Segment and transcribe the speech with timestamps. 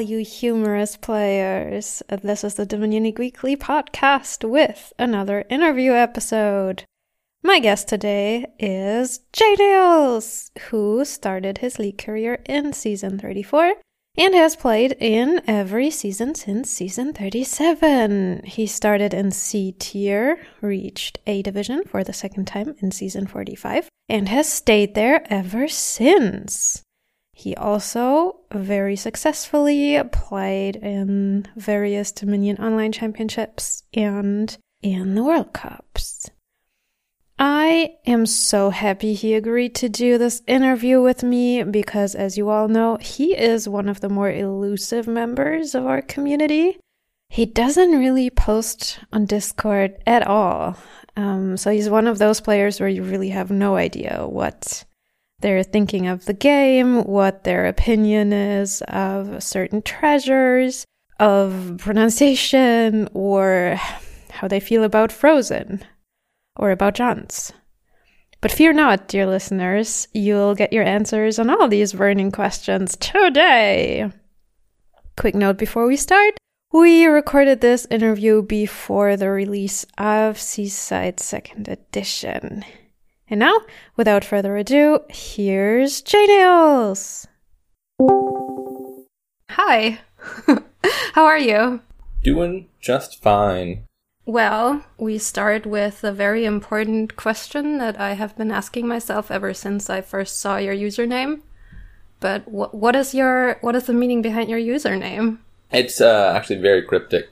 [0.00, 2.02] you humorous players.
[2.08, 6.84] This is the Dominion Weekly podcast with another interview episode.
[7.42, 13.74] My guest today is JNails, who started his league career in season 34
[14.16, 18.42] and has played in every season since season 37.
[18.44, 23.88] He started in C tier, reached A division for the second time in season 45,
[24.08, 26.82] and has stayed there ever since.
[27.40, 36.28] He also very successfully played in various Dominion Online Championships and in the World Cups.
[37.38, 42.50] I am so happy he agreed to do this interview with me because, as you
[42.50, 46.78] all know, he is one of the more elusive members of our community.
[47.30, 50.76] He doesn't really post on Discord at all.
[51.16, 54.84] Um, so he's one of those players where you really have no idea what
[55.40, 60.84] they're thinking of the game, what their opinion is of certain treasures,
[61.18, 63.80] of pronunciation, or
[64.30, 65.84] how they feel about Frozen
[66.56, 67.52] or about Johns.
[68.40, 74.10] But fear not, dear listeners, you'll get your answers on all these burning questions today.
[75.16, 76.34] Quick note before we start
[76.72, 82.64] we recorded this interview before the release of Seaside Second Edition.
[83.30, 83.60] And now,
[83.96, 87.28] without further ado, here's JNails.
[89.50, 90.00] Hi.
[91.14, 91.80] How are you?
[92.24, 93.84] Doing just fine.
[94.26, 99.54] Well, we start with a very important question that I have been asking myself ever
[99.54, 101.42] since I first saw your username.
[102.18, 105.38] But wh- what is your what is the meaning behind your username?
[105.72, 107.30] It's uh, actually very cryptic.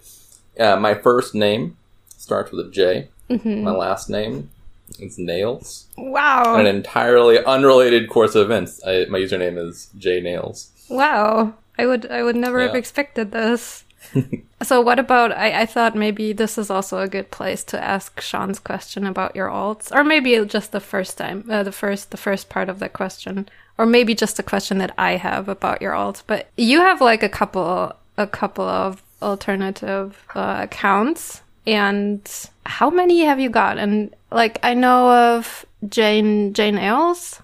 [0.58, 1.76] Uh, my first name
[2.16, 3.08] starts with a J.
[3.28, 3.64] Mm-hmm.
[3.64, 4.50] My last name
[4.98, 5.86] is Nails.
[5.97, 6.56] Wow!
[6.56, 8.81] an entirely unrelated course of events.
[8.86, 10.70] I, my username is J Nails.
[10.89, 11.55] Wow!
[11.78, 12.66] I would I would never yeah.
[12.66, 13.84] have expected this.
[14.62, 18.21] so what about I, I thought maybe this is also a good place to ask
[18.21, 19.94] Sean's question about your alts.
[19.94, 23.48] Or maybe just the first time uh, the first the first part of that question.
[23.77, 26.22] Or maybe just a question that I have about your alts.
[26.27, 31.43] But you have like a couple a couple of alternative uh, accounts.
[31.66, 32.22] And
[32.68, 33.78] how many have you got?
[33.78, 37.40] And like I know of Jane Jane Ailes.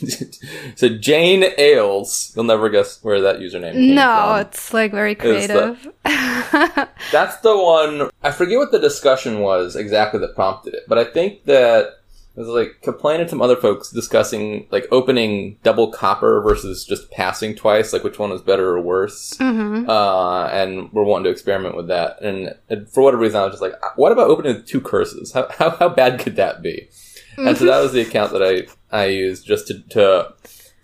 [0.74, 4.40] so Jane Ailes, you'll never guess where that username came no, from.
[4.40, 5.88] it's like very creative.
[6.04, 8.10] The, that's the one.
[8.22, 11.95] I forget what the discussion was exactly that prompted it, but I think that
[12.36, 17.10] it was like complaining to some other folks discussing like opening double copper versus just
[17.10, 19.32] passing twice, like which one was better or worse.
[19.38, 19.88] Mm-hmm.
[19.88, 22.20] Uh, and we're wanting to experiment with that.
[22.20, 25.32] And, and, for whatever reason, I was just like, what about opening two curses?
[25.32, 26.90] How, how, how bad could that be?
[27.38, 30.32] And so that was the account that I, I used just to, to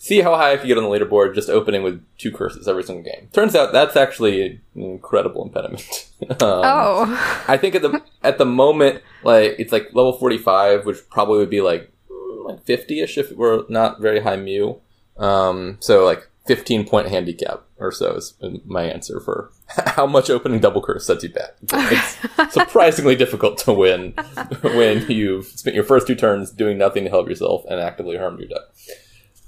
[0.03, 2.83] see how high I could get on the leaderboard just opening with two curses every
[2.83, 3.29] single game.
[3.33, 6.11] Turns out that's actually an incredible impediment.
[6.29, 7.45] um, oh.
[7.47, 11.51] I think at the, at the moment, like, it's like level 45, which probably would
[11.51, 11.93] be like,
[12.45, 14.75] like 50-ish if it were not very high mu.
[15.19, 19.53] Um, so like 15 point handicap or so is my answer for
[19.87, 21.55] how much opening double curse sets you back.
[21.73, 24.15] It's surprisingly difficult to win
[24.63, 28.41] when you've spent your first two turns doing nothing to help yourself and actively harmed
[28.41, 28.63] your deck.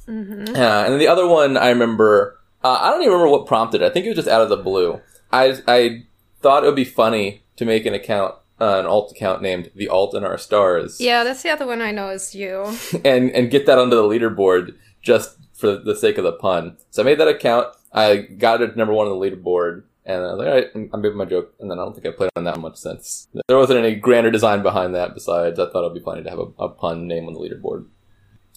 [0.09, 0.55] Mm-hmm.
[0.55, 3.83] Uh, and then the other one I remember, uh, I don't even remember what prompted
[3.83, 3.87] it.
[3.87, 5.01] I think it was just out of the blue.
[5.33, 6.05] I, I
[6.41, 9.89] thought it would be funny to make an account, uh, an alt account named The
[9.89, 11.01] Alt in Our Stars.
[11.01, 12.77] Yeah, that's the other one I know is you.
[13.05, 16.77] and, and get that onto the leaderboard just for the sake of the pun.
[16.91, 17.69] So I made that account.
[17.93, 19.85] I got it number one on the leaderboard.
[20.07, 21.55] And I was like, all right, I'm making my joke.
[21.61, 23.29] And then I don't think I played on that much since.
[23.49, 26.39] There wasn't any grander design behind that besides I thought it'd be funny to have
[26.39, 27.87] a, a pun name on the leaderboard.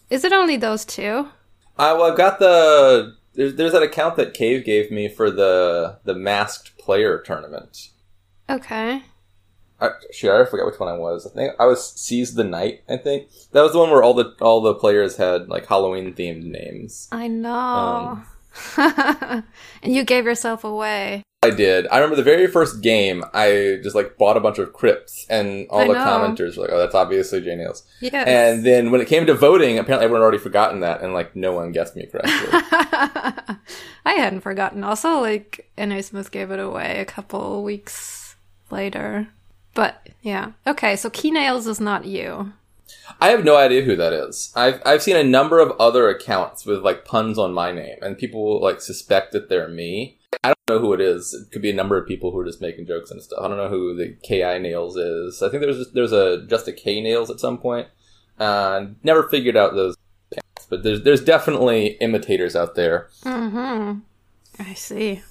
[0.10, 1.30] Is it only those two?
[1.78, 6.00] Uh, well, I've got the there's there's that account that Cave gave me for the
[6.04, 7.90] the masked player tournament.
[8.50, 9.04] Okay.
[9.80, 11.28] I, shit, I forget which one I was.
[11.28, 12.82] I think I was Seize the Night.
[12.90, 16.14] I think that was the one where all the all the players had like Halloween
[16.14, 17.08] themed names.
[17.12, 17.54] I know.
[17.54, 18.26] Um,
[19.84, 21.22] and you gave yourself away.
[21.48, 21.88] I did.
[21.88, 23.24] I remember the very first game.
[23.34, 26.00] I just like bought a bunch of crypts, and all I the know.
[26.00, 28.28] commenters were like, "Oh, that's obviously J Nails." Yes.
[28.28, 31.36] And then when it came to voting, apparently everyone had already forgotten that, and like
[31.36, 32.32] no one guessed me correctly.
[34.06, 34.84] I hadn't forgotten.
[34.84, 36.02] Also, like N.A.
[36.04, 38.36] Smith gave it away a couple weeks
[38.70, 39.28] later.
[39.74, 40.96] But yeah, okay.
[40.96, 42.54] So Key Nails is not you.
[43.20, 44.52] I have no idea who that is.
[44.56, 48.18] I've I've seen a number of other accounts with like puns on my name, and
[48.18, 50.17] people like suspect that they're me.
[50.44, 51.34] I don't know who it is.
[51.34, 53.40] It could be a number of people who are just making jokes and stuff.
[53.42, 55.42] I don't know who the Ki Nails is.
[55.42, 57.88] I think there's there's a just a K Nails at some point.
[58.40, 59.96] Uh, never figured out those,
[60.32, 63.10] pants, but there's there's definitely imitators out there.
[63.24, 64.00] Hmm.
[64.60, 65.22] I see.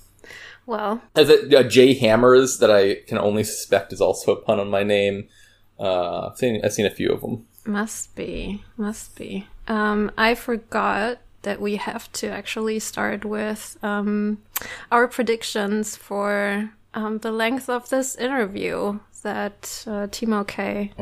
[0.67, 4.59] Well, Is it uh, J Hammers that I can only suspect is also a pun
[4.59, 5.29] on my name?
[5.79, 7.47] Uh, I've seen I've seen a few of them.
[7.65, 9.47] must be, must be.
[9.69, 14.39] Um, I forgot that we have to actually start with um,
[14.91, 20.93] our predictions for um, the length of this interview that uh, Timo K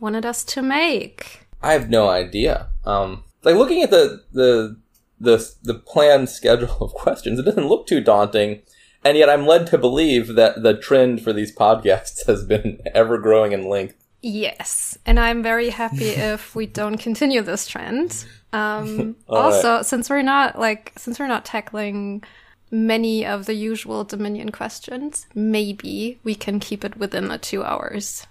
[0.00, 1.46] wanted us to make.
[1.62, 2.68] I have no idea.
[2.84, 4.76] Um, like looking at the the
[5.18, 8.62] the the planned schedule of questions, it doesn't look too daunting,
[9.04, 13.18] and yet I'm led to believe that the trend for these podcasts has been ever
[13.18, 13.94] growing in length.
[14.22, 18.24] Yes, and I'm very happy if we don't continue this trend.
[18.56, 22.22] Um, also, since we're not like since we're not tackling
[22.70, 28.26] many of the usual Dominion questions, maybe we can keep it within the two hours.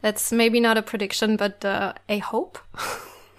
[0.00, 2.58] That's maybe not a prediction, but uh, a hope.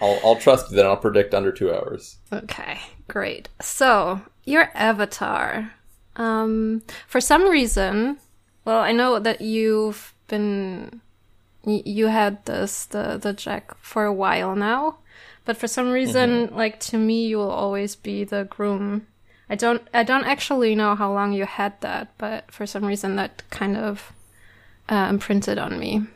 [0.00, 2.18] I'll I'll trust you that I'll predict under two hours.
[2.32, 3.48] Okay, great.
[3.60, 5.72] So, your avatar.
[6.16, 8.18] Um, for some reason,
[8.64, 11.00] well, I know that you've been,
[11.64, 14.98] y- you had this, the, the Jack for a while now,
[15.44, 19.06] but for some reason, like, to me, you will always be the groom.
[19.48, 23.16] I don't, I don't actually know how long you had that, but for some reason
[23.16, 24.12] that kind of,
[24.88, 26.06] uh, imprinted on me.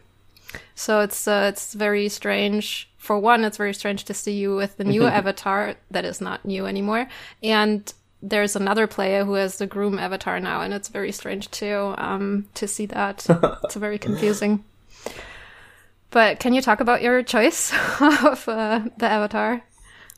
[0.75, 2.89] So it's uh, it's very strange.
[2.97, 6.45] For one, it's very strange to see you with the new avatar that is not
[6.45, 7.09] new anymore,
[7.43, 7.93] and
[8.23, 12.49] there's another player who has the groom avatar now, and it's very strange too um,
[12.55, 13.27] to see that.
[13.65, 14.65] it's very confusing.
[16.11, 19.63] But can you talk about your choice of uh, the avatar,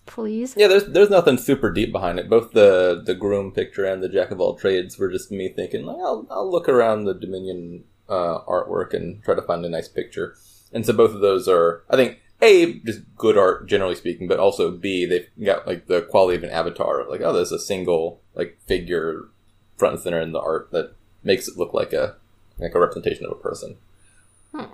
[0.06, 0.54] please?
[0.56, 2.30] Yeah, there's there's nothing super deep behind it.
[2.30, 5.84] Both the the groom picture and the jack of all trades were just me thinking,
[5.84, 9.88] like, I'll I'll look around the Dominion uh, artwork and try to find a nice
[9.88, 10.36] picture.
[10.72, 14.38] And so both of those are, I think, a just good art generally speaking, but
[14.38, 17.04] also b they've got like the quality of an avatar.
[17.08, 19.28] Like, oh, there's a single like figure
[19.76, 22.16] front and center in the art that makes it look like a
[22.58, 23.76] like a representation of a person.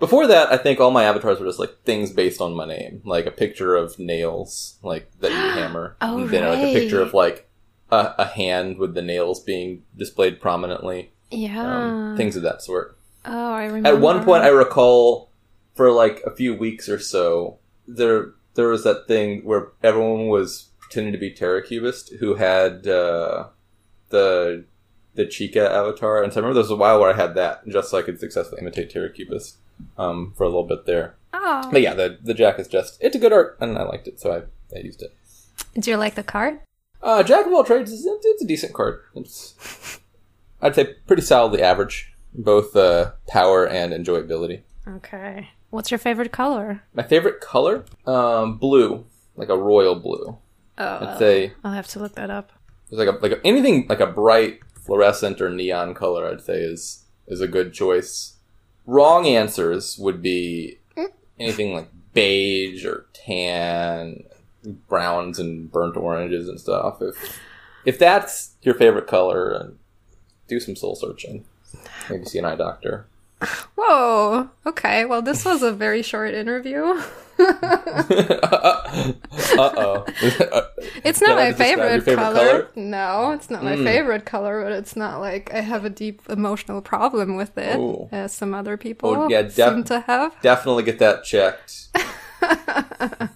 [0.01, 3.03] Before that, I think all my avatars were just like things based on my name,
[3.05, 7.01] like a picture of nails, like that you hammer, Oh, and then like a picture
[7.03, 7.49] of like
[7.91, 11.87] a, a hand with the nails being displayed prominently, Yeah.
[12.11, 12.97] um, things of that sort.
[13.27, 13.89] oh, I remember.
[13.91, 15.31] At one point, I recall
[15.75, 20.71] for like a few weeks or so, there there was that thing where everyone was
[20.81, 23.49] pretending to be Terra Cubist who had uh,
[24.09, 24.65] the
[25.15, 27.67] the Chica avatar, and so I remember there was a while where I had that
[27.69, 29.59] just so I could successfully imitate Terra Cubist
[29.99, 31.17] um, for a little bit there.
[31.33, 31.69] Oh.
[31.71, 34.21] But yeah, the the Jack is just it's a good art, and I liked it,
[34.21, 35.15] so I, I used it.
[35.79, 36.61] Do you like the card?
[37.03, 39.01] Uh, Jack of all trades is it's, it's a decent card.
[39.15, 40.01] It's
[40.63, 44.63] I'd say pretty solidly average, both uh, power and enjoyability.
[44.89, 45.51] Okay.
[45.71, 46.83] What's your favorite color?
[46.95, 49.05] My favorite color, um, blue,
[49.37, 50.39] like a royal blue.
[50.79, 52.53] Oh, I'd say I'll have to look that up.
[52.89, 56.27] it's like a, like a, anything like a bright fluorescent or neon color.
[56.27, 58.36] I'd say is is a good choice.
[58.87, 61.07] Wrong answers would be hmm?
[61.39, 64.25] anything like beige or tan,
[64.89, 67.03] browns and burnt oranges and stuff.
[67.03, 67.41] If
[67.85, 69.73] if that's your favorite color,
[70.49, 71.45] do some soul searching.
[72.11, 73.07] Maybe see an eye doctor.
[73.77, 74.49] Whoa.
[74.65, 75.05] Okay.
[75.05, 76.83] Well, this was a very short interview.
[77.39, 78.83] uh
[79.59, 80.07] oh.
[81.05, 82.35] It's not my favorite, favorite color.
[82.39, 82.69] color?
[82.77, 83.85] No, it's not my Mm.
[83.85, 88.09] favorite color, but it's not like I have a deep emotional problem with it, Ooh.
[88.11, 90.41] as some other people Oh, yeah, def- seem to have.
[90.41, 91.89] Definitely get that checked.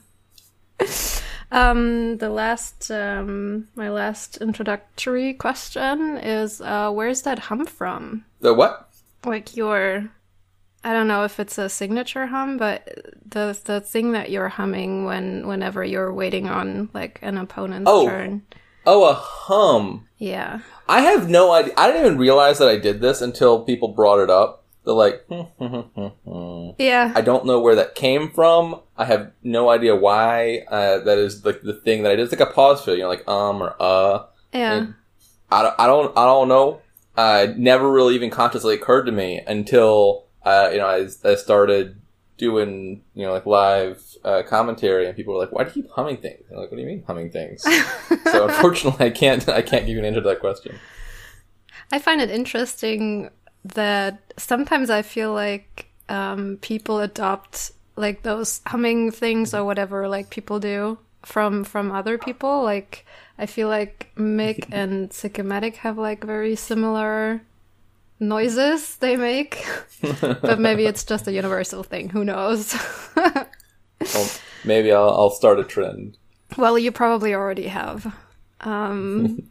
[1.52, 8.24] Um, the last, um, my last introductory question is, uh, where's that hum from?
[8.40, 8.88] The what?
[9.24, 10.08] Like your,
[10.82, 12.88] I don't know if it's a signature hum, but
[13.26, 18.06] the the thing that you're humming when whenever you're waiting on like an opponent's Oh.
[18.06, 18.42] turn.
[18.86, 20.08] Oh, a hum.
[20.16, 20.60] Yeah.
[20.88, 21.74] I have no idea.
[21.76, 24.64] I didn't even realize that I did this until people brought it up.
[24.84, 25.26] They're like,
[26.78, 27.12] Yeah.
[27.14, 28.80] I don't know where that came from.
[28.96, 30.64] I have no idea why.
[30.68, 32.22] Uh, that is like the thing that I did.
[32.22, 34.24] It's like a pause fill, you know, like um or uh.
[34.52, 34.72] yeah.
[34.74, 34.94] And
[35.52, 36.80] I don't, I don't, I don't know.
[37.16, 41.34] Uh, it never really even consciously occurred to me until uh, you know I, I
[41.34, 42.00] started
[42.36, 45.90] doing you know like live uh, commentary, and people were like, "Why do you keep
[45.90, 49.48] humming things?" And I'm like, "What do you mean humming things?" so unfortunately, I can't,
[49.48, 50.78] I can't give you an answer to that question.
[51.92, 53.30] I find it interesting
[53.64, 60.30] that sometimes I feel like um, people adopt like those humming things or whatever like
[60.30, 62.62] people do from from other people.
[62.62, 63.06] Like
[63.38, 67.42] I feel like Mic and Sycomatic have like very similar
[68.18, 69.64] noises they make,
[70.20, 72.08] but maybe it's just a universal thing.
[72.10, 72.74] Who knows?
[74.14, 74.30] Well,
[74.64, 76.16] maybe I'll, I'll start a trend.
[76.56, 78.14] well, you probably already have.
[78.62, 79.42] Um,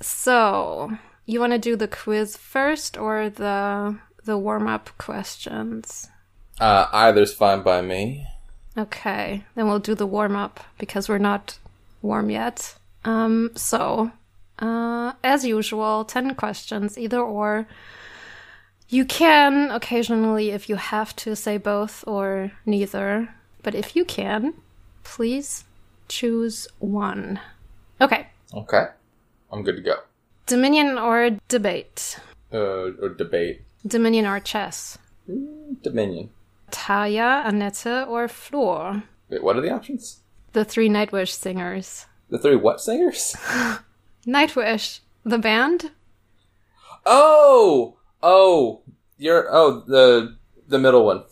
[0.00, 6.08] So, you want to do the quiz first or the the warm up questions?
[6.60, 8.26] Uh, either's fine by me.
[8.78, 11.58] Okay, then we'll do the warm up because we're not
[12.02, 12.74] warm yet.
[13.04, 14.10] Um, so,
[14.58, 17.66] uh, as usual, 10 questions, either or.
[18.88, 23.28] You can occasionally, if you have to, say both or neither.
[23.62, 24.54] But if you can,
[25.02, 25.64] please
[26.08, 27.40] choose one.
[28.00, 28.86] Okay, Okay.
[29.52, 29.96] I'm good to go.
[30.46, 32.18] Dominion or debate?
[32.52, 33.62] Uh, or debate.
[33.86, 34.98] Dominion or chess?
[35.82, 36.30] Dominion.
[36.70, 39.02] Tarja, Anette, or Floor?
[39.28, 40.20] Wait, what are the options?
[40.52, 42.06] The three Nightwish singers.
[42.30, 43.36] The three what singers?
[44.26, 45.90] Nightwish, the band?
[47.04, 47.98] Oh!
[48.22, 48.82] Oh!
[49.18, 51.24] You're, oh, the, the middle one.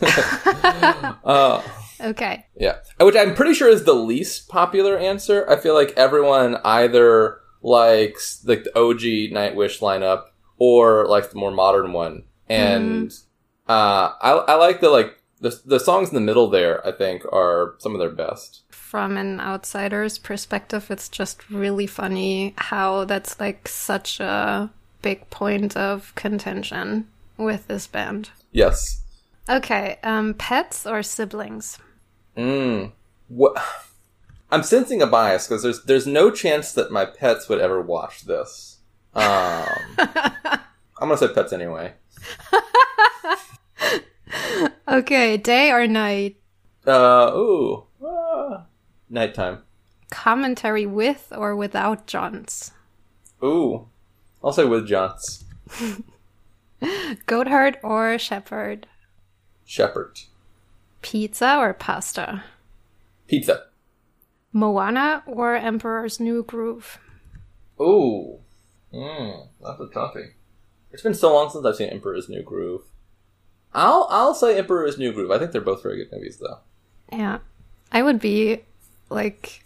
[0.02, 1.62] uh,
[2.02, 2.46] Okay.
[2.56, 2.78] yeah.
[3.00, 5.48] Which I'm pretty sure is the least popular answer.
[5.48, 9.00] I feel like everyone either likes like the OG
[9.32, 10.24] Nightwish lineup
[10.58, 12.24] or like the more modern one.
[12.48, 13.14] And,
[13.72, 17.24] uh, I, I like the like, the, the songs in the middle there, I think,
[17.32, 18.62] are some of their best.
[18.70, 25.76] From an outsider's perspective, it's just really funny how that's like such a big point
[25.76, 28.30] of contention with this band.
[28.52, 29.02] Yes.
[29.48, 31.78] Okay, um, pets or siblings?
[32.36, 32.92] Mm.
[33.28, 33.56] What?
[34.50, 38.26] I'm sensing a bias because there's there's no chance that my pets would ever watch
[38.26, 38.78] this.
[39.14, 39.66] Um,
[39.98, 40.60] I'm
[41.08, 41.94] gonna say pets anyway.
[44.88, 46.36] Okay, day or night?
[46.86, 48.62] Uh, ooh, uh,
[49.08, 49.62] nighttime.
[50.10, 52.72] Commentary with or without Johns?
[53.42, 53.88] Ooh,
[54.42, 55.44] I'll say with Johns.
[56.82, 58.86] Goatherd or shepherd?
[59.64, 60.20] Shepherd.
[61.00, 62.44] Pizza or pasta?
[63.28, 63.64] Pizza.
[64.52, 66.98] Moana or Emperor's New Groove?
[67.80, 68.40] Ooh,
[68.92, 70.32] mm, that's a toughie.
[70.90, 72.82] It's been so long since I've seen Emperor's New Groove.
[73.74, 75.30] I'll I'll say Emperor's New Groove.
[75.30, 76.58] I think they're both very good movies, though.
[77.10, 77.38] Yeah.
[77.90, 78.60] I would be
[79.10, 79.64] like,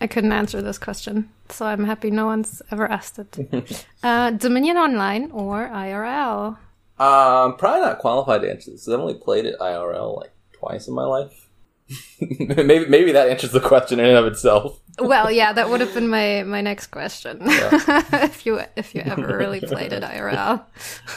[0.00, 3.86] I couldn't answer this question, so I'm happy no one's ever asked it.
[4.02, 6.56] uh, Dominion Online or IRL?
[6.98, 8.88] Um, probably not qualified to answer this.
[8.88, 11.48] I've only played it IRL like twice in my life.
[12.20, 14.78] maybe maybe that answers the question in and of itself.
[14.98, 17.38] Well, yeah, that would have been my my next question.
[17.42, 20.64] if you if you ever really played it IRL.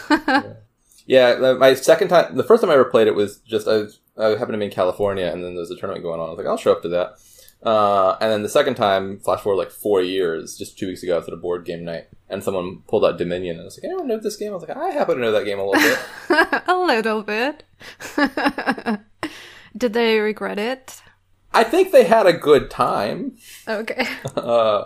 [0.09, 0.43] Yeah,
[1.17, 3.99] the- my second time, the first time I ever played it was just I, was,
[4.17, 6.27] I happened to be in California, and then there was a tournament going on.
[6.27, 7.15] I was like, I'll show up to that.
[7.63, 11.13] Uh, and then the second time, flash forward like four years, just two weeks ago,
[11.15, 13.77] I was at a board game night, and someone pulled out Dominion, and I was
[13.77, 14.51] like, anyone know this game?
[14.51, 16.63] I was like, I happen to know that game a little bit.
[16.67, 17.63] a little bit.
[19.77, 21.01] Did they regret it?
[21.53, 23.37] I think they had a good time.
[23.67, 24.07] Okay.
[24.35, 24.85] Uh,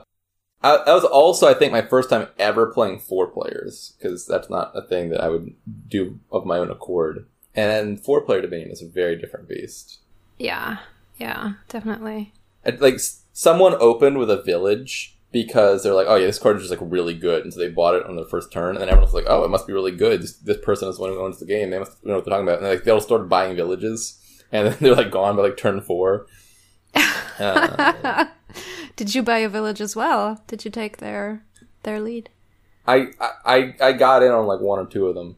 [0.62, 4.50] I, that was also, I think, my first time ever playing four players because that's
[4.50, 5.54] not a thing that I would
[5.88, 7.28] do of my own accord.
[7.54, 10.00] And four player Dominion is a very different beast.
[10.40, 10.80] Yeah.
[11.18, 12.34] Yeah, definitely.
[12.80, 13.00] Like
[13.32, 16.92] someone opened with a village because they're like, oh yeah, this card is just like
[16.92, 19.26] really good, and so they bought it on their first turn, and then everyone's like,
[19.28, 20.22] oh, it must be really good.
[20.22, 21.70] This, this person is the one who owns the game.
[21.70, 22.60] They must know what they're talking about.
[22.60, 24.18] And like they all started buying villages,
[24.52, 26.28] and then they're like gone by like turn four.
[27.38, 28.26] Uh,
[28.96, 30.42] Did you buy a village as well?
[30.48, 31.44] Did you take their
[31.84, 32.30] their lead?
[32.88, 33.08] I,
[33.46, 35.36] I I got in on like one or two of them.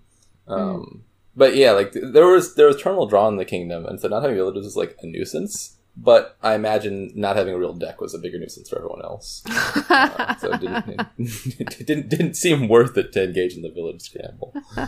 [0.47, 1.03] Um,
[1.35, 4.21] But yeah, like there was there was terminal draw in the kingdom, and so not
[4.23, 5.73] having villages was like a nuisance.
[5.99, 9.43] But I imagine not having a real deck was a bigger nuisance for everyone else.
[9.89, 14.01] Uh, so it didn't, it didn't didn't seem worth it to engage in the village
[14.01, 14.53] scramble.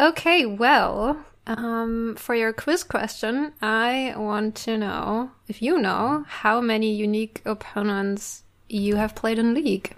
[0.00, 6.60] Okay, well, um, for your quiz question, I want to know if you know how
[6.60, 9.94] many unique opponents you have played in League.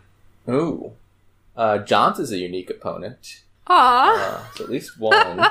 [0.48, 0.92] Ooh,
[1.56, 3.42] uh, Johns is a unique opponent.
[3.66, 5.46] Aw, Uh, so at least one.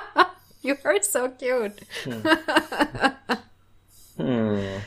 [0.62, 1.80] you are so cute.
[4.16, 4.78] Hmm.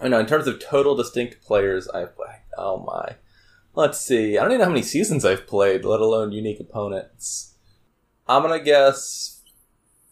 [0.00, 0.18] I know.
[0.18, 2.42] In terms of total distinct players, I've played.
[2.58, 3.16] Oh my.
[3.74, 4.36] Let's see.
[4.36, 7.54] I don't even know how many seasons I've played, let alone unique opponents.
[8.28, 9.31] I'm gonna guess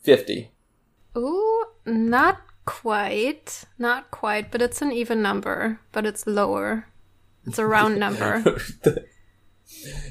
[0.00, 0.50] fifty.
[1.16, 6.86] Ooh, not quite, not quite, but it's an even number, but it's lower.
[7.46, 8.44] It's a round number.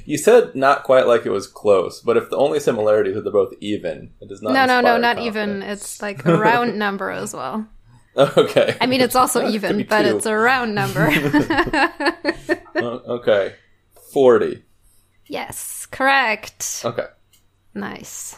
[0.04, 3.22] you said not quite like it was close, but if the only similarity is that
[3.22, 4.52] they're both even, it does not.
[4.52, 5.62] no, no, no, not even.
[5.62, 7.66] It's like a round number as well.
[8.16, 8.76] okay.
[8.80, 10.16] I mean, it's also even, but two.
[10.16, 11.08] it's a round number.
[12.74, 13.54] Uh, okay.
[14.12, 14.62] Forty.
[15.26, 16.82] yes, correct.
[16.84, 17.06] Okay.
[17.74, 18.36] Nice.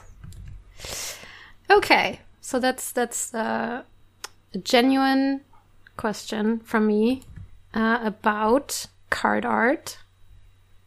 [1.73, 3.83] Okay, so that's that's uh,
[4.55, 5.41] a genuine
[5.97, 7.23] question from me
[7.73, 9.99] uh, about card art.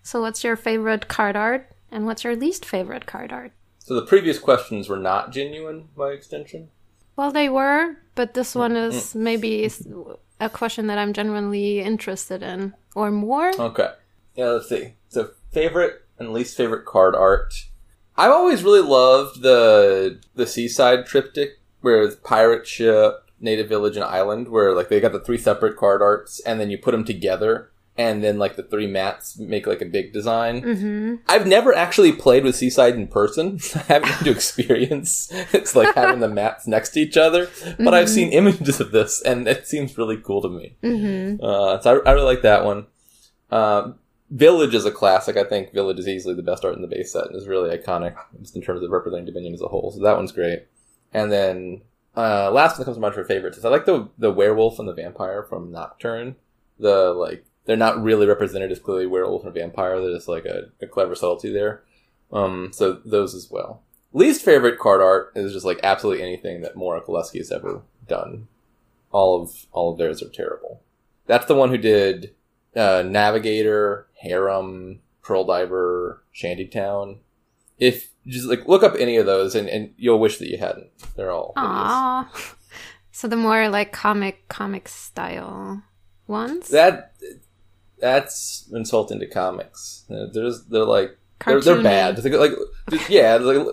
[0.03, 3.51] So, what's your favorite card art, and what's your least favorite card art?
[3.79, 6.69] So the previous questions were not genuine by extension.
[7.15, 9.69] Well, they were, but this one is maybe
[10.39, 13.51] a question that I'm genuinely interested in, or more.
[13.59, 13.91] Okay.
[14.35, 14.95] Yeah, let's see.
[15.09, 17.53] So favorite and least favorite card art.
[18.17, 24.03] I've always really loved the the seaside triptych where it's pirate ship, native village, and
[24.03, 27.03] island, where like they got the three separate card arts, and then you put them
[27.03, 30.61] together, and then like the three mats make like a big design.
[30.61, 31.15] Mm-hmm.
[31.27, 33.59] I've never actually played with Seaside in person.
[33.75, 35.31] I haven't had to experience.
[35.53, 37.49] It's like having the mats next to each other.
[37.77, 40.75] But I've seen images of this, and it seems really cool to me.
[40.83, 41.43] Mm-hmm.
[41.43, 42.87] Uh, so I, I really like that one.
[43.51, 43.99] Um,
[44.35, 45.37] Village is a classic.
[45.37, 47.75] I think Village is easily the best art in the base set and is really
[47.75, 49.91] iconic just in terms of representing Dominion as a whole.
[49.91, 50.67] So that one's great.
[51.13, 51.83] And then
[52.17, 54.77] uh, last one that comes to mind for favorites is I like the the werewolf
[54.77, 56.35] and the vampire from Nocturne.
[56.77, 60.01] The like they're not really represented as clearly werewolf and vampire.
[60.01, 61.83] There's like a, a clever subtlety there.
[62.33, 63.83] Um, so those as well.
[64.11, 68.49] Least favorite card art is just like absolutely anything that Mora Koleski has ever done.
[69.11, 70.81] All of all of theirs are terrible.
[71.25, 72.34] That's the one who did
[72.75, 77.19] uh, Navigator, Harem, Pearl Diver, Shantytown.
[77.77, 80.89] If just like look up any of those and, and you'll wish that you hadn't.
[81.15, 81.71] They're all hideous.
[81.71, 82.55] Aww.
[83.15, 85.81] So the more like comic comic style
[86.27, 86.67] ones.
[86.67, 87.13] That
[87.97, 90.03] that's insulting to comics.
[90.09, 92.21] Uh, There's they're like they're, they're bad.
[92.21, 93.65] Like, like yeah, like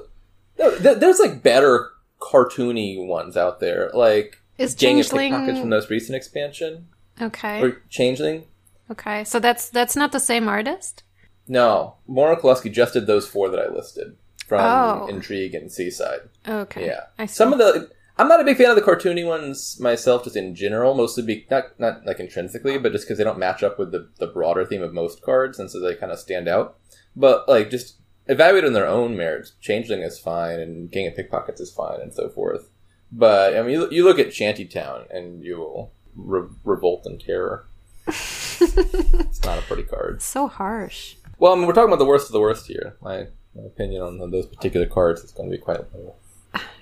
[0.56, 1.90] there's like better
[2.20, 6.86] cartoony ones out there, like Is Gang of Changeling Pickpockets from the most recent expansion
[7.20, 7.60] okay?
[7.60, 8.44] or Changeling.
[8.92, 11.02] Okay, so that's that's not the same artist.
[11.48, 15.06] No, Mora Koleski just did those four that I listed from Oh.
[15.08, 16.28] Intrigue and Seaside.
[16.46, 17.34] Okay, Yeah, I see.
[17.34, 17.90] some of the.
[18.18, 20.94] I'm not a big fan of the cartoony ones myself, just in general.
[20.94, 24.08] Mostly, be, not not like intrinsically, but just because they don't match up with the
[24.18, 26.76] the broader theme of most cards, and so they kind of stand out.
[27.16, 29.52] But like, just evaluate on their own merits.
[29.60, 32.68] Changeling is fine, and Gang of Pickpockets is fine, and so forth.
[33.10, 37.66] But I mean, you, you look at Shantytown, and you will re- revolt in terror.
[38.06, 40.22] It's not a pretty card.
[40.22, 41.16] so harsh.
[41.38, 42.96] Well, I mean, we're talking about the worst of the worst here.
[43.00, 46.14] My, my opinion on those particular cards is going to be quite low.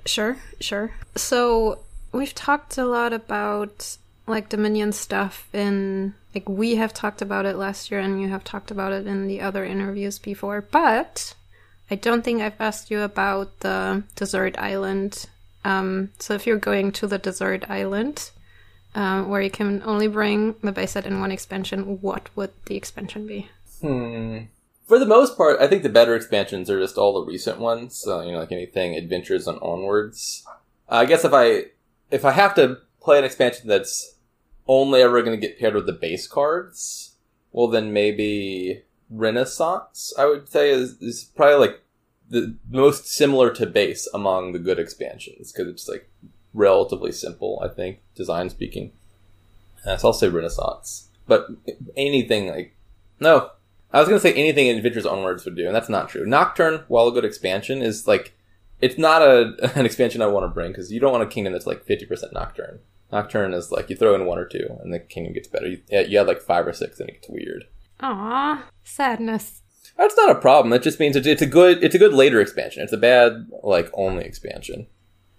[0.07, 0.93] Sure, sure.
[1.17, 1.81] So
[2.13, 7.57] we've talked a lot about like Dominion stuff in like we have talked about it
[7.57, 11.35] last year and you have talked about it in the other interviews before, but
[11.91, 15.27] I don't think I've asked you about the desert island.
[15.65, 18.31] Um, so if you're going to the desert island,
[18.94, 22.76] um, where you can only bring the base set in one expansion, what would the
[22.76, 23.48] expansion be?
[23.81, 24.38] Hmm.
[24.87, 28.03] For the most part, I think the better expansions are just all the recent ones.
[28.07, 30.44] You know, like anything adventures and onwards.
[30.88, 31.66] I guess if I
[32.11, 34.16] if I have to play an expansion that's
[34.66, 37.14] only ever going to get paired with the base cards,
[37.53, 40.12] well, then maybe Renaissance.
[40.18, 41.83] I would say is is probably like
[42.29, 46.11] the most similar to base among the good expansions because it's like
[46.53, 47.61] relatively simple.
[47.65, 48.93] I think design speaking.
[49.87, 51.47] Uh, so I'll say Renaissance, but
[51.97, 52.77] anything like
[53.19, 53.51] no,
[53.93, 56.27] I was gonna say anything Adventures Onwards would do, and that's not true.
[56.27, 58.35] Nocturne, while a good expansion, is like
[58.81, 61.53] it's not a an expansion I want to bring because you don't want a kingdom
[61.53, 62.81] that's like fifty percent Nocturne.
[63.13, 65.67] Nocturne is like you throw in one or two, and the kingdom gets better.
[65.67, 67.65] You, you add like five or six, and it gets weird.
[68.01, 69.63] Aw, sadness.
[69.97, 70.73] That's not a problem.
[70.73, 72.83] It just means it's, it's a good it's a good later expansion.
[72.83, 74.87] It's a bad like only expansion.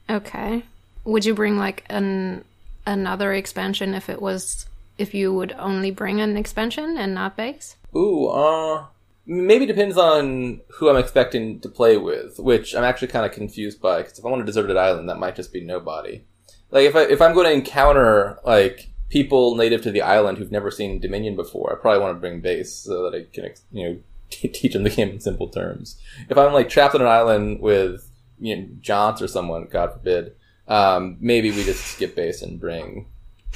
[0.10, 0.64] Okay.
[1.06, 2.46] Would you bring like an
[2.86, 4.66] another expansion if it was
[4.98, 7.76] if you would only bring an expansion and not base?
[7.96, 8.86] Ooh, uh,
[9.26, 13.82] maybe depends on who I'm expecting to play with, which I'm actually kind of confused
[13.82, 14.02] by.
[14.02, 16.22] Because if I want a deserted island, that might just be nobody.
[16.72, 20.52] Like if I if I'm going to encounter like people native to the island who've
[20.52, 23.88] never seen Dominion before, I probably want to bring base so that I can you
[23.88, 26.00] know teach them the game in simple terms.
[26.30, 28.10] If I'm like trapped on an island with
[28.40, 30.36] you know Johns or someone, God forbid,
[30.72, 33.06] um, maybe we just skip base and bring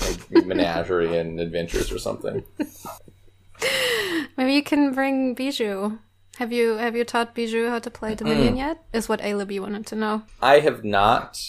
[0.02, 2.44] like menagerie and adventures or something.
[4.38, 6.00] Maybe you can bring Bijou.
[6.40, 8.84] Have you have you taught Bijou how to play Dominion yet?
[8.92, 10.24] Is what Alibi wanted to know.
[10.42, 11.42] I have not.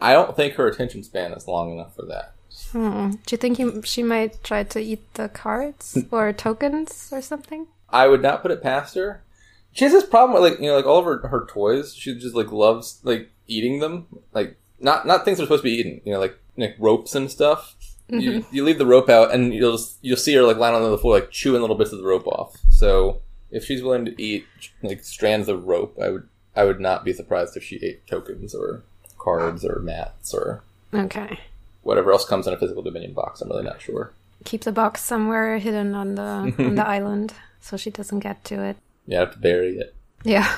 [0.00, 2.34] I don't think her attention span is long enough for that.
[2.72, 3.12] Hmm.
[3.24, 7.68] Do you think he, she might try to eat the cards or tokens or something?
[7.88, 9.22] I would not put it past her.
[9.70, 11.94] She has this problem with like you know like all of her, her toys.
[11.94, 14.08] She just like loves like eating them.
[14.32, 16.00] Like not not things that are supposed to be eaten.
[16.04, 17.76] You know like like ropes and stuff.
[18.08, 18.54] You, mm-hmm.
[18.54, 20.98] you leave the rope out and you'll just, you'll see her like lying on the
[20.98, 22.58] floor like chewing little bits of the rope off.
[22.68, 24.44] So if she's willing to eat
[24.82, 28.54] like strands of rope, I would I would not be surprised if she ate tokens
[28.54, 28.82] or
[29.18, 31.38] cards or mats or Okay.
[31.82, 33.40] whatever else comes in a physical dominion box.
[33.40, 34.12] I'm really not sure.
[34.44, 38.62] keep the box somewhere hidden on the on the island so she doesn't get to
[38.62, 38.76] it.
[39.06, 39.94] You have to bury it.
[40.24, 40.54] Yeah.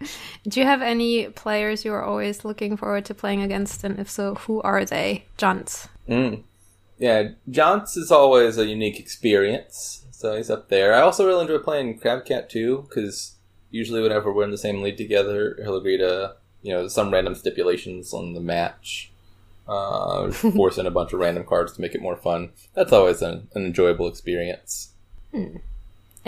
[0.48, 4.08] Do you have any players you are always looking forward to playing against, and if
[4.10, 5.24] so, who are they?
[5.36, 5.88] Johns.
[6.08, 6.42] Mm.
[6.98, 10.94] Yeah, Johns is always a unique experience, so he's up there.
[10.94, 13.36] I also really enjoy playing Crabcat too, because
[13.70, 17.34] usually whenever we're in the same league together, he'll agree to you know some random
[17.34, 19.12] stipulations on the match,
[19.68, 22.50] uh, force in a bunch of random cards to make it more fun.
[22.74, 24.92] That's always an, an enjoyable experience.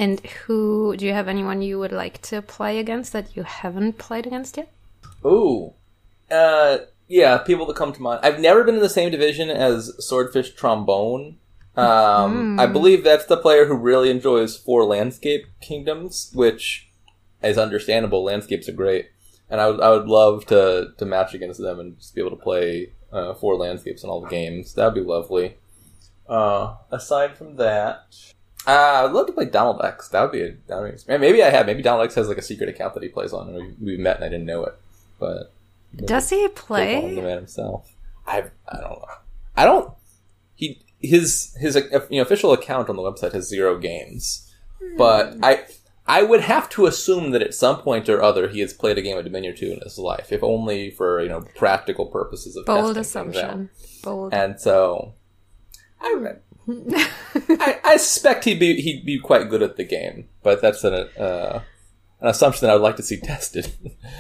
[0.00, 3.98] And who do you have anyone you would like to play against that you haven't
[3.98, 4.72] played against yet?
[5.26, 5.74] Ooh.
[6.30, 8.20] Uh, yeah, people that come to mind.
[8.22, 11.36] I've never been in the same division as Swordfish Trombone.
[11.76, 16.88] Um, I believe that's the player who really enjoys four landscape kingdoms, which
[17.42, 18.24] is understandable.
[18.24, 19.10] Landscapes are great.
[19.50, 22.30] And I would, I would love to, to match against them and just be able
[22.30, 24.72] to play uh, four landscapes in all the games.
[24.72, 25.58] That would be lovely.
[26.26, 28.14] Uh, aside from that,
[28.66, 30.09] uh, I'd love to play Donald X.
[30.09, 31.66] That would be a that would be, maybe I have.
[31.66, 33.96] Maybe Donald X has like a secret account that he plays on, and we, we
[33.96, 34.75] met and I didn't know it.
[35.18, 35.53] But
[35.96, 37.94] Does he play the man himself.
[38.27, 39.05] I I don't know.
[39.57, 39.94] I don't.
[40.55, 44.53] He his his uh, you know, official account on the website has zero games,
[44.96, 45.64] but I
[46.07, 49.03] I would have to assume that at some point or other he has played a
[49.03, 52.66] game of Dominion two in his life, if only for you know practical purposes of
[52.66, 53.44] Bold testing things out.
[53.44, 53.70] assumption.
[54.03, 54.35] Bold.
[54.35, 55.14] And so,
[56.01, 56.35] I,
[57.61, 60.94] I, I suspect he'd be he'd be quite good at the game, but that's an
[60.94, 61.61] uh,
[62.20, 63.72] an assumption that I would like to see tested.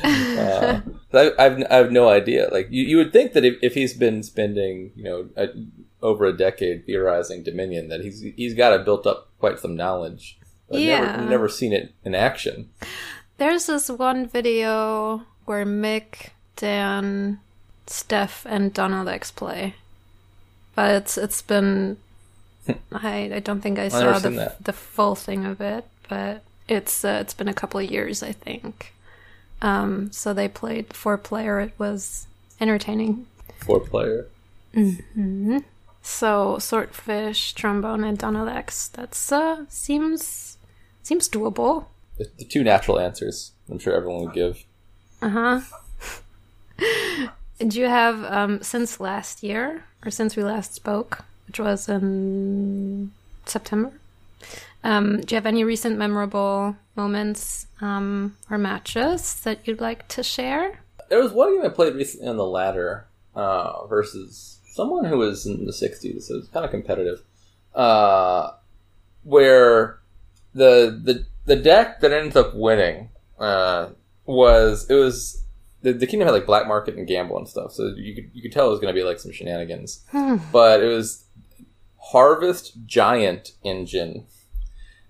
[0.04, 0.80] uh,
[1.12, 2.48] I, I've I have no idea.
[2.50, 5.48] Like you, you would think that if, if he's been spending you know a,
[6.02, 10.38] over a decade theorizing Dominion, that he's he's got to built up quite some knowledge.
[10.68, 11.00] But I've Yeah.
[11.16, 12.70] never, never seen it in action.
[13.38, 17.40] There's this one video where Mic, Dan,
[17.86, 19.74] Stef, and Donald X play,
[20.76, 21.96] but it's it's been
[22.92, 27.18] I I don't think I saw the the full thing of it, but it's uh,
[27.20, 28.94] it's been a couple of years I think.
[29.62, 31.60] Um, so they played four player.
[31.60, 32.26] It was
[32.60, 33.26] entertaining.
[33.58, 34.26] Four player.
[34.74, 35.58] Hmm.
[36.02, 38.88] So Swordfish, Trombone, and Donald X.
[38.88, 40.56] That's uh seems
[41.02, 41.86] seems doable.
[42.16, 43.52] The, the two natural answers.
[43.70, 44.64] I'm sure everyone would give.
[45.22, 45.60] Uh huh.
[47.58, 53.10] Did you have um since last year or since we last spoke, which was in
[53.44, 53.90] September?
[54.84, 60.22] Um, do you have any recent memorable moments um, or matches that you'd like to
[60.22, 60.78] share?
[61.08, 65.44] There was one game I played recently on the ladder uh, versus someone who was
[65.44, 67.20] in the 60s, so it was kind of competitive.
[67.74, 68.52] Uh,
[69.24, 69.98] where
[70.54, 73.08] the the the deck that ends up winning
[73.40, 73.88] uh,
[74.24, 75.42] was it was
[75.82, 78.42] the, the kingdom had like black market and gamble and stuff, so you could you
[78.42, 80.04] could tell it was going to be like some shenanigans.
[80.52, 81.24] but it was
[82.00, 84.26] Harvest Giant Engine,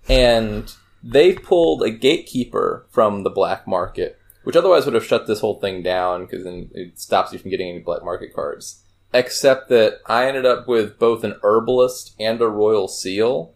[0.07, 0.73] and
[1.03, 5.59] they pulled a gatekeeper from the black market, which otherwise would have shut this whole
[5.59, 8.83] thing down because then it stops you from getting any black market cards.
[9.13, 13.55] Except that I ended up with both an herbalist and a royal seal.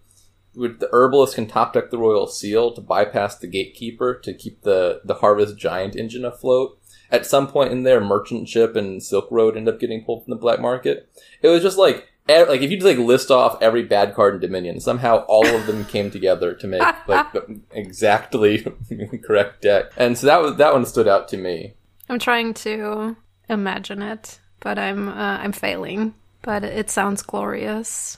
[0.54, 4.62] With the herbalist can top deck the royal seal to bypass the gatekeeper to keep
[4.62, 6.80] the the harvest giant engine afloat.
[7.12, 10.32] At some point in there, merchant ship and Silk Road end up getting pulled from
[10.32, 11.10] the black market.
[11.42, 14.42] It was just like like if you just like list off every bad card in
[14.42, 18.66] Dominion, somehow all of them came together to make like the exactly
[19.24, 19.92] correct deck.
[19.98, 21.74] And so that was that one stood out to me.
[22.10, 23.16] I'm trying to
[23.50, 26.16] imagine it, but I'm uh, I'm failing.
[26.42, 28.18] But it sounds glorious.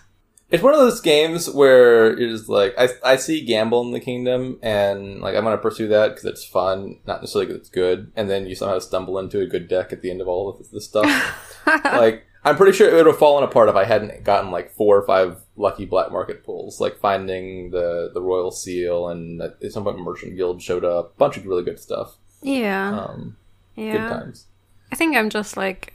[0.50, 4.60] It's one of those games where it's like I, I see gamble in the kingdom
[4.62, 8.12] and like I'm gonna pursue that because it's fun, not necessarily because it's good.
[8.16, 10.70] And then you somehow stumble into a good deck at the end of all of
[10.72, 11.64] this stuff.
[11.84, 14.98] like I'm pretty sure it would have fallen apart if I hadn't gotten like four
[14.98, 19.84] or five lucky black market pulls, like finding the the royal seal and at some
[19.84, 22.16] point merchant guild showed up, a bunch of really good stuff.
[22.42, 23.38] Yeah, Um,
[23.76, 24.10] Good yeah.
[24.10, 24.46] times.
[24.92, 25.94] I think I'm just like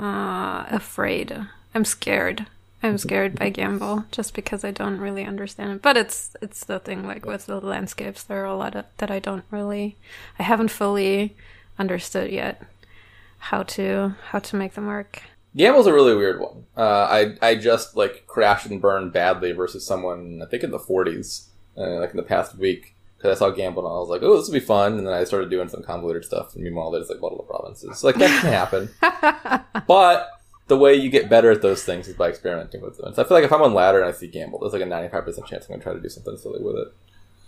[0.00, 1.36] uh, afraid.
[1.74, 2.46] I'm scared.
[2.82, 5.82] I'm scared by gamble just because I don't really understand it.
[5.82, 9.10] But it's it's the thing like with the landscapes, there are a lot of, that
[9.10, 9.96] I don't really,
[10.38, 11.34] I haven't fully
[11.78, 12.62] understood yet
[13.38, 15.22] how to how to make them work.
[15.56, 16.66] Gamble's a really weird one.
[16.76, 20.78] Uh, I I just like crashed and burned badly versus someone I think in the
[20.78, 24.22] 40s, uh, like in the past week, because I saw Gamble and I was like,
[24.22, 26.54] oh, this will be fun, and then I started doing some convoluted stuff.
[26.54, 29.64] And meanwhile, there's like Bottle of Provinces, so, like that can happen.
[29.86, 30.28] but
[30.66, 33.14] the way you get better at those things is by experimenting with them.
[33.14, 34.86] So I feel like if I'm on ladder and I see Gamble, there's like a
[34.86, 36.88] 95% chance I'm gonna try to do something silly with it.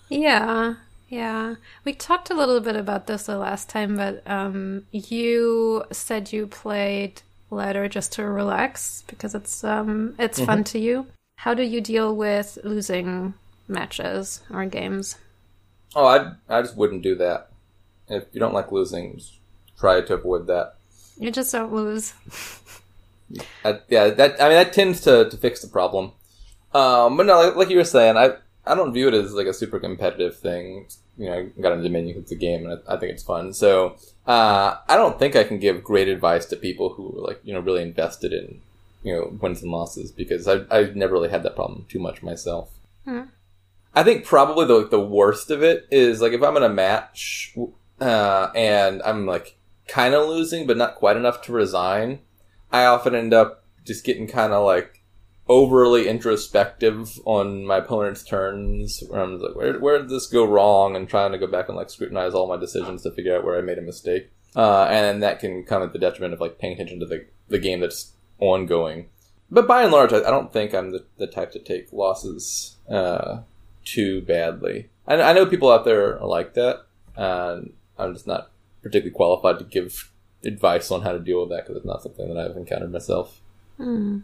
[0.09, 0.75] Yeah,
[1.09, 1.57] yeah.
[1.85, 6.47] We talked a little bit about this the last time, but um, you said you
[6.47, 11.07] played ladder just to relax because it's um it's fun to you.
[11.37, 13.35] How do you deal with losing
[13.69, 15.17] matches or games?
[15.95, 17.51] Oh, I I just wouldn't do that.
[18.09, 19.35] If you don't like losing, just
[19.79, 20.75] try to avoid that.
[21.19, 22.13] You just don't lose.
[23.65, 26.13] I, yeah, that I mean that tends to, to fix the problem.
[26.73, 28.35] Um, but no, like, like you were saying, I
[28.67, 30.87] I don't view it as like a super competitive thing.
[31.17, 33.53] You know, I got a Dominion, it's a game, and I, I think it's fun.
[33.53, 37.41] So uh, I don't think I can give great advice to people who are like
[37.45, 38.61] you know really invested in
[39.03, 42.23] you know wins and losses because I I've never really had that problem too much
[42.23, 42.71] myself.
[43.05, 43.23] Hmm.
[43.95, 47.57] I think probably the the worst of it is like if I'm in a match
[48.01, 52.21] uh, and I'm like kind of losing but not quite enough to resign,
[52.73, 54.96] I often end up just getting kind of like
[55.49, 59.03] overly introspective on my opponent's turns.
[59.09, 60.97] Where I'm like, where where did this go wrong?
[60.97, 63.59] And trying to go back and like scrutinize all my decisions to figure out where
[63.59, 64.31] I made a mistake.
[64.55, 67.59] Uh, and that can come at the detriment of like paying attention to the the
[67.59, 69.09] game that's ongoing.
[69.51, 72.77] But by and large, I, I don't think I'm the, the type to take losses
[72.91, 73.43] uh,
[73.85, 74.89] too badly.
[75.07, 78.51] I, I know people out there are like that, and I'm just not
[78.83, 80.11] particularly qualified to give
[80.45, 83.41] advice on how to deal with that because it's not something that I've encountered myself.
[83.77, 84.21] Hmm.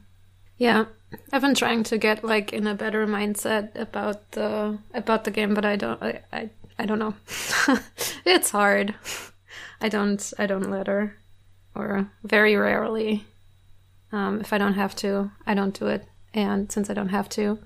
[0.63, 0.85] Yeah,
[1.33, 5.55] I've been trying to get like in a better mindset about the about the game,
[5.55, 6.01] but I don't.
[6.01, 7.15] I I, I don't know.
[8.25, 8.95] it's hard.
[9.81, 10.33] I don't.
[10.39, 11.19] I don't letter,
[11.75, 13.25] or very rarely.
[14.13, 16.07] Um, if I don't have to, I don't do it.
[16.33, 17.59] And since I don't have to,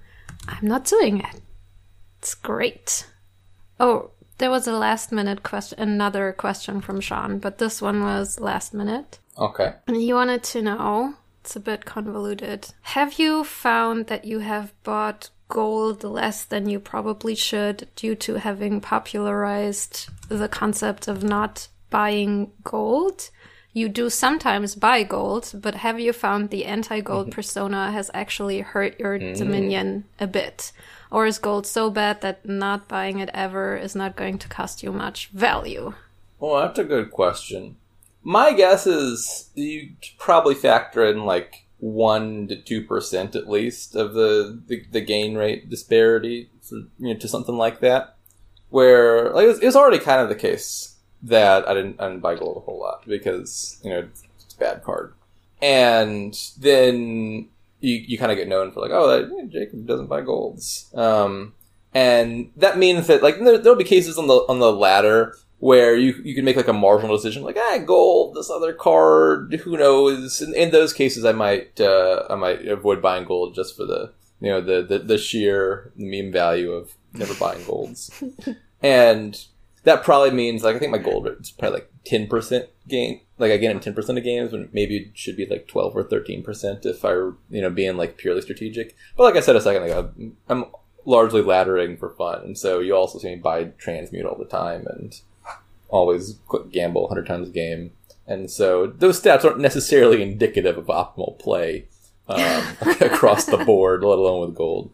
[0.49, 1.43] I'm not doing it.
[2.21, 3.07] It's great.
[3.79, 8.41] Oh, there was a last minute question, another question from Sean, but this one was
[8.41, 9.19] last minute.
[9.37, 9.75] Okay.
[9.87, 12.67] And he wanted to know, it's a bit convoluted.
[12.83, 18.35] Have you found that you have bought gold less than you probably should due to
[18.35, 23.31] having popularized the concept of not buying gold?
[23.73, 27.37] You do sometimes buy gold, but have you found the anti gold mm-hmm.
[27.37, 29.37] persona has actually hurt your mm.
[29.37, 30.73] dominion a bit?
[31.13, 34.83] Or is gold so bad that not buying it ever is not going to cost
[34.83, 35.95] you much value?
[36.41, 37.77] Well, that's a good question.
[38.27, 44.15] My guess is you probably factor in like one to two percent at least of
[44.15, 48.17] the, the, the gain rate disparity for, you know, to something like that.
[48.71, 52.09] Where like it was, it was already kind of the case that I didn't I
[52.09, 54.09] didn't buy gold a whole lot because you know
[54.41, 55.15] it's a bad card,
[55.63, 60.09] and then you you kind of get known for like oh that, yeah, Jacob doesn't
[60.09, 61.55] buy golds, um,
[61.95, 65.97] and that means that like there, there'll be cases on the on the ladder where
[65.97, 69.77] you you can make like a marginal decision, like ah, gold, this other card, who
[69.77, 70.43] knows?
[70.43, 74.13] In, in those cases, I might uh, I might avoid buying gold just for the
[74.41, 78.23] you know the the, the sheer meme value of never buying golds,
[78.83, 79.45] and
[79.85, 83.21] that probably means like I think my gold is probably like ten percent gain.
[83.39, 85.97] Like I get in ten percent of games, when maybe it should be like twelve
[85.97, 88.95] or thirteen percent if I were you know being like purely strategic.
[89.17, 90.13] But like I said a second ago,
[90.51, 90.67] I'm
[91.07, 94.85] largely laddering for fun, and so you also see me buy transmute all the time
[94.87, 95.19] and
[95.89, 97.93] always click gamble 100 times a game.
[98.27, 101.87] And so those stats aren't necessarily indicative of optimal play
[102.29, 104.91] um, across the board, let alone with gold.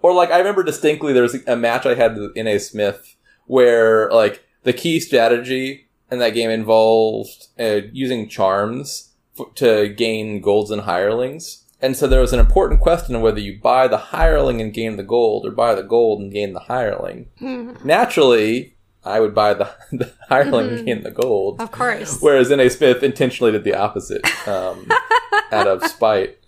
[0.00, 4.10] Or like I remember distinctly there was a match I had with NA Smith where
[4.10, 10.70] like the key strategy in that game involved uh, using charms f- to gain golds
[10.70, 11.64] and hirelings.
[11.80, 14.96] And so there was an important question of whether you buy the hireling and gain
[14.96, 17.28] the gold or buy the gold and gain the hireling.
[17.84, 21.60] Naturally, I would buy the, the hireling and gain the gold.
[21.60, 22.18] Of course.
[22.20, 22.70] Whereas N.A.
[22.70, 24.88] Smith intentionally did the opposite um,
[25.52, 26.38] out of spite.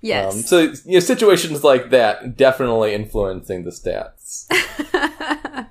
[0.00, 0.34] yes.
[0.34, 4.46] Um, so you know, situations like that definitely influencing the stats.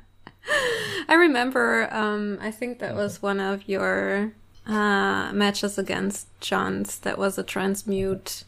[1.08, 4.34] I remember, um, I think that was one of your
[4.66, 8.44] uh, matches against Johns that was a transmute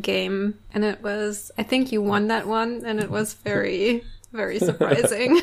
[0.00, 0.58] game.
[0.72, 5.40] And it was, I think you won that one, and it was very, very surprising.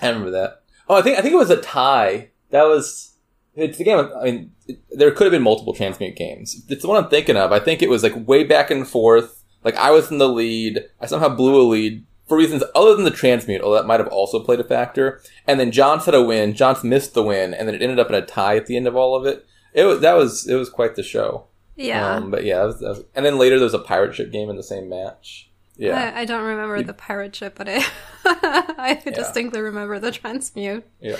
[0.00, 0.62] I remember that.
[0.88, 2.30] Oh, I think I think it was a tie.
[2.50, 3.14] That was
[3.54, 3.98] it's the game.
[3.98, 6.64] I mean, it, there could have been multiple transmute games.
[6.68, 7.52] It's the one I'm thinking of.
[7.52, 9.42] I think it was like way back and forth.
[9.62, 10.84] Like I was in the lead.
[11.00, 13.60] I somehow blew a lead for reasons other than the transmute.
[13.62, 15.22] Oh, that might have also played a factor.
[15.46, 16.54] And then Johns had a win.
[16.54, 18.86] Johns missed the win, and then it ended up in a tie at the end
[18.86, 19.46] of all of it.
[19.72, 21.46] It was that was it was quite the show.
[21.76, 22.16] yeah.
[22.16, 24.30] Um, but yeah, that was, that was, and then later there was a pirate ship
[24.32, 25.50] game in the same match.
[25.76, 27.84] Yeah, I, I don't remember the pirate ship, but I,
[28.24, 30.84] I distinctly remember the transmute.
[31.00, 31.16] yeah.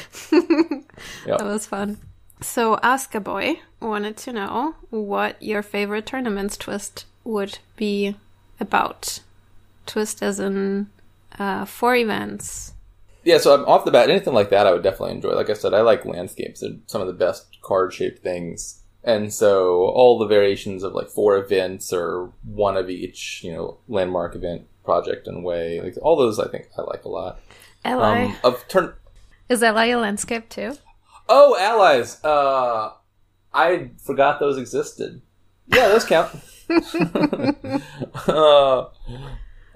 [1.26, 1.98] That was fun.
[2.40, 8.16] So, Ask a Boy wanted to know what your favorite tournaments twist would be
[8.60, 9.20] about.
[9.86, 10.88] Twist as in
[11.38, 12.74] uh, four events.
[13.24, 15.34] Yeah, so I'm off the bat, anything like that I would definitely enjoy.
[15.34, 16.60] Like I said, I like landscapes.
[16.60, 21.08] They're some of the best card shaped things And so all the variations of like
[21.08, 26.16] four events or one of each, you know, landmark event, project and way, like all
[26.16, 27.40] those I think I like a lot.
[27.84, 28.24] Ally.
[28.24, 28.94] Um, of turn
[29.48, 30.74] Is Ally a landscape too?
[31.28, 32.22] Oh, allies.
[32.24, 32.92] Uh
[33.52, 35.22] I forgot those existed.
[35.66, 36.34] Yeah, those count.
[38.28, 38.86] uh,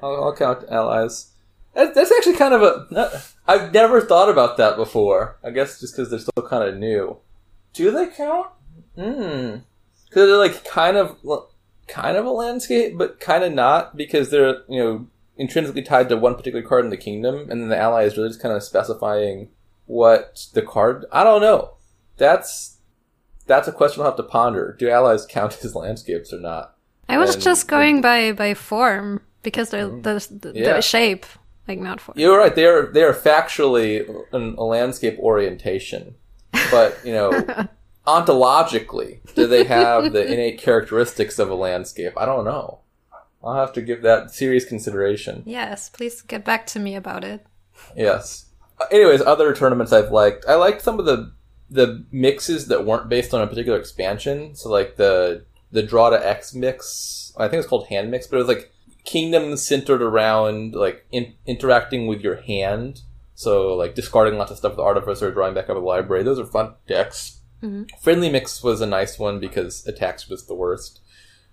[0.02, 1.32] I'll, I'll count allies.
[1.74, 3.22] That's, that's actually kind of a.
[3.46, 5.38] I've never thought about that before.
[5.44, 7.18] I guess just because they're still kind of new.
[7.72, 8.48] Do they count?
[8.98, 9.56] Hmm.
[10.08, 11.16] Because they're like kind of,
[11.87, 15.06] kind of a landscape, but kind of not because they're you know
[15.37, 18.28] intrinsically tied to one particular card in the kingdom, and then the ally is really
[18.30, 19.48] just kind of specifying
[19.87, 21.04] what the card.
[21.12, 21.74] I don't know.
[22.16, 22.78] That's
[23.46, 24.74] that's a question we'll have to ponder.
[24.78, 26.74] Do allies count as landscapes or not?
[27.08, 30.74] I was And- just going by by form because they're the, the, Yeah.
[30.74, 31.24] the shape,
[31.68, 32.18] like not form.
[32.18, 32.54] You're right.
[32.54, 36.16] They are they are factually an, a landscape orientation,
[36.70, 37.30] but you know,
[38.08, 42.14] ontologically, do they have the innate characteristics of a landscape?
[42.16, 42.80] I don't know.
[43.44, 45.42] I'll have to give that serious consideration.
[45.46, 47.46] Yes, please get back to me about it.
[47.94, 48.46] Yes.
[48.80, 50.44] Uh, Anyways, other tournaments I've liked.
[50.48, 51.32] I liked some of the
[51.70, 54.54] the mixes that weren't based on a particular expansion.
[54.54, 57.32] So like the the draw to X mix.
[57.36, 58.72] I think it's called hand mix, but it was like
[59.04, 63.02] kingdoms centered around like in, interacting with your hand.
[63.34, 66.24] So like discarding lots of stuff with artificer, drawing back up a library.
[66.24, 67.38] Those are fun decks.
[67.62, 67.88] Mhm.
[68.00, 71.00] Friendly mix was a nice one because attacks was the worst.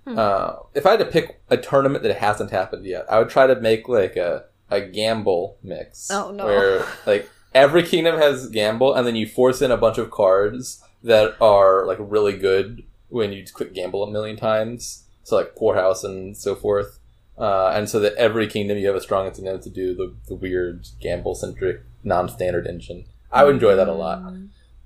[0.07, 3.47] Uh, if I had to pick a tournament that hasn't happened yet, I would try
[3.47, 6.09] to make like a a gamble mix.
[6.11, 6.45] Oh, no.
[6.45, 10.83] Where like every kingdom has gamble, and then you force in a bunch of cards
[11.03, 15.03] that are like really good when you click gamble a million times.
[15.23, 16.99] So like poorhouse and so forth.
[17.37, 20.35] Uh, and so that every kingdom you have a strong incentive to do the, the
[20.35, 23.05] weird gamble centric non standard engine.
[23.31, 24.19] I would enjoy that a lot.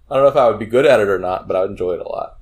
[0.09, 1.71] I don't know if I would be good at it or not, but I would
[1.71, 2.39] enjoy it a lot.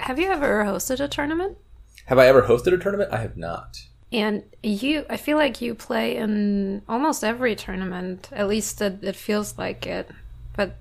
[0.00, 1.58] Have you ever hosted a tournament?
[2.06, 3.12] Have I ever hosted a tournament?
[3.12, 3.78] I have not.
[4.10, 8.30] And you, I feel like you play in almost every tournament.
[8.32, 10.08] At least it, it feels like it.
[10.56, 10.78] But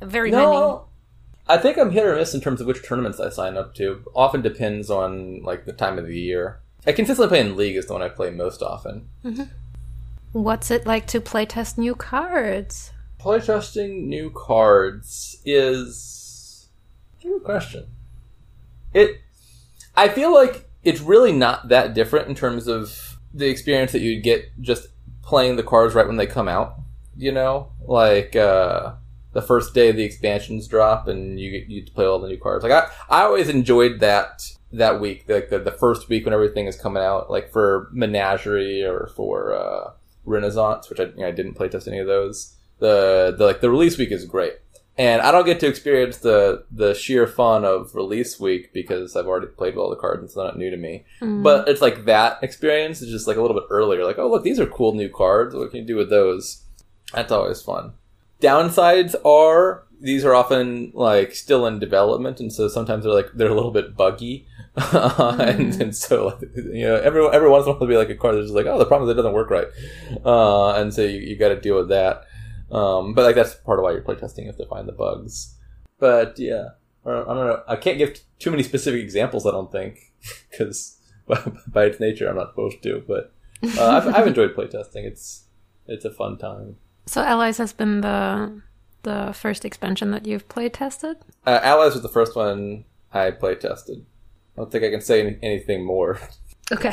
[0.00, 0.78] very many.
[1.48, 4.04] I think I'm hit or miss in terms of which tournaments I sign up to.
[4.14, 6.60] Often depends on like the time of the year.
[6.86, 9.08] I consistently play in League is the one I play most often.
[9.24, 9.44] Mm-hmm.
[10.32, 12.92] What's it like to play test new cards?
[13.20, 16.68] Playtesting new cards is
[17.20, 17.86] a good question.
[18.94, 19.20] It
[19.96, 24.22] I feel like it's really not that different in terms of the experience that you'd
[24.22, 24.88] get just
[25.22, 26.76] playing the cards right when they come out.
[27.16, 28.92] You know, like uh,
[29.32, 32.62] the first day the expansions drop and you get you play all the new cards.
[32.62, 36.66] Like I, I always enjoyed that that week, like the, the first week when everything
[36.66, 39.92] is coming out, like for Menagerie or for uh,
[40.24, 42.54] Renaissance, which I, you know, I didn't playtest any of those.
[42.78, 44.54] The, the like the release week is great,
[44.96, 49.26] and I don't get to experience the the sheer fun of release week because I've
[49.26, 51.04] already played all the cards and it's not new to me.
[51.20, 51.42] Mm.
[51.42, 54.04] But it's like that experience is just like a little bit earlier.
[54.04, 55.54] Like, oh look, these are cool new cards.
[55.54, 56.62] What can you do with those?
[57.12, 57.92] That's always fun.
[58.40, 63.50] Downsides are these are often like still in development, and so sometimes they're like they're
[63.50, 67.80] a little bit buggy, and, and so you know every every once in a while
[67.80, 69.50] there'll be like a card that's just like oh the problem is it doesn't work
[69.50, 69.66] right,
[70.24, 72.24] uh, and so you, you got to deal with that.
[72.70, 75.56] Um, but like that's part of why you're playtesting have to find the bugs.
[75.98, 76.70] But yeah,
[77.04, 77.62] I don't, I don't know.
[77.66, 79.46] I can't give t- too many specific examples.
[79.46, 79.98] I don't think
[80.50, 83.02] because by, by its nature I'm not supposed to.
[83.06, 83.32] But
[83.78, 85.04] uh, I've, I've enjoyed playtesting.
[85.04, 85.44] It's
[85.86, 86.76] it's a fun time.
[87.06, 88.62] So Allies has been the
[89.02, 91.16] the first expansion that you've play tested.
[91.46, 94.04] Uh, Allies was the first one I play tested.
[94.56, 96.20] I don't think I can say any, anything more.
[96.70, 96.92] Okay.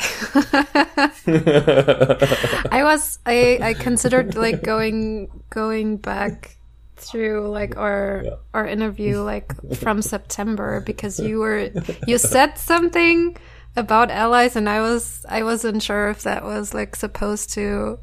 [2.70, 6.56] I was I I considered like going going back
[6.96, 8.30] through like our Yeah.
[8.54, 11.70] our interview like from September because you were
[12.06, 13.36] you said something
[13.76, 17.98] about allies and I was I wasn't sure if that was like supposed to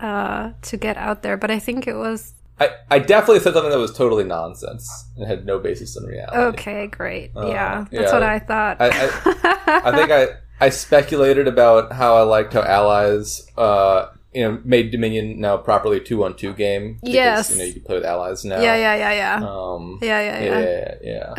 [0.00, 3.70] uh to get out there but I think it was I, I definitely said something
[3.70, 6.38] that was totally nonsense and had no basis in reality.
[6.58, 8.12] okay great Uh, yeah that's yeah.
[8.12, 10.28] what I thought I, I, I think I,
[10.60, 15.96] I speculated about how I liked how allies, uh, you know, made Dominion now properly
[15.96, 16.98] a two on two game.
[17.02, 17.50] Because, Yes.
[17.50, 18.60] You know, you can play with allies now.
[18.60, 21.34] yeah yeah yeah yeah Um, yeah yeah yeah, yeah, yeah.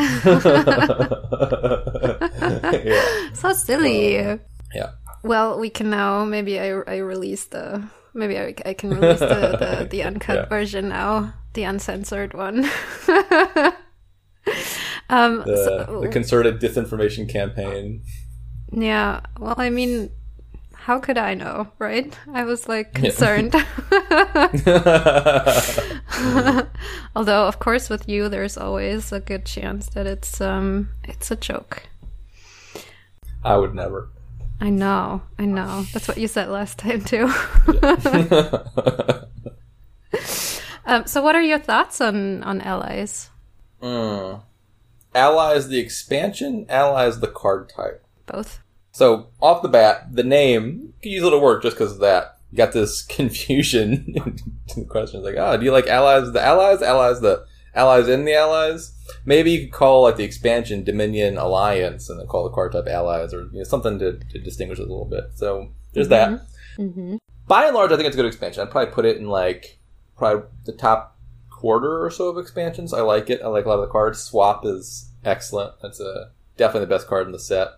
[2.83, 3.29] yeah.
[3.33, 4.15] so silly
[4.73, 4.91] yeah.
[5.23, 6.25] Well, we can now.
[6.25, 7.83] Maybe I I release the.
[8.13, 9.25] Maybe I, I can release the,
[9.79, 10.45] the, the uncut Yeah.
[10.47, 12.65] version now, the uncensored one.
[15.09, 15.43] um.
[15.45, 18.03] The, so- the concerted disinformation campaign.
[18.71, 19.21] Yeah.
[19.39, 20.09] Well, I mean,
[20.73, 22.13] how could I know, right?
[22.33, 23.01] I was like Yeah.
[23.11, 23.53] concerned.
[27.15, 31.35] Although, of course, with you, there's always a good chance that it's um it's a
[31.35, 31.83] joke.
[33.43, 34.09] I would never.
[34.59, 35.83] I know, I know.
[35.93, 37.25] That's what you said last time too.
[40.85, 43.29] um, so, what are your thoughts on on allies?
[43.81, 44.41] Mm.
[45.15, 48.05] Allies the expansion, allies the card type.
[48.31, 48.61] Both.
[48.91, 52.37] So off the bat, the name could use a little work just because of that.
[52.51, 54.39] You got this confusion in
[54.75, 55.23] the question.
[55.23, 56.31] Like, oh, do you like allies?
[56.31, 58.93] The allies, allies, the allies in the allies.
[59.25, 62.87] Maybe you could call like the expansion Dominion Alliance, and then call the card type
[62.87, 65.25] allies, or you know, something to, to distinguish it a little bit.
[65.35, 66.41] So there's that.
[66.77, 67.17] Mm-hmm.
[67.47, 68.61] By and large, I think it's a good expansion.
[68.61, 69.79] I'd probably put it in like
[70.17, 71.17] probably the top
[71.49, 72.93] quarter or so of expansions.
[72.93, 73.41] I like it.
[73.41, 74.19] I like a lot of the cards.
[74.19, 75.73] Swap is excellent.
[75.81, 77.69] That's a definitely the best card in the set.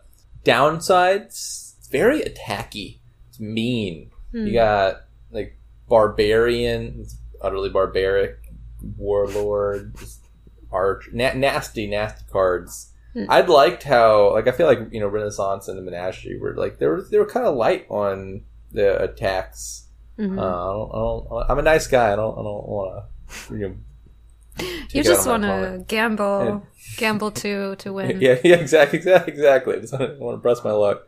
[0.43, 2.99] Downsides, it's very attacky.
[3.29, 4.11] It's mean.
[4.31, 4.47] Hmm.
[4.47, 7.05] You got like barbarian,
[7.41, 8.37] utterly barbaric,
[8.97, 9.95] warlord,
[10.71, 12.91] arch, na- nasty, nasty cards.
[13.13, 13.25] Hmm.
[13.29, 16.79] I'd liked how like I feel like you know Renaissance and the Menagerie were like
[16.79, 19.87] they were they were kind of light on the attacks.
[20.17, 20.37] Mhm.
[20.37, 21.51] Uh, I, don't, I don't.
[21.51, 22.13] I'm a nice guy.
[22.13, 22.33] I don't.
[22.33, 23.05] I don't want
[23.49, 23.53] to.
[23.55, 23.75] You know,
[24.91, 26.65] you just want to gamble,
[26.97, 28.21] gamble to to win.
[28.21, 29.75] Yeah, yeah, exactly, exactly, exactly.
[29.75, 31.03] I just want to, press my luck.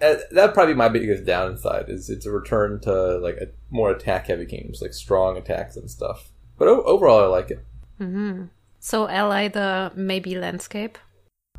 [0.00, 3.90] Uh, that'd probably be my biggest downside is it's a return to like a more
[3.90, 6.30] attack heavy games, like strong attacks and stuff.
[6.58, 7.64] But o- overall, I like it.
[7.98, 8.44] hmm
[8.80, 10.98] So, ally the maybe landscape.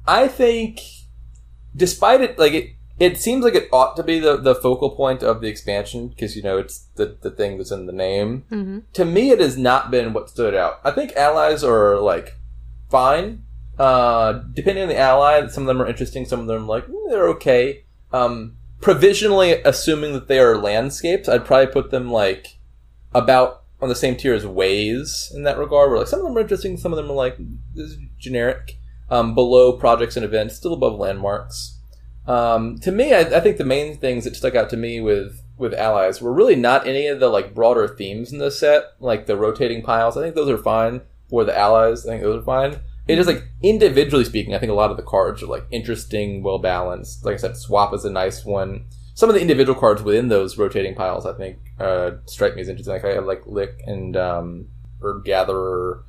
[0.08, 0.80] I think,
[1.76, 2.72] despite it, like it,
[3.02, 6.36] it seems like it ought to be the, the focal point of the expansion because
[6.36, 8.44] you know it's the the thing that's in the name.
[8.50, 10.80] hmm To me, it has not been what stood out.
[10.84, 12.38] I think allies are like
[12.92, 13.44] fine.
[13.80, 16.26] Uh, depending on the ally, some of them are interesting.
[16.26, 17.86] Some of them like mm, they're okay.
[18.14, 22.60] Um, provisionally, assuming that they are landscapes, I'd probably put them like
[23.16, 25.90] about on the same tier as ways in that regard.
[25.90, 27.38] Where like some of them are interesting, some of them are like
[27.74, 28.78] this is generic.
[29.10, 31.81] Um, below projects and events, still above landmarks.
[32.28, 35.42] Um, to me, I, I think the main things that stuck out to me with
[35.58, 39.28] with allies were really not any of the like broader themes in the set, like
[39.28, 40.18] the rotating piles.
[40.18, 42.06] I think those are fine for the allies.
[42.06, 42.80] I think those are fine.
[43.08, 46.44] It is like individually speaking, I think a lot of the cards are like interesting,
[46.44, 47.26] well balanced.
[47.26, 48.86] Like I said, swap is a nice one.
[49.14, 52.70] Some of the individual cards within those rotating piles, I think, uh, strike me as
[52.70, 52.94] interesting.
[52.94, 54.68] Like I like Lick and um,
[55.02, 56.04] Herb Gatherer.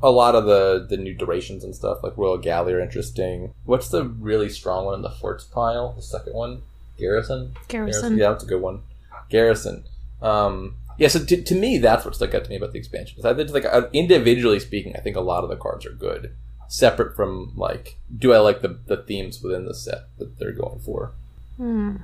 [0.00, 3.52] A lot of the the new durations and stuff, like Royal Galley, are interesting.
[3.64, 5.92] What's the really strong one in the forts pile?
[5.92, 6.62] The second one,
[6.96, 7.54] Garrison.
[7.66, 8.16] Garrison.
[8.16, 8.82] Yeah, that's a good one.
[9.28, 9.84] Garrison.
[10.22, 13.24] Um, yeah, so to, to me, that's what stuck out to me about the expansion.
[13.24, 16.34] I think, like, uh, individually speaking, I think a lot of the cards are good.
[16.68, 20.80] Separate from, like, do I like the, the themes within the set that they're going
[20.80, 21.12] for?
[21.56, 21.96] Hmm.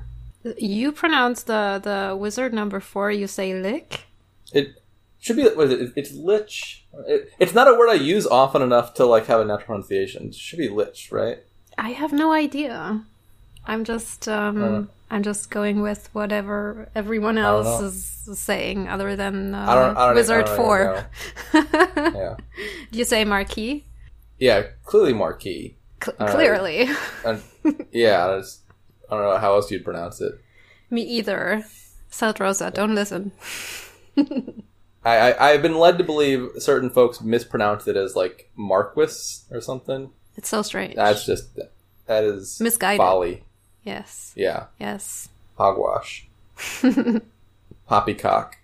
[0.59, 3.11] You pronounce the the wizard number four.
[3.11, 4.03] You say lick.
[4.53, 4.83] It
[5.19, 5.93] should be, what is it?
[5.97, 6.84] It's lich.
[7.07, 10.29] It, it's not a word I use often enough to, like, have a natural pronunciation.
[10.29, 11.39] It should be lich, right?
[11.77, 13.05] I have no idea.
[13.67, 14.89] I'm just um.
[15.11, 20.07] I'm just going with whatever everyone else is saying, other than uh, I don't, I
[20.07, 21.07] don't wizard I four.
[21.55, 22.37] Yeah.
[22.91, 23.85] Do you say marquee?
[24.39, 25.77] Yeah, clearly Marquis.
[26.03, 26.89] Cl- clearly,
[27.93, 28.63] yeah, I, just,
[29.09, 30.33] I don't know how else you'd pronounce it.
[30.91, 31.65] me either.
[32.11, 33.33] South Rosa, don't listen.
[35.05, 39.61] I, I I've been led to believe certain folks mispronounce it as like Marquis or
[39.61, 40.11] something.
[40.37, 40.95] It's so strange.
[40.97, 41.55] That's just
[42.07, 42.99] that is Misguided.
[42.99, 43.45] folly.
[43.83, 45.29] yes, Yeah, yes.
[45.57, 46.27] hogwash,
[47.89, 48.57] poppycock.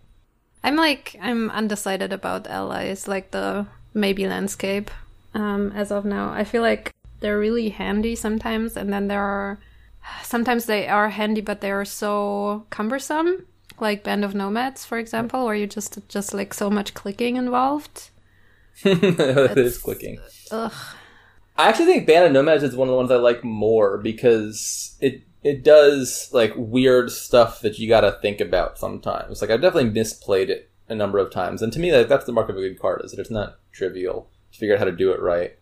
[0.62, 4.90] I'm like I'm undecided about allies, like the maybe landscape.
[5.32, 9.58] Um, as of now, I feel like they're really handy sometimes, and then there are
[10.22, 13.46] sometimes they are handy, but they are so cumbersome.
[13.80, 18.10] Like Band of Nomads, for example, where you just just like so much clicking involved.
[18.84, 20.18] it is clicking.
[20.50, 20.72] Ugh.
[21.56, 24.96] I actually think Band of Nomads is one of the ones I like more because
[25.00, 29.40] it it does like weird stuff that you got to think about sometimes.
[29.40, 32.32] Like I've definitely misplayed it a number of times, and to me, like, that's the
[32.32, 34.92] mark of a good card is that it's not trivial to figure out how to
[34.92, 35.56] do it right.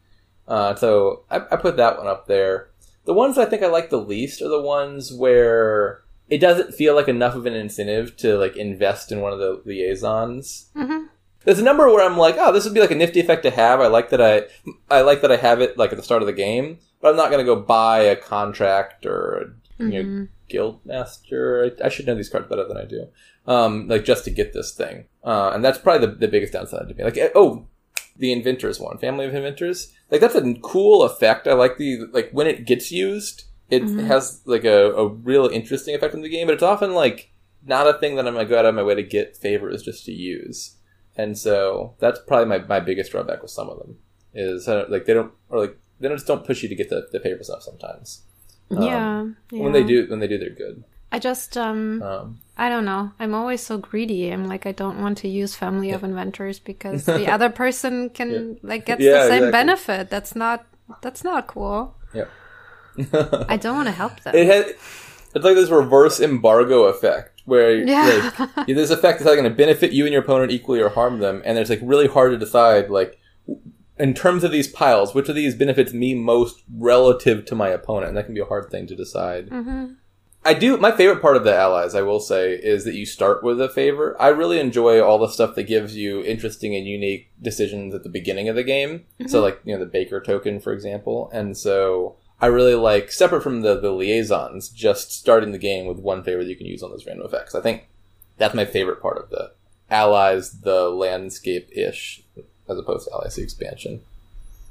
[0.47, 2.71] Uh, so I, I put that one up there.
[3.05, 6.95] The ones I think I like the least are the ones where it doesn't feel
[6.95, 10.71] like enough of an incentive to like invest in one of the liaisons.
[10.75, 11.07] hmm
[11.45, 13.51] There's a number where I'm like, oh, this would be like a nifty effect to
[13.51, 13.81] have.
[13.81, 14.43] I like that I,
[14.91, 17.17] I like that I have it like at the start of the game, but I'm
[17.17, 21.73] not going to go buy a contract or a you know, guild master.
[21.81, 23.09] I, I should know these cards better than I do.
[23.47, 26.87] Um, like just to get this thing, uh, and that's probably the, the biggest downside
[26.89, 27.03] to me.
[27.05, 27.67] Like, eh, oh,
[28.19, 29.93] the inventors one, family of inventors.
[30.11, 31.47] Like that's a cool effect.
[31.49, 35.95] I like the like when it gets used, it has like a, a real interesting
[35.95, 37.31] effect in the game, but it's often like
[37.67, 40.05] not a thing that I'm gonna go out of my way to get favors just
[40.07, 40.77] to use.
[41.17, 43.99] and so that's probably my, my biggest drawback with some of them
[44.35, 47.09] is uh, like they don't or like they just don't push you to get the,
[47.13, 48.23] the favorite stuff sometimes.
[48.71, 49.63] Um, yeah, yeah.
[49.65, 50.85] When they do, when they do, they're good.
[51.11, 53.13] I just um Um, I don't know.
[53.19, 54.31] I'm always so greedy.
[54.31, 58.59] I'm like I don't want to use Family of Inventors because the other person can
[58.63, 59.51] like gets Yeah, the same exactly.
[59.53, 60.11] benefit.
[60.11, 60.67] That's not
[61.03, 61.97] that's not cool.
[62.15, 62.27] yeah.
[63.49, 64.35] I don't want to help them.
[64.35, 64.67] it had
[65.35, 68.31] it's like this reverse embargo effect where Yeah.
[68.57, 71.19] like this effect is either going to benefit you and your opponent equally or harm
[71.19, 73.19] them, and it's like really hard to decide like
[73.99, 78.09] in terms of these piles, which of these benefits me most relative to my opponent,
[78.09, 79.49] and that can be a hard thing to decide.
[79.49, 79.87] hmm
[80.45, 80.77] I do.
[80.77, 83.69] My favorite part of the allies, I will say, is that you start with a
[83.69, 84.17] favor.
[84.23, 88.09] I really enjoy all the stuff that gives you interesting and unique decisions at the
[88.09, 89.05] beginning of the game.
[89.27, 93.43] So, like you know, the Baker token, for example, and so I really like separate
[93.43, 96.83] from the the liaisons, just starting the game with one favor that you can use
[96.83, 97.55] on those random effects.
[97.55, 97.89] I think
[98.37, 99.53] that's my favorite part of the
[99.91, 102.23] allies, the landscape ish,
[102.69, 104.03] as opposed to allies the expansion.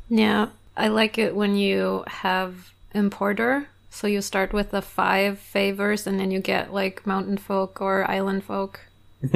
[0.10, 3.68] Yeah, I like it when you have importer.
[3.90, 8.10] So you start with the five favors, and then you get like mountain folk or
[8.10, 8.80] island folk.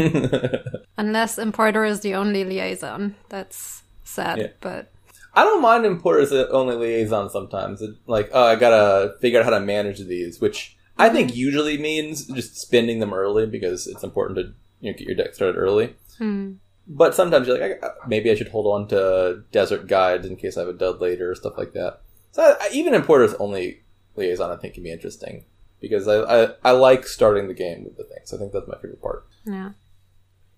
[0.97, 4.37] Unless importer is the only liaison, that's sad.
[4.37, 4.47] Yeah.
[4.59, 4.90] But
[5.33, 7.81] I don't mind importers that only liaison sometimes.
[7.81, 11.77] It, like, oh, I gotta figure out how to manage these, which I think usually
[11.77, 15.57] means just spending them early because it's important to you know, get your deck started
[15.57, 15.95] early.
[16.17, 16.53] hmm.
[16.87, 20.57] But sometimes you're like, I, maybe I should hold on to desert guides in case
[20.57, 22.01] I have a dud later or stuff like that.
[22.31, 23.83] So I, I- even importers only
[24.17, 25.45] liaison, I think, can be interesting
[25.79, 28.33] because I, I I like starting the game with the things.
[28.33, 29.25] I think that's my favorite part.
[29.45, 29.71] yeah.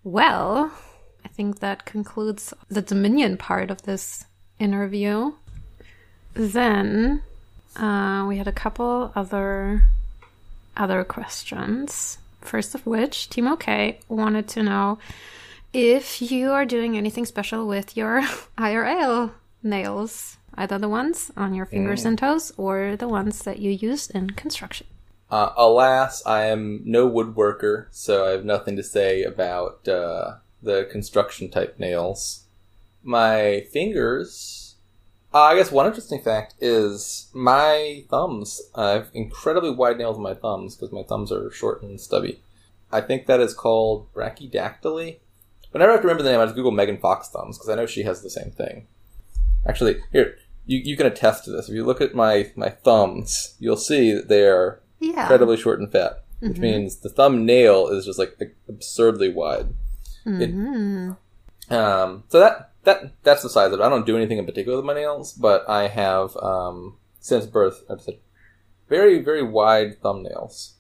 [0.04, 0.72] Well,
[1.24, 4.26] I think that concludes the Dominion part of this
[4.64, 5.34] interview.
[6.34, 7.22] Then
[7.76, 9.84] uh, we had a couple other
[10.76, 12.18] other questions.
[12.42, 14.98] First of which, Timo K wanted to know
[15.72, 18.22] if you are doing anything special with your
[18.58, 23.72] IRL nails, either the ones on your fingers and toes or the ones that you
[23.72, 24.88] use in construction.
[25.32, 30.88] Uh, alas, I am no woodworker, so I have nothing to say about uh, the
[30.92, 32.43] construction type nails.
[33.04, 34.76] My fingers.
[35.34, 38.62] Uh, I guess one interesting fact is my thumbs.
[38.76, 42.40] I have incredibly wide nails on my thumbs because my thumbs are short and stubby.
[42.92, 45.18] I think that is called brachydactyly.
[45.72, 47.76] Whenever I have to remember the name, I just Google Megan Fox thumbs because I
[47.76, 48.86] know she has the same thing.
[49.68, 50.38] Actually, here
[50.68, 51.68] you, you can attest to this.
[51.68, 55.22] If you look at my my thumbs, you'll see that they are Yeah.
[55.22, 58.38] incredibly short and fat, which means the thumbnail is just like
[58.70, 59.70] absurdly wide.
[60.28, 61.18] Mhm.
[61.72, 63.84] Um, so that that that's the size of it.
[63.84, 67.84] I don't do anything in particular with my nails, but I have um, since birth
[67.90, 68.18] I've said
[68.90, 70.74] very very wide thumbnails,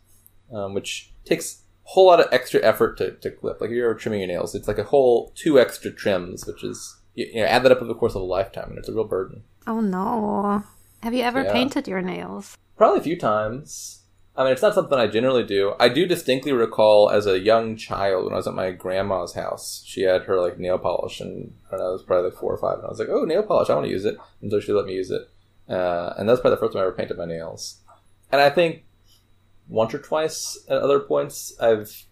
[0.53, 3.59] um, which takes a whole lot of extra effort to, to clip.
[3.61, 6.63] Like if you're ever trimming your nails, it's like a whole two extra trims, which
[6.63, 8.89] is you, you know add that up over the course of a lifetime, and it's
[8.89, 9.43] a real burden.
[9.67, 10.63] Oh no.
[11.01, 11.51] Have you ever Yeah.
[11.51, 12.57] painted your nails?
[12.77, 14.02] Probably a few times.
[14.35, 15.75] I mean, it's not something I generally do.
[15.79, 19.83] I do distinctly recall as a young child when I was at my grandma's house,
[19.85, 22.53] she had her like nail polish, and I don't know, it was probably like four
[22.53, 24.49] or five, and I was like, "Oh, nail polish, I want to use it," and
[24.49, 25.29] so she let me use it,
[25.69, 27.81] uh, and that's probably the first time I ever painted my nails.
[28.31, 28.85] And I think
[29.69, 32.05] once or twice at other points, I've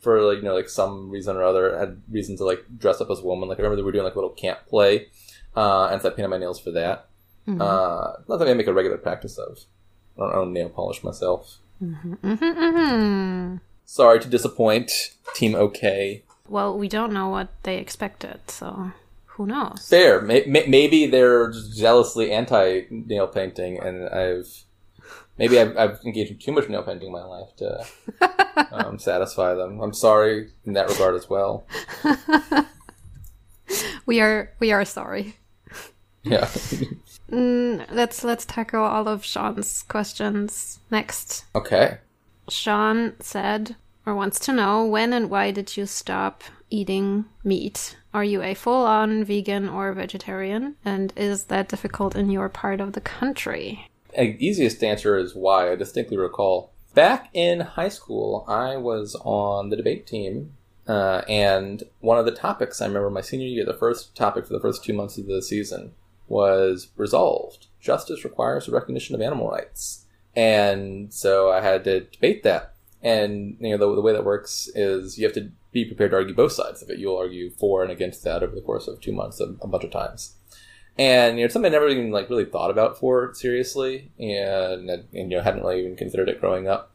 [0.00, 3.10] for like you know like some reason or other had reason to like dress up
[3.10, 3.48] as a woman.
[3.48, 5.06] Like I remember we were doing like a little camp play,
[5.56, 7.08] uh, and so I painted my nails for that.
[7.48, 7.62] Mhm.
[7.62, 9.58] Uh, not that I make a regular practice of.
[10.18, 11.58] I don't own nail polish myself.
[11.82, 13.60] Mhm, mhm, mhm.
[13.84, 14.90] Sorry to disappoint,
[15.34, 16.22] Timo K.
[16.48, 18.92] Well, we don't know what they expected, so
[19.26, 19.88] who knows?
[19.88, 20.20] Fair.
[20.20, 24.64] May- may- maybe they're jealously anti nail painting, and I've
[25.38, 27.84] maybe I've, I've engaged in too much nail painting in my life to
[28.86, 29.80] um, satisfy them.
[29.80, 31.64] I'm sorry in that regard as well.
[34.04, 35.36] We are we are sorry.
[36.24, 36.48] Yeah.
[37.32, 41.44] Mm, let's let's tackle all of Sean's questions next.
[41.54, 41.98] okay.
[42.48, 47.96] Sean said or wants to know when and why did you stop eating meat?
[48.12, 50.74] Are you a full-on vegan or vegetarian?
[50.84, 53.88] And is that difficult in your part of the country?
[54.18, 55.70] A- easiest answer is why.
[55.70, 60.54] I distinctly recall back in high school, I was on the debate team,
[60.86, 64.52] uh, and one of the topics I remember my senior year, the first topic for
[64.52, 65.94] the first two months of the season
[66.28, 67.66] was resolved.
[67.80, 72.74] Justice requires the recognition of animal rights, and so I had to debate that.
[73.02, 76.18] And you know the, the way that works is you have to be prepared to
[76.18, 76.98] argue both sides of it.
[76.98, 79.84] You'll argue for and against that over the course of two months a, a bunch
[79.84, 80.34] of times
[80.98, 85.04] and you know something I never even like really thought about for seriously, and, and
[85.12, 86.94] you know hadn't really even considered it growing up.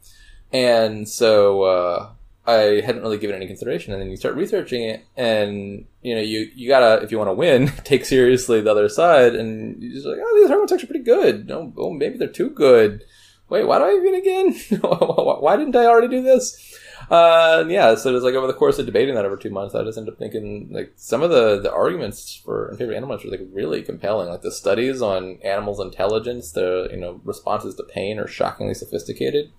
[0.54, 2.10] And so uh,
[2.48, 3.92] I hadn't really given any consideration.
[3.92, 7.30] And then you start researching it, and you know, you you gotta if you want
[7.30, 10.76] to win, take seriously the other side, and you're just like, oh, these hormones are
[10.76, 11.48] actually pretty good.
[11.48, 13.04] No, oh, maybe they're too good.
[13.50, 14.80] Wait, why do I even again?
[14.82, 16.78] why didn't I already do this?
[17.10, 19.84] Uh, yeah, so it's like over the course of debating that over two months, I
[19.84, 23.24] just ended up thinking like some of the, the arguments for in favor of animals
[23.24, 24.30] were like really compelling.
[24.30, 29.52] Like the studies on animals' intelligence, the you know responses to pain are shockingly sophisticated.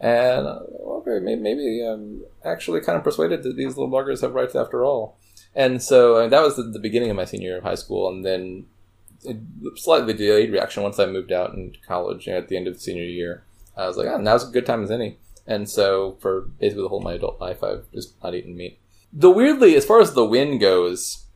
[0.00, 4.54] And okay, maybe, maybe I'm actually kind of persuaded that these little buggers have rights
[4.54, 5.18] after all.
[5.54, 8.08] And so uh, that was the, the, beginning of my senior year of high school,
[8.08, 8.66] and then
[9.76, 12.74] slightly delayed reaction once I moved out into college you know, at the end of
[12.74, 13.44] the senior year.
[13.76, 15.18] I was like, oh, now's a good time as any.
[15.46, 18.78] And so for basically the whole of my adult life, I've just not eaten meat.
[19.12, 21.26] The weirdly, as far as the win goes,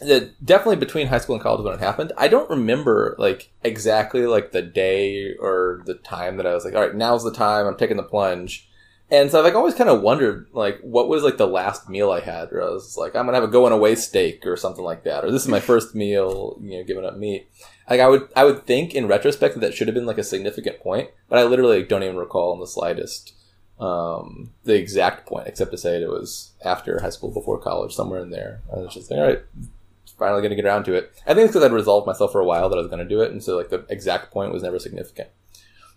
[0.00, 4.26] that definitely between high school and college when it happened, I don't remember like exactly
[4.26, 7.66] like the day or the time that I was like, all right, now's the time.
[7.66, 8.68] I'm taking the plunge.
[9.10, 12.10] And so I've like always kind of wondered like what was like the last meal
[12.10, 14.84] I had where I was like, I'm gonna have a going away steak or something
[14.84, 17.48] like that, or this is my first meal, you know, giving up meat.
[17.88, 20.24] Like I would I would think in retrospect that, that should have been like a
[20.24, 23.34] significant point, but I literally don't even recall in the slightest
[23.78, 28.20] um, the exact point, except to say it was after high school, before college, somewhere
[28.20, 28.60] in there.
[28.72, 29.42] I was just like, all right,
[30.24, 31.12] finally going to get around to it.
[31.26, 33.08] I think it's because I'd resolved myself for a while that I was going to
[33.08, 35.28] do it, and so like the exact point was never significant.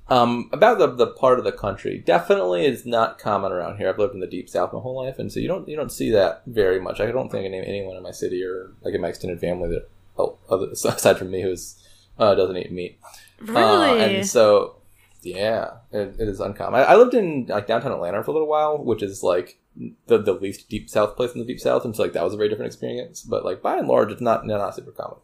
[0.10, 3.90] Um, about the, the part of the country, definitely is not common around here.
[3.90, 5.92] I've lived in the deep south my whole life, and so you don't you don't
[5.92, 7.00] see that very much.
[7.00, 9.90] I don't think any, anyone in my city or like in my extended family that
[10.18, 11.82] oh, other, aside from me who's
[12.20, 13.00] uh, doesn't eat meat.
[13.40, 14.78] Really, uh, and so
[15.22, 16.80] yeah, it, it is uncommon.
[16.80, 19.60] I, I, lived in like downtown Atlanta for a little while, which is like
[20.08, 22.34] the the least deep south place in the deep south, and so like that was
[22.34, 23.22] a very different experience.
[23.22, 25.18] But like by and large, it's not not super common.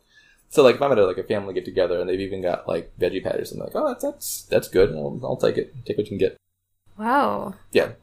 [0.49, 2.67] So like if I'm at a, like a family get together and they've even got
[2.67, 4.91] like veggie patties, I'm like, oh, that's that's that's good.
[4.91, 5.73] I'll, I'll take it.
[5.85, 6.37] Take what you can get.
[6.97, 7.55] Wow.
[7.71, 7.93] Yeah.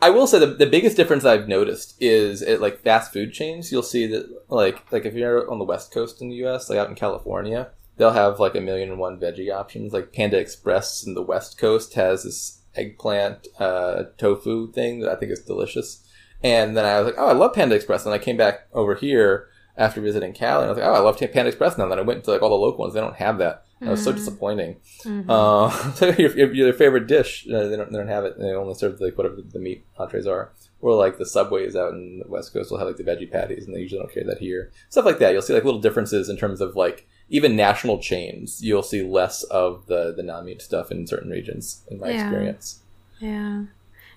[0.00, 3.72] I will say the, the biggest difference I've noticed is at like fast food chains,
[3.72, 6.78] you'll see that like like if you're on the west coast in the U.S., like
[6.78, 9.92] out in California, they'll have like a million and one veggie options.
[9.92, 15.16] Like Panda Express in the West Coast has this eggplant uh, tofu thing that I
[15.16, 16.06] think is delicious.
[16.42, 18.04] And then I was like, oh, I love Panda Express.
[18.04, 19.48] And I came back over here
[19.78, 21.84] after visiting Cali, and I was like, oh, I love Panda Express now.
[21.84, 23.66] And then I went to like all the local ones; they don't have that.
[23.80, 24.18] That was so mm-hmm.
[24.18, 24.76] disappointing.
[25.04, 25.30] Mm-hmm.
[25.30, 28.38] Uh, so your, your, your, favorite dish, uh, they, don't, they don't have it.
[28.38, 30.52] They only serve like whatever the meat entrees are.
[30.80, 33.66] Or like the subways out in the West Coast will have like the veggie patties,
[33.66, 34.70] and they usually don't carry that here.
[34.88, 35.32] Stuff like that.
[35.32, 39.42] You'll see like little differences in terms of like even national chains, you'll see less
[39.44, 41.82] of the the non meat stuff in certain regions.
[41.88, 42.22] In my yeah.
[42.22, 42.80] experience.
[43.18, 43.64] Yeah,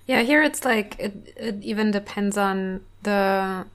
[0.06, 0.22] yeah.
[0.22, 1.32] Here it's like it.
[1.36, 3.66] It even depends on the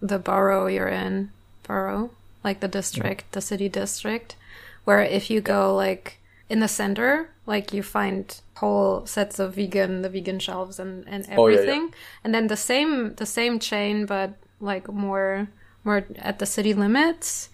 [0.00, 1.32] the borough you're in.
[1.64, 2.10] Borough,
[2.42, 3.32] like the district, mm-hmm.
[3.32, 4.36] the city district,
[4.84, 6.18] where if you go like
[6.48, 11.24] in the center, like you find whole sets of vegan, the vegan shelves and and
[11.28, 11.88] everything, oh, yeah, yeah.
[12.24, 15.48] and then the same the same chain, but like more
[15.84, 17.48] more at the city limits.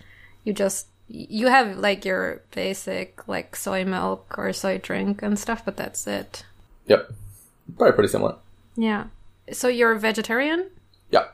[0.45, 5.65] You just you have like your basic like soy milk or soy drink and stuff,
[5.65, 6.45] but that's it.
[6.87, 7.13] Yep.
[7.77, 8.37] Probably pretty similar.
[8.77, 9.07] Yeah.
[9.53, 10.71] So you're a vegetarian?
[11.11, 11.29] Yeah.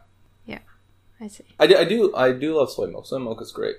[0.46, 0.58] Yeah.
[1.20, 1.44] I see.
[1.58, 3.06] I do, I do I do love soy milk.
[3.06, 3.76] Soy milk is great.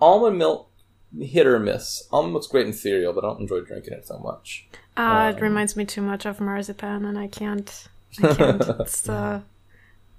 [0.00, 0.70] Almond milk
[1.18, 2.04] hit or miss.
[2.12, 4.66] Almond milk's great in cereal, but I don't enjoy drinking it so much.
[4.96, 7.88] Uh, um, it reminds me too much of marzipan and I can't
[8.22, 8.62] I can't.
[8.80, 9.40] it's uh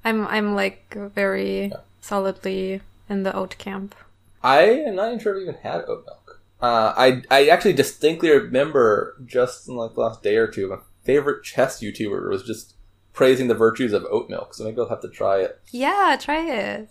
[0.03, 1.77] I'm I'm like very yeah.
[2.01, 3.95] solidly in the oat camp.
[4.43, 6.41] I am not even sure I've even had oat milk.
[6.61, 10.77] Uh, I I actually distinctly remember just in like the last day or two, my
[11.03, 12.75] favorite chess YouTuber was just
[13.13, 14.53] praising the virtues of oat milk.
[14.53, 15.59] So maybe I'll have to try it.
[15.71, 16.89] Yeah, try it.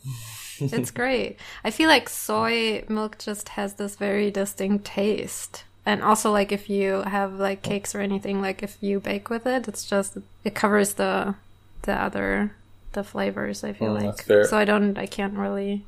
[0.60, 1.38] it's great.
[1.64, 5.64] I feel like soy milk just has this very distinct taste.
[5.84, 9.46] And also like if you have like cakes or anything, like if you bake with
[9.46, 11.34] it, it's just it covers the
[11.82, 12.52] the other
[12.92, 14.22] the flavors, I feel oh, like.
[14.22, 15.84] So I don't I can't really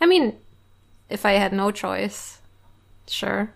[0.00, 0.36] I mean,
[1.14, 2.40] if I had no choice,
[3.06, 3.50] sure.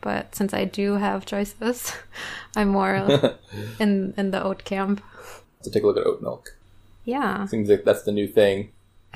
[0.00, 1.94] But since I do have choices,
[2.56, 2.94] I'm more
[3.80, 5.00] in in the oat camp.
[5.62, 6.56] So take a look at oat milk.
[7.04, 7.46] Yeah.
[7.46, 8.72] Seems like that's the new thing.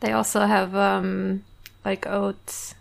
[0.00, 1.44] they also have um
[1.84, 2.74] like oats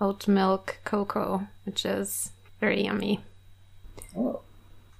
[0.00, 3.20] oat milk cocoa, which is very yummy.
[4.16, 4.40] Oh.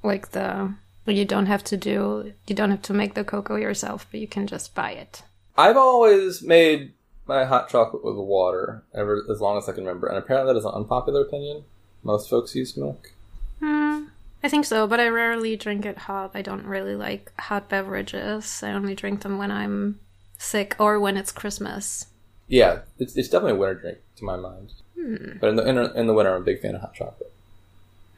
[0.03, 0.73] Like the
[1.07, 4.29] you don't have to do you don't have to make the cocoa yourself, but you
[4.29, 5.23] can just buy it.
[5.57, 6.93] I've always made
[7.29, 10.59] my hot chocolate with water ever as long as I can remember, and apparently that
[10.59, 11.65] is an unpopular opinion.
[12.03, 13.13] Most folks use milk.
[13.61, 14.05] Hmm.
[14.43, 16.31] I think so, but I rarely drink it hot.
[16.35, 18.63] I don't really like hot beverages.
[18.63, 19.99] I only drink them when I'm
[20.39, 22.07] sick or when it's Christmas.
[22.47, 24.73] Yeah, it's, it's definitely a winter drink to my mind.
[24.95, 25.39] Hmm.
[25.41, 27.33] But in the, in, in the winter, I'm a big fan of hot chocolate.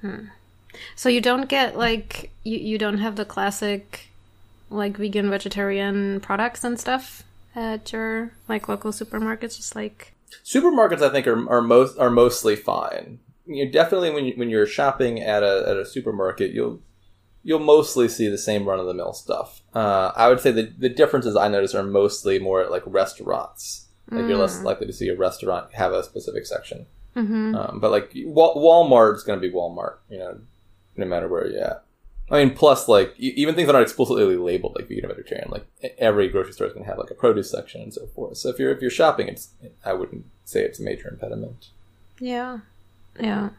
[0.02, 0.26] Hmm.
[0.94, 4.08] So you don't get like you you don't have the classic
[4.70, 11.10] like vegan vegetarian products and stuff at your like local supermarkets just like Supermarkets, I
[11.10, 13.18] think, are, are most are mostly fine.
[13.46, 16.80] You know, definitely when you, when you're shopping at a at a supermarket, you'll
[17.42, 19.62] you'll mostly see the same run of the mill stuff.
[19.74, 23.86] Uh, I would say the the differences I notice are mostly more at like restaurants.
[24.10, 26.86] Like you're less likely to see a restaurant have a specific section.
[27.16, 27.54] Mhm.
[27.54, 30.40] Um, but like Wal- Walmart's going to be Walmart, you know,
[30.96, 31.84] no matter where you're at.
[32.30, 35.66] I mean, plus like even things that aren't explicitly labeled like vegan or vegetarian, like
[35.98, 38.36] every grocery store is going to have like a produce section and so forth.
[38.38, 39.50] So if you're if you're shopping, it's
[39.84, 41.68] I wouldn't say it's a major impediment.
[42.20, 42.58] Yeah.
[43.18, 43.50] Yeah.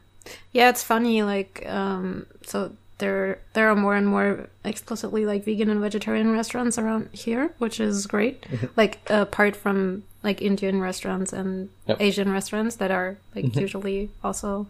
[0.54, 5.70] Yeah, it's funny like um so there there are more and more explicitly like vegan
[5.70, 8.46] and vegetarian restaurants around here, which is great.
[8.78, 11.98] like apart from like Indian restaurants and Yep.
[12.00, 14.68] Asian restaurants that are like usually also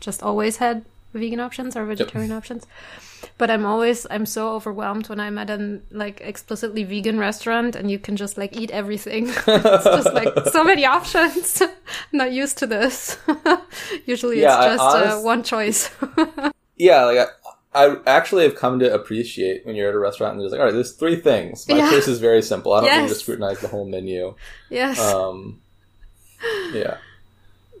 [0.00, 2.66] just always had vegan options or vegetarian options.
[3.38, 7.90] But I'm always I'm so overwhelmed when I'm at an like explicitly vegan restaurant and
[7.90, 9.28] you can just like eat everything.
[9.46, 11.60] it's just like so many options.
[11.62, 11.70] I'm
[12.12, 13.16] not used to this.
[14.06, 15.90] Usually Yeah, it's just uh, honest- one choice.
[16.76, 17.28] Yeah, like
[17.74, 20.58] I, I actually have come to appreciate when you're at a restaurant and there's like,
[20.60, 21.68] all right, there's three things.
[21.68, 21.90] My Yeah.
[21.90, 22.72] choice is very simple.
[22.72, 24.34] I don't need to scrutinize the whole menu.
[24.68, 24.98] yes.
[25.00, 25.60] Um,
[26.72, 26.96] yeah.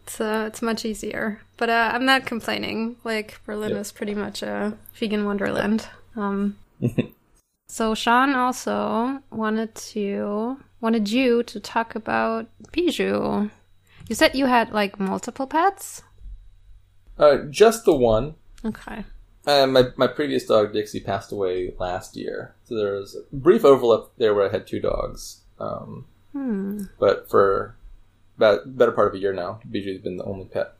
[0.04, 2.96] It's uh, it's much easier, but uh, I'm not complaining.
[3.04, 5.86] Like Berlin is pretty much a vegan wonderland.
[6.16, 6.56] Um,
[7.68, 13.50] so Sean also wanted to wanted you to talk about Bijou.
[14.08, 16.02] You said you had like multiple pets.
[17.16, 18.34] Uh, just the one.
[18.64, 19.04] Okay.
[19.46, 23.64] Uh, my my previous dog Dixie passed away last year, so there was a brief
[23.64, 25.42] overlap there where I had two dogs.
[25.60, 26.84] Um, Hmm.
[26.98, 27.76] but for
[28.36, 30.74] about better part of a year now, Bijou's been the only pet.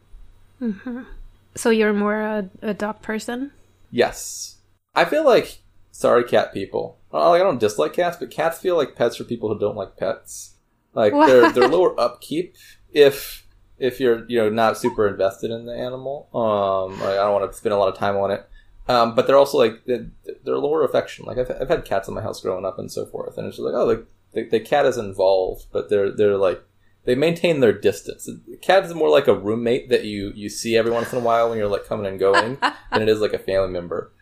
[1.55, 3.53] So you're more a, a dog person.
[3.90, 4.57] Yes,
[4.94, 5.59] I feel like
[5.90, 6.98] sorry, cat people.
[7.12, 9.96] Like I don't dislike cats, but cats feel like pets for people who don't like
[9.96, 10.55] pets.
[10.94, 12.57] Like they're they're lower upkeep
[12.92, 13.46] if
[13.78, 16.28] if you're you know not super invested in the animal.
[16.34, 18.48] Um, like I don't want to spend a lot of time on it.
[18.88, 20.07] Um, but they're also like they're,
[20.44, 21.24] they're lower affection.
[21.24, 23.57] Like I've, I've had cats in my house growing up and so forth, and it's
[23.57, 26.62] just like oh like the, the cat is involved, but they're they're like
[27.05, 28.28] they maintain their distance.
[28.61, 31.48] Cat is more like a roommate that you you see every once in a while
[31.48, 32.59] when you're like coming and going
[32.92, 34.12] than it is like a family member.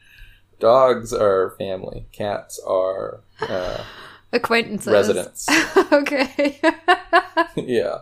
[0.59, 2.07] Dogs are family.
[2.12, 3.83] Cats are uh,
[4.33, 4.93] Acquaintances.
[4.93, 5.49] residents.
[5.93, 6.61] okay.
[7.57, 7.99] yeah.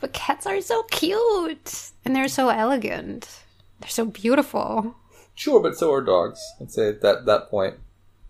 [0.00, 3.42] but cats are so cute and they're so elegant.
[3.80, 4.94] They're so beautiful.
[5.34, 6.40] Sure, but so are dogs.
[6.60, 7.76] I'd say at that that point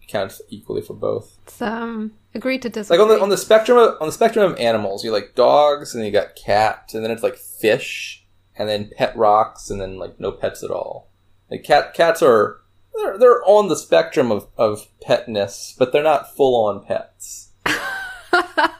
[0.09, 1.39] counts equally for both.
[1.45, 4.59] It's, um, agree to Like on the on the spectrum of, on the spectrum of
[4.59, 8.25] animals, you like dogs, and then you got cat, and then it's like fish,
[8.57, 11.11] and then pet rocks, and then like no pets at all.
[11.51, 12.61] Like cat cats are
[12.95, 17.51] they're they're on the spectrum of of petness, but they're not full on pets.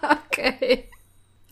[0.03, 0.89] okay.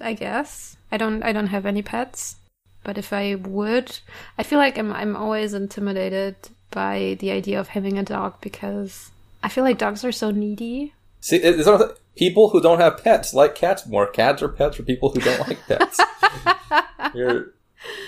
[0.00, 0.76] I guess.
[0.90, 2.36] I don't I don't have any pets.
[2.82, 3.98] But if I would
[4.36, 6.36] I feel like I'm I'm always intimidated
[6.70, 9.10] by the idea of having a dog because
[9.44, 10.94] I feel like dogs are so needy.
[11.20, 14.06] See, it's not, people who don't have pets like cats more.
[14.06, 16.00] Cats are pets for people who don't like pets.
[17.14, 17.52] you're,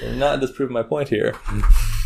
[0.03, 1.34] you're not disproving my point here.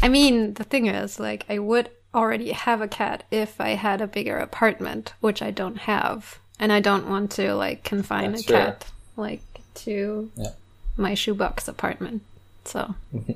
[0.03, 4.01] I mean, the thing is, like, I would already have a cat if I had
[4.01, 6.39] a bigger apartment, which I don't have.
[6.59, 8.65] And I don't want to, like, confine That's a fair.
[8.67, 9.43] cat, like,
[9.77, 10.51] to Yeah.
[10.97, 12.23] my shoebox apartment.
[12.65, 13.33] So, mm-hmm.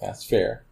[0.00, 0.62] That's fair.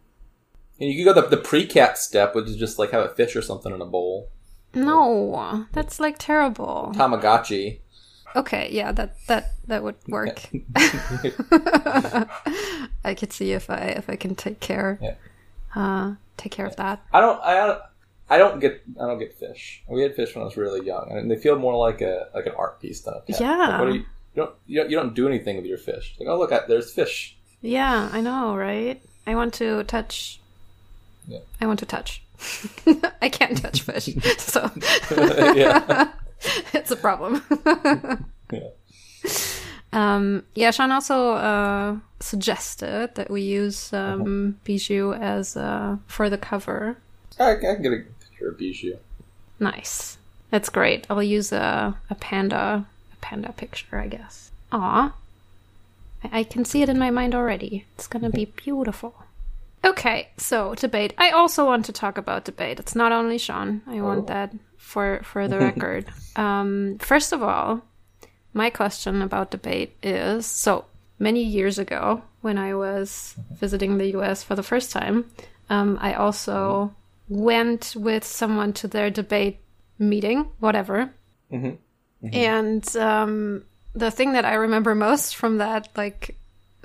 [0.79, 3.35] And you could go the, the pre-cat step, which is just like have a fish
[3.35, 4.29] or something in a bowl.
[4.73, 6.91] no, that's, like, terrible.
[6.95, 7.79] Tamagotchi.
[8.35, 10.41] Okay, yeah, that, that, that would work.
[13.05, 15.15] I could see if I, if I can take care, Yeah.
[15.75, 17.01] uh, take care of that.
[17.13, 17.39] I don't.
[17.43, 17.81] I don't.
[18.29, 18.81] I don't get.
[18.99, 19.83] I don't get fish.
[19.87, 22.45] We had fish when I was really young, and they feel more like a like
[22.47, 23.39] an art piece than a pet.
[23.39, 23.57] Yeah.
[23.57, 24.05] Like, what do you, you
[24.35, 24.55] don't.
[24.65, 24.89] You don't.
[24.91, 26.15] You don't do anything with your fish.
[26.19, 27.37] Like, oh look, I, there's fish.
[27.61, 29.01] Yeah, I know, right?
[29.27, 30.39] I want to touch.
[31.27, 31.39] Yeah.
[31.61, 32.21] I want to touch.
[33.21, 34.05] I can't touch fish,
[34.37, 34.69] so
[35.55, 36.11] yeah.
[36.73, 37.41] it's a problem.
[38.51, 38.69] yeah.
[39.93, 46.37] um, yeah, Sean also uh, suggested that we use um, Bijou as uh, for the
[46.37, 46.97] cover.
[47.39, 48.97] I, I can get a picture of Bijou.
[49.59, 50.17] Nice,
[50.49, 51.07] that's great.
[51.09, 54.51] I'll use a a panda a panda picture, I guess.
[54.73, 55.13] Aw,
[56.23, 57.85] I, I can see it in my mind already.
[57.95, 59.22] It's gonna be beautiful.
[59.85, 61.13] Okay, so debate.
[61.17, 62.79] I also want to talk about debate.
[62.79, 63.81] It's not only Sean.
[63.87, 66.05] I want that for for the record.
[66.35, 67.81] um, first of all,
[68.53, 70.85] my question about debate is so
[71.19, 75.25] many years ago when I was visiting the US for the first time,
[75.69, 76.93] Um, I also
[77.29, 79.57] went with someone to their debate
[79.97, 81.09] meeting, whatever.
[81.51, 81.77] Mhm.
[82.33, 83.63] And um,
[83.95, 86.35] the thing that I remember most from that like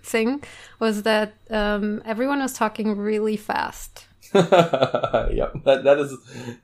[0.09, 0.42] thing
[0.78, 4.06] was that um, everyone was talking really fast.
[4.34, 6.11] yep, that that is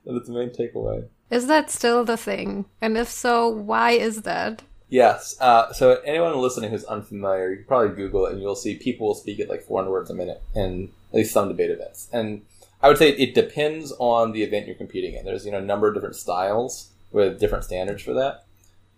[0.05, 1.07] that is the main takeaway.
[1.31, 2.65] Is that still the thing?
[2.81, 4.61] And if so, why is that?
[4.89, 5.35] Yes.
[5.41, 9.07] Uh, so anyone listening who's unfamiliar, you can probably Google it and you'll see people
[9.07, 12.07] will speak at like 400 words a minute in at least some debate events.
[12.13, 12.43] And
[12.81, 15.25] I would say it depends on the event you're competing in.
[15.25, 18.44] There's you know a number of different styles with different standards for that.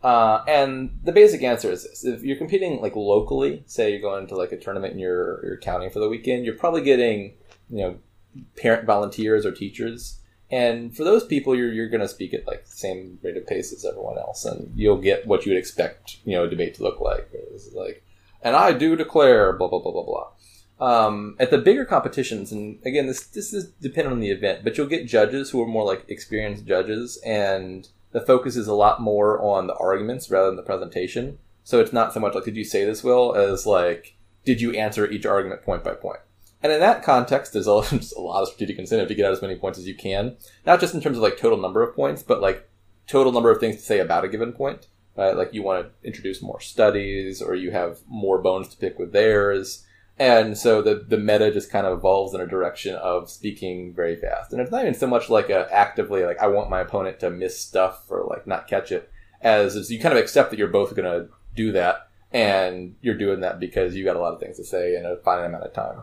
[0.04, 4.28] Uh, and the basic answer is this: if you're competing like locally, say you're going
[4.28, 7.34] to like a tournament in your your county for the weekend, you're probably getting
[7.70, 7.98] you know
[8.56, 10.20] parent volunteers or teachers.
[10.50, 13.46] And for those people, you're, you're going to speak at like the same rate of
[13.46, 16.76] pace as everyone else, and you'll get what you would expect, you know, a debate
[16.76, 17.28] to look like.
[17.34, 18.04] It's like,
[18.42, 20.28] and I do declare, blah blah blah blah blah.
[20.80, 24.78] Um, at the bigger competitions, and again, this this is dependent on the event, but
[24.78, 29.02] you'll get judges who are more like experienced judges, and the focus is a lot
[29.02, 31.40] more on the arguments rather than the presentation.
[31.64, 34.72] So it's not so much like, did you say this well, as like, did you
[34.72, 36.20] answer each argument point by point?
[36.64, 37.72] And in that context, there's a,
[38.18, 40.38] a lot of strategic incentive to get out as many points as you can.
[40.66, 42.70] Not just in terms of like total number of points, but like
[43.08, 44.88] total number of things to say about a given point.
[45.16, 45.36] Right?
[45.36, 49.14] Like you want to introduce more studies, or you have more bones to pick with
[49.14, 49.86] theirs.
[50.20, 54.16] And so the, the meta just kind of evolves in a direction of speaking very
[54.16, 54.52] fast.
[54.52, 57.30] And it's not even so much like a actively like I want my opponent to
[57.30, 59.12] miss stuff or like not catch it,
[59.42, 63.42] as you kind of accept that you're both going to do that, and you're doing
[63.42, 65.74] that because you got a lot of things to say in a finite amount of
[65.74, 66.02] time.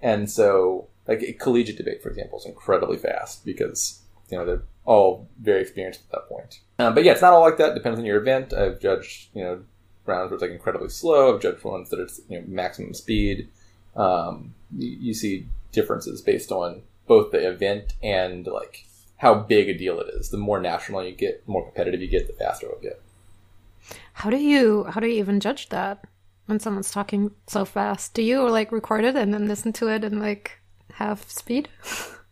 [0.00, 5.28] And so, like collegiate debate, for example, is incredibly fast because you know they're all
[5.40, 6.60] very experienced at that point.
[6.78, 7.70] Um, but yeah, it's not all like that.
[7.70, 8.52] It depends on your event.
[8.52, 9.62] I've judged you know
[10.06, 11.34] rounds where it's like incredibly slow.
[11.34, 13.48] I've judged ones that it's you know maximum speed.
[13.96, 18.86] Um, you, you see differences based on both the event and like
[19.18, 20.30] how big a deal it is.
[20.30, 23.00] The more national you get, the more competitive you get, the faster it'll get.
[24.14, 26.04] How do you how do you even judge that
[26.46, 28.14] when someone's talking so fast?
[28.14, 30.58] Do you like record it and then listen to it in like
[30.94, 31.68] half speed?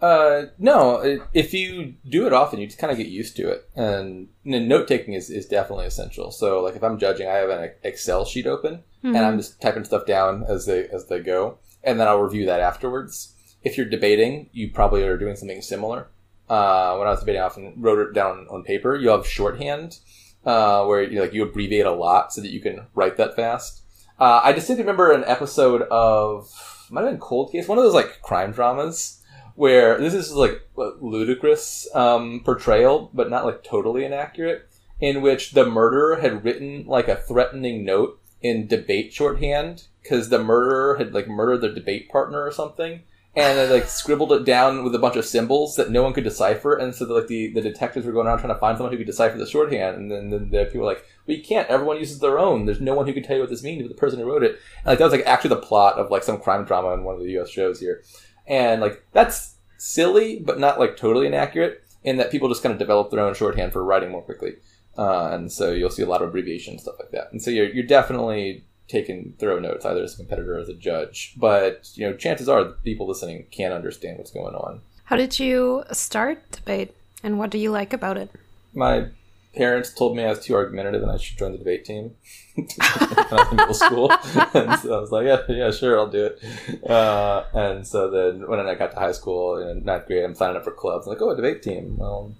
[0.00, 1.20] Uh, no.
[1.34, 4.88] If you do it often, you just kind of get used to it, and, note
[4.88, 6.30] taking is, is definitely essential.
[6.30, 9.84] So, like if I'm judging, I have an Excel sheet open, and I'm just typing
[9.84, 13.34] stuff down as they as they go, and then I'll review that afterwards.
[13.62, 16.08] If you're debating, you probably are doing something similar.
[16.48, 18.96] Uh, when I was debating, I often wrote it down on paper.
[18.96, 19.98] You have shorthand,
[20.46, 23.82] uh, where you like you abbreviate a lot so that you can write that fast.
[24.18, 26.50] Uh, I distinctly remember an episode of
[26.90, 29.19] might have been Cold Case, one of those like crime dramas
[29.60, 34.66] where this is like ludicrous um, portrayal, but not like totally inaccurate,
[35.00, 40.42] in which the murderer had written like a threatening note in debate shorthand because the
[40.42, 43.02] murderer had like murdered their debate partner or something.
[43.36, 46.24] And they like scribbled it down with a bunch of symbols that no one could
[46.24, 48.92] decipher, and so the, like the, the detectives were going around trying to find someone
[48.92, 49.96] who could decipher the shorthand.
[49.96, 51.68] And then, then the people were like, "We can't.
[51.68, 52.64] Everyone uses their own.
[52.66, 54.42] There's no one who can tell you what this means but the person who wrote
[54.42, 57.04] it." And like that was like actually the plot of like some crime drama in
[57.04, 57.50] one of the U.S.
[57.50, 58.02] shows here
[58.50, 62.78] and like that's silly but not like totally inaccurate in that people just kind of
[62.78, 64.56] develop their own shorthand for writing more quickly.
[64.98, 67.30] Uh, and so you'll see a lot of abbreviations stuff like that.
[67.32, 70.74] And so you're, you're definitely taking thorough notes either as a competitor or as a
[70.74, 71.34] judge.
[71.38, 74.82] But you know chances are the people listening can't understand what's going on.
[75.04, 76.94] How did you start debate,
[77.24, 78.30] and what do you like about it?
[78.72, 79.06] my
[79.54, 82.14] parents told me I was too argumentative and I should join the debate team
[82.54, 84.10] when I was in middle school.
[84.54, 86.88] and so I was like, yeah, yeah, sure, I'll do it.
[86.88, 90.56] Uh, and so then when I got to high school in ninth grade, I'm signing
[90.56, 91.06] up for clubs.
[91.06, 91.96] I'm like, oh, a debate team.
[91.96, 92.34] Well,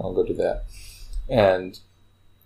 [0.00, 0.64] I'll go do that.
[1.28, 1.78] And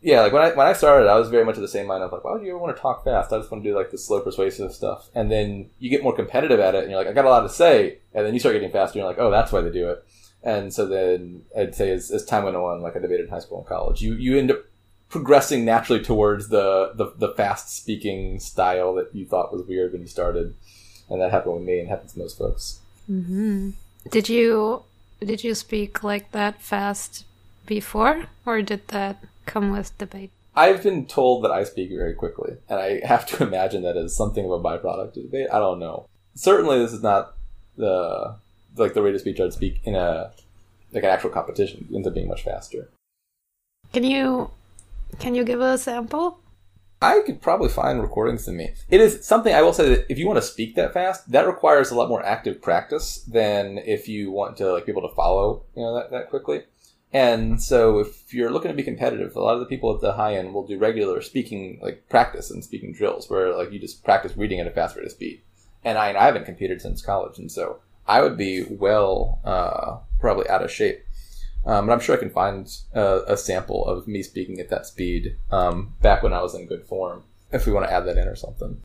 [0.02, 2.02] yeah, like when I when I started, I was very much of the same mind
[2.02, 3.32] of like, why would you ever want to talk fast?
[3.32, 5.08] I just want to do like the slow, persuasive stuff.
[5.14, 7.40] And then you get more competitive at it, and you're like, I got a lot
[7.40, 7.98] to say.
[8.14, 10.04] And then you start getting faster, and you're like, oh, that's why they do it.
[10.46, 13.40] And so then I'd say as, as time went on, like I debated in high
[13.40, 14.60] school and college, you you end up
[15.08, 20.02] progressing naturally towards the, the, the fast speaking style that you thought was weird when
[20.02, 20.54] you started.
[21.08, 22.78] And that happened with me and happens to most folks.
[23.10, 23.70] Mm-hmm.
[24.10, 24.84] Did you
[25.20, 27.24] did you speak like that fast
[27.66, 30.30] before, or did that come with debate?
[30.54, 34.16] I've been told that I speak very quickly, and I have to imagine that is
[34.16, 35.48] something of a byproduct of debate.
[35.52, 36.08] I don't know.
[36.36, 37.34] Certainly, this is not
[37.76, 38.36] the
[38.76, 40.32] like the rate of speech I'd speak in a
[40.92, 41.88] like an actual competition.
[41.94, 42.88] Ends up being much faster.
[43.92, 44.50] Can you
[45.18, 46.40] can you give a sample?
[47.02, 48.70] I could probably find recordings of me.
[48.88, 51.46] It is something I will say that if you want to speak that fast, that
[51.46, 55.62] requires a lot more active practice than if you want to like people to follow,
[55.76, 56.62] you know, that, that quickly.
[57.12, 60.14] And so if you're looking to be competitive, a lot of the people at the
[60.14, 64.02] high end will do regular speaking like practice and speaking drills where like you just
[64.02, 65.42] practice reading at a fast rate of speed.
[65.84, 67.78] And I, I haven't competed since college, and so
[68.08, 71.04] I would be well, uh, probably out of shape.
[71.64, 74.86] Um, but I'm sure I can find a, a sample of me speaking at that
[74.86, 77.24] speed um, back when I was in good form.
[77.50, 78.82] If we want to add that in or something.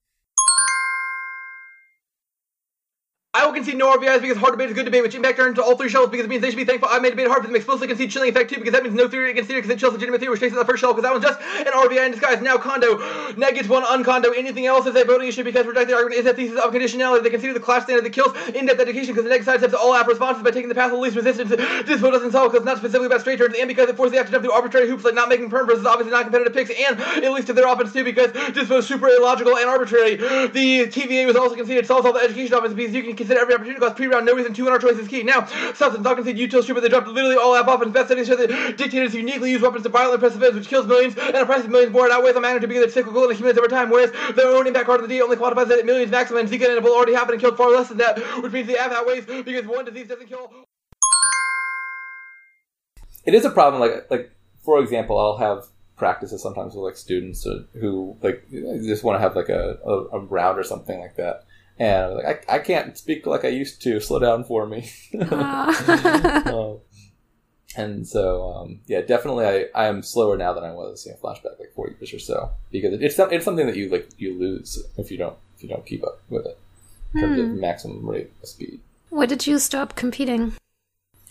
[3.34, 5.64] I will concede no RBIs because hard debate is good debate, which impact turn to
[5.64, 7.44] all three shells because it means they should be thankful I made a debate hard
[7.44, 7.56] for them.
[7.56, 9.94] Explicitly concede chilling effect too because that means no theory against theory because it chills
[9.94, 12.42] legitimate theory, which takes the first shell because that one's just an RBI in disguise.
[12.42, 12.98] Now condo
[13.38, 14.36] negatives one uncondo.
[14.36, 17.24] Anything else is a voting issue because reject the argument is that thesis of conditionality.
[17.24, 19.96] They consider the class standard that kills in-depth education because the next side steps all
[19.96, 21.52] app responses by taking the path of least resistance.
[21.88, 24.20] This vote doesn't solve because not specifically about straight turns and because it forces the
[24.20, 27.48] action through arbitrary hoops like not making perm versus obviously non-competitive picks and at least
[27.48, 30.18] to their offense too because this vote is super illogical and arbitrary.
[30.18, 33.56] The TVA was also conceded solves all the education offense because you can consider every
[33.56, 35.24] opportunity cost pre-round, no reason two in our choice is key.
[35.24, 35.48] Now,
[35.80, 37.94] not concede util shoot, but they dropped literally all app offense.
[37.94, 41.18] Best settings show that dictators uniquely use weapons to violently press events, which kills millions
[41.18, 42.08] and oppresses millions more.
[42.08, 44.86] It outweighs the magnitude because it's cyclical and accumulates over time, whereas their own impact
[44.86, 47.14] card of the D only quantifies that at millions maximum, and Zika and Ebola already
[47.14, 50.08] happened and killed far less than that, which means the app outweighs because one disease
[50.08, 50.52] doesn't kill.
[53.26, 53.80] It is a problem.
[53.80, 54.32] Like, like
[54.64, 55.66] for example, I'll have
[55.96, 57.48] practices sometimes with like students
[57.80, 61.46] who like just want to have like a, a, a round or something like that
[61.80, 64.00] and I was like, I, I can't speak like I used to.
[64.00, 64.90] Slow down for me.
[65.20, 66.74] uh,
[67.76, 71.06] and so, um, yeah, definitely, I, I am slower now than I was.
[71.06, 74.10] You know, flashback like four years or so because it's it's something that you like
[74.18, 76.58] you lose if you don't if you don't keep up with it
[77.14, 77.52] in terms hmm.
[77.52, 78.80] of maximum rate of speed.
[79.10, 80.54] Why did you stop competing?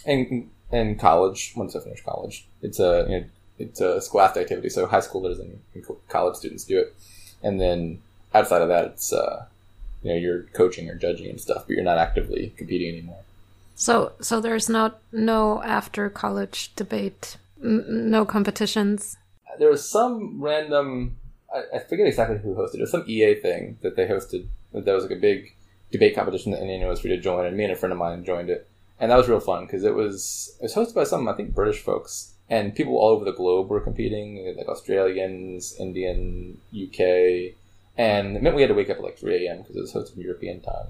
[0.05, 3.25] In in college, once I finished college, it's a you know,
[3.59, 4.69] it's a scholastic activity.
[4.69, 5.61] So high schoolers and
[6.09, 6.95] college students do it,
[7.43, 8.01] and then
[8.35, 9.47] outside of that, it's uh,
[10.03, 13.23] you know you're coaching or judging and stuff, but you're not actively competing anymore.
[13.75, 19.17] So so there's not no after college debate, n- no competitions.
[19.59, 21.17] There was some random.
[21.55, 22.81] I, I forget exactly who hosted it.
[22.83, 24.47] Was some EA thing that they hosted.
[24.73, 25.57] That was like a big
[25.91, 28.25] debate competition that Indiana was free to join, and me and a friend of mine
[28.25, 31.27] joined it, and that was real fun because it was it was hosted by some
[31.29, 36.59] I think British folks, and people all over the globe were competing, like Australians, Indian,
[36.73, 37.55] UK,
[38.01, 39.59] and it meant we had to wake up at like 3 a.m.
[39.59, 40.87] because it was hosted in European time.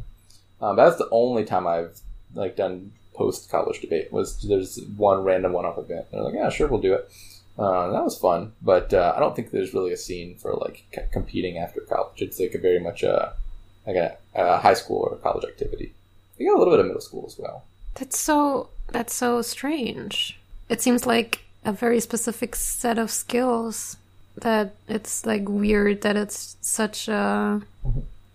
[0.61, 1.99] Um, that's the only time I've
[2.35, 6.07] like done post college debate was there's one random one off event.
[6.13, 7.11] And they're like, yeah, sure, we'll do it.
[7.59, 10.85] Uh, that was fun, but uh, I don't think there's really a scene for like
[10.95, 12.23] c- competing after college.
[12.23, 13.35] It's like a very much a
[13.89, 15.93] like a, a high school or college activity.
[16.39, 17.65] You got a little bit of middle school as well.
[17.97, 20.39] That's so that's so strange.
[20.69, 23.97] It seems like a very specific set of skills
[24.37, 27.63] that it's like weird that it's such a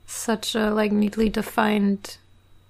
[0.06, 2.18] such a like neatly defined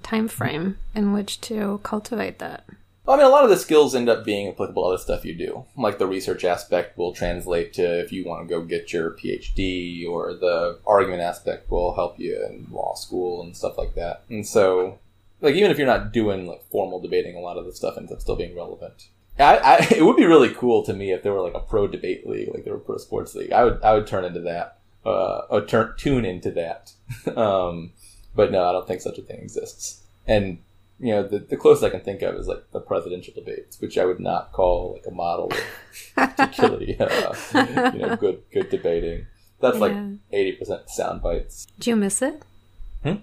[0.04, 2.64] time frame in which to cultivate that.
[3.06, 5.26] Well, I mean, a lot of the skills end up being applicable to other stuff
[5.26, 5.66] you do.
[5.78, 10.08] Like the research aspect will translate to if you want to go get your PhD,
[10.08, 14.24] or the argument aspect will help you in law school and stuff like that.
[14.30, 14.98] And so,
[15.40, 18.12] like, even if you're not doing like formal debating, a lot of the stuff ends
[18.12, 19.10] up still being relevant.
[19.40, 21.88] I, I, it would be really cool to me if there were like a pro
[21.88, 23.52] debate league, like there were pro sports league.
[23.52, 26.94] I would, I would turn into that, uh, or turn, tune into that.
[27.38, 27.92] um,
[28.36, 30.04] but no, I don't think such a thing exists.
[30.28, 30.60] And,
[31.00, 33.98] you know, the, the closest I can think of is like the presidential debates, which
[33.98, 35.60] I would not call like a model of
[36.16, 37.34] particularly, uh,
[37.94, 39.28] you know, good, good debating.
[39.62, 39.82] That's yeah.
[39.82, 39.94] like
[40.32, 41.68] 80% sound bites.
[41.80, 42.44] Do you miss it?
[43.04, 43.16] Hmm?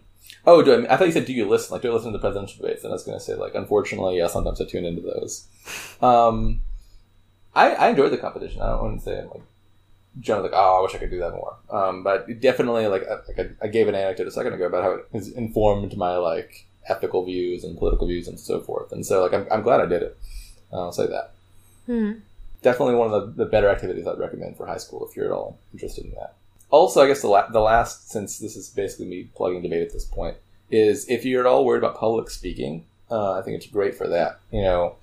[0.45, 1.73] Oh, do I, I thought you said, do you listen?
[1.73, 2.85] Like, do I listen to the presidential debates?
[2.85, 5.47] And I was going to say, like, unfortunately, yeah, sometimes I tune into those.
[6.01, 6.61] Um,
[7.55, 8.61] I, I enjoyed the competition.
[8.61, 9.43] I don't want to say like,
[10.19, 11.57] generally like, oh, I wish I could do that more.
[11.71, 14.83] Um, but definitely, like, I, like I, I gave an anecdote a second ago about
[14.83, 18.91] how it has informed my, like, ethical views and political views and so forth.
[18.91, 20.19] And so, like, I'm, I'm glad I did it.
[20.73, 21.35] I'll say that.
[21.87, 22.13] Hmm.
[22.63, 25.33] Definitely one of the, the better activities I'd recommend for high school if you're at
[25.33, 26.37] all interested in that
[26.73, 29.93] also, I guess the, la- the last, since this is basically me plugging debate at
[29.93, 30.39] this point,
[30.71, 34.09] is if you're at all worried about public speaking, uh, I think it's great for
[34.09, 34.41] that.
[34.51, 34.97] You know,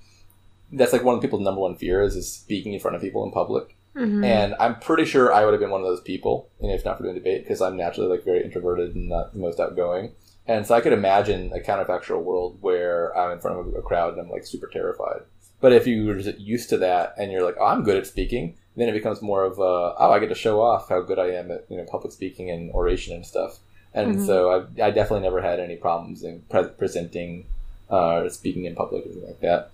[0.72, 3.24] that's like one of the people's number one fears is speaking in front of people
[3.24, 3.76] in public.
[3.96, 4.24] Mm-hmm.
[4.24, 6.84] And I'm pretty sure I would have been one of those people, you know, if
[6.84, 10.12] not for doing debate, because I'm naturally like very introverted and not the most outgoing.
[10.46, 14.12] And so I could imagine a counterfactual world where I'm in front of a crowd
[14.12, 15.22] and I'm like super terrified.
[15.60, 18.06] But if you were just used to that and you're like, oh, I'm good at
[18.06, 21.18] speaking, then it becomes more of a, oh, I get to show off how good
[21.18, 23.58] I am at you know public speaking and oration and stuff.
[23.92, 24.26] And mm-hmm.
[24.26, 27.46] so I, I definitely never had any problems in pre- presenting
[27.90, 29.70] uh, or speaking in public or anything like that.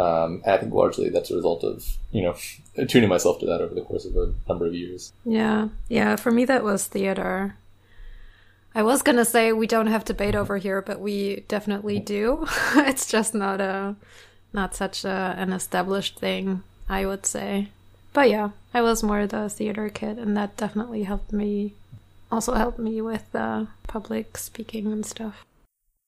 [0.00, 2.36] Um, I think largely that's a result of you know
[2.86, 5.12] tuning myself to that over the course of a number of years.
[5.24, 6.16] Yeah, yeah.
[6.16, 7.56] For me, that was theater.
[8.74, 12.46] I was gonna say we don't have debate over here, but we definitely do.
[12.76, 13.96] it's just not a
[14.52, 17.68] not such a, an established thing, I would say.
[18.18, 21.74] But yeah, I was more the theater kid, and that definitely helped me.
[22.32, 25.46] Also helped me with uh, public speaking and stuff.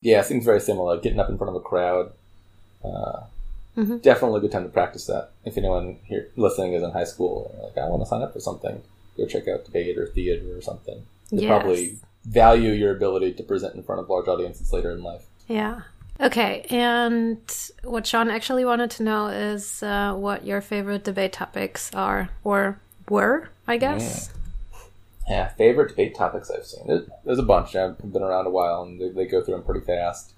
[0.00, 0.98] Yeah, it seems very similar.
[0.98, 2.12] Getting up in front of a crowd.
[2.84, 3.20] Uh,
[3.76, 4.02] Mhm.
[4.02, 5.30] Definitely a good time to practice that.
[5.44, 8.32] If anyone here listening is in high school, and like I want to sign up
[8.32, 8.82] for something,
[9.16, 11.06] go check out debate or theater or something.
[11.30, 11.48] You'll Yes.
[11.62, 15.26] probably value your ability to present in front of large audiences later in life.
[15.46, 15.82] Yeah.
[16.20, 17.38] Okay, and
[17.82, 22.78] what Sean actually wanted to know is uh, what your favorite debate topics are, or
[23.08, 24.30] were, I guess.
[25.28, 26.86] Yeah, favorite debate topics I've seen.
[26.86, 27.74] There- There's a bunch.
[27.74, 30.34] I've been around a while, and they, go through them pretty fast.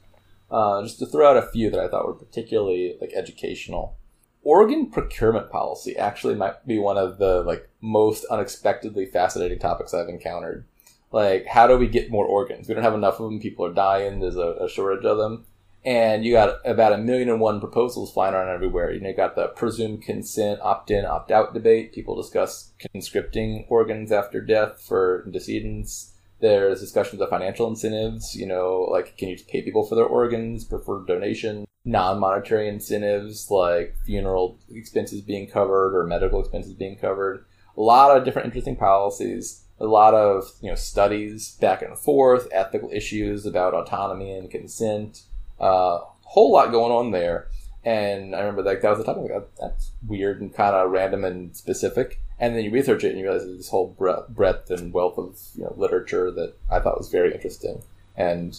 [0.51, 3.97] Uh, just to throw out a few that I thought were particularly like educational.
[4.45, 10.09] Organ procurement policy actually might be one of the like most unexpectedly fascinating topics I've
[10.09, 10.67] encountered.
[11.11, 12.69] Like, how do we get more organs?
[12.69, 13.41] We don't have enough of them.
[13.41, 14.21] People are dying.
[14.21, 15.47] There's a, a shortage of them,
[15.85, 18.93] and you got about a million and one proposals flying around everywhere.
[18.93, 21.93] You know, you got the presumed consent, opt-in, opt-out debate.
[21.93, 26.15] People discuss conscripting organs after death for decedents.
[26.41, 28.37] There's discussions of financial incentives.
[28.37, 33.97] You know, like can you pay people for their organs, preferred donation, non-monetary incentives like
[34.05, 37.45] funeral expenses being covered or medical expenses being covered.
[37.77, 39.65] A lot of different interesting policies.
[39.81, 45.23] A lot of you know studies back and forth, ethical issues about autonomy and consent.
[45.63, 47.49] Uh, whole lot going on there.
[47.85, 49.31] And I remember like that was the topic.
[49.31, 52.21] Like, that's weird and kind of random and specific.
[52.39, 53.95] And then you research it and you realize this whole
[54.29, 57.83] breadth, and wealth of you know, literature that I thought was very interesting.
[58.17, 58.59] And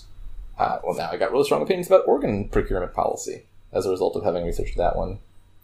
[0.57, 4.15] uh, well, now I got really strong opinions about organ procurement policy as a result
[4.15, 5.19] of having researched that one.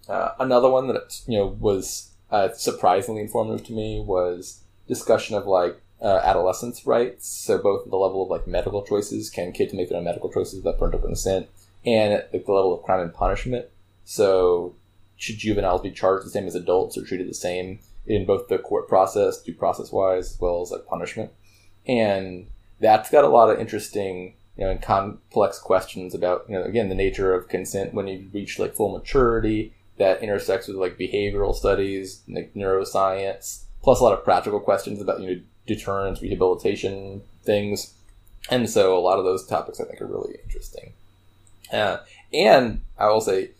[0.07, 5.45] Uh, another one that you know was uh, surprisingly informative to me was discussion of
[5.45, 7.27] like uh, adolescents' rights.
[7.27, 10.63] So both the level of like medical choices, can kids make their own medical choices
[10.63, 11.47] without parental consent,
[11.85, 13.65] and at the level of crime and punishment.
[14.05, 14.75] So
[15.15, 18.57] should juveniles be charged the same as adults or treated the same in both the
[18.57, 21.31] court process, due process wise, as well as like punishment?
[21.85, 22.47] And
[22.79, 26.89] that's got a lot of interesting, you know, and complex questions about, you know, again,
[26.89, 31.53] the nature of consent when you reach like full maturity that intersects with like behavioral
[31.53, 37.93] studies, like neuroscience, plus a lot of practical questions about, you know, deterrence, rehabilitation things.
[38.49, 40.93] And so a lot of those topics I think are really interesting.
[41.71, 41.97] Uh,
[42.33, 43.51] and I will say,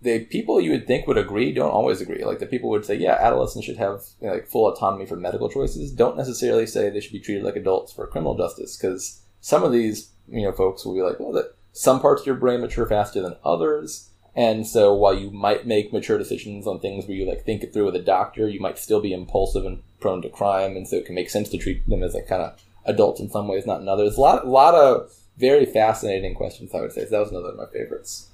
[0.00, 2.24] the people you would think would agree don't always agree.
[2.24, 5.16] Like the people would say, yeah, adolescents should have you know, like full autonomy for
[5.16, 5.90] medical choices.
[5.90, 9.72] Don't necessarily say they should be treated like adults for criminal justice because some of
[9.72, 12.86] these you know folks will be like, well, that some parts of your brain mature
[12.86, 14.07] faster than others,
[14.38, 17.72] and so while you might make mature decisions on things where you like think it
[17.72, 20.94] through with a doctor, you might still be impulsive and prone to crime, and so
[20.94, 23.66] it can make sense to treat them as like kind of adults in some ways,
[23.66, 24.16] not in others.
[24.16, 27.02] A lot, a lot of very fascinating questions, I would say.
[27.02, 28.28] So that was another of my favorites.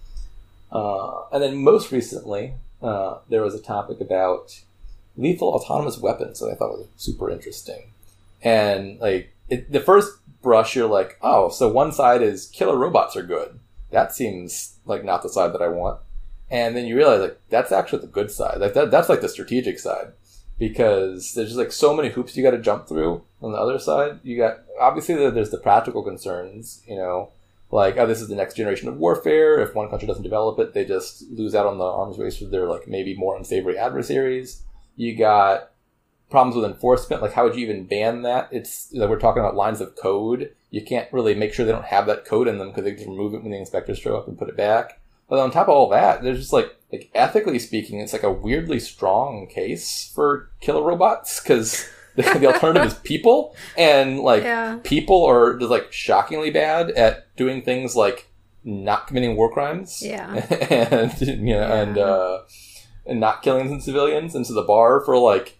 [0.70, 2.52] Uh, and then most recently,
[2.82, 4.60] uh, there was a topic about
[5.16, 7.92] lethal autonomous weapons that I thought was super interesting.
[8.42, 13.16] And like it, the first brush, you're like, oh, so one side is killer robots
[13.16, 13.58] are good.
[13.90, 16.00] That seems like not the side that I want.
[16.50, 18.60] And then you realize like that's actually the good side.
[18.60, 20.12] Like that, that's like the strategic side
[20.58, 23.78] because there's just like so many hoops you got to jump through on the other
[23.78, 24.20] side.
[24.22, 27.30] You got obviously there's the practical concerns, you know,
[27.70, 29.58] like oh this is the next generation of warfare.
[29.60, 32.50] If one country doesn't develop it, they just lose out on the arms race with
[32.50, 34.62] their like maybe more unsavory adversaries.
[34.96, 35.70] You got
[36.30, 37.22] problems with enforcement.
[37.22, 38.48] Like how would you even ban that?
[38.52, 40.54] It's like we're talking about lines of code.
[40.74, 43.06] You can't really make sure they don't have that code in them because they just
[43.06, 45.00] remove it when the inspectors show up and put it back.
[45.28, 48.32] But on top of all that, there's just like like ethically speaking, it's like a
[48.32, 54.78] weirdly strong case for killer robots because the, the alternative is people, and like Yeah.
[54.82, 58.28] people are just like shockingly bad at doing things like
[58.64, 60.34] not committing war crimes, Yeah.
[60.70, 62.38] and you know, and uh,
[63.06, 64.34] and not killing civilians.
[64.34, 65.58] And so the bar for like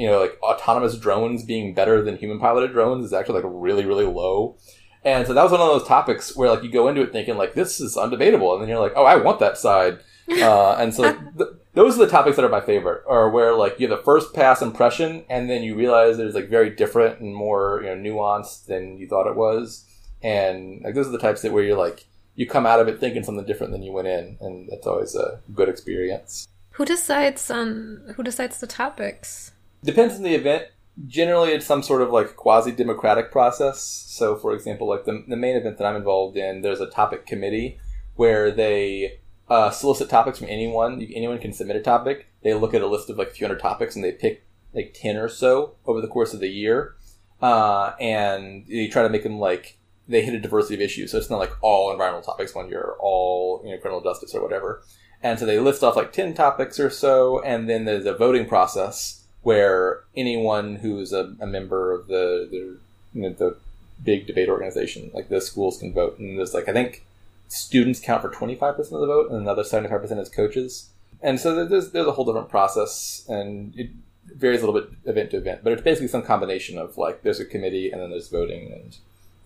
[0.00, 3.84] you know like autonomous drones being better than human piloted drones is actually like really
[3.84, 4.56] really low.
[5.02, 7.36] And so that was one of those topics where like you go into it thinking
[7.36, 10.00] like this is undebatable, and then you're like, oh, I want that side.
[10.30, 13.80] Uh, and so th- those are the topics that are my favorite, or where like
[13.80, 17.34] you have the first pass impression, and then you realize it's like very different and
[17.34, 19.84] more you know nuanced than you thought it was,
[20.22, 22.06] and like those are the types that where you're like
[22.36, 25.16] you come out of it thinking something different than you went in, and that's always
[25.16, 26.46] a good experience.
[26.74, 29.49] Who decides on who decides the topics?
[29.82, 30.64] Depends on the event.
[31.06, 33.82] Generally, it's some sort of like quasi democratic process.
[33.82, 37.26] So, for example, like the, the main event that I'm involved in, there's a topic
[37.26, 37.78] committee
[38.16, 41.00] where they uh, solicit topics from anyone.
[41.14, 42.28] Anyone can submit a topic.
[42.42, 44.44] They look at a list of like a few hundred topics and they pick
[44.74, 46.94] like 10 or so over the course of the year.
[47.40, 51.12] Uh, and you try to make them like they hit a diversity of issues.
[51.12, 54.34] So it's not like all environmental topics one year, or all you know criminal justice
[54.34, 54.82] or whatever.
[55.22, 58.46] And so they list off like 10 topics or so, and then there's a voting
[58.46, 62.78] process where anyone who's a, a member of the, the,
[63.14, 63.56] you know, the
[64.02, 65.10] big debate organization.
[65.14, 67.04] Like the schools can vote, and there's like I think
[67.48, 70.90] students count for 25% of the vote, and another 75% is coaches.
[71.22, 73.90] And so there's there's a whole different process, and it
[74.34, 77.40] varies a little bit event to event, but it's basically some combination of like there's
[77.40, 78.96] a committee and then there's voting, and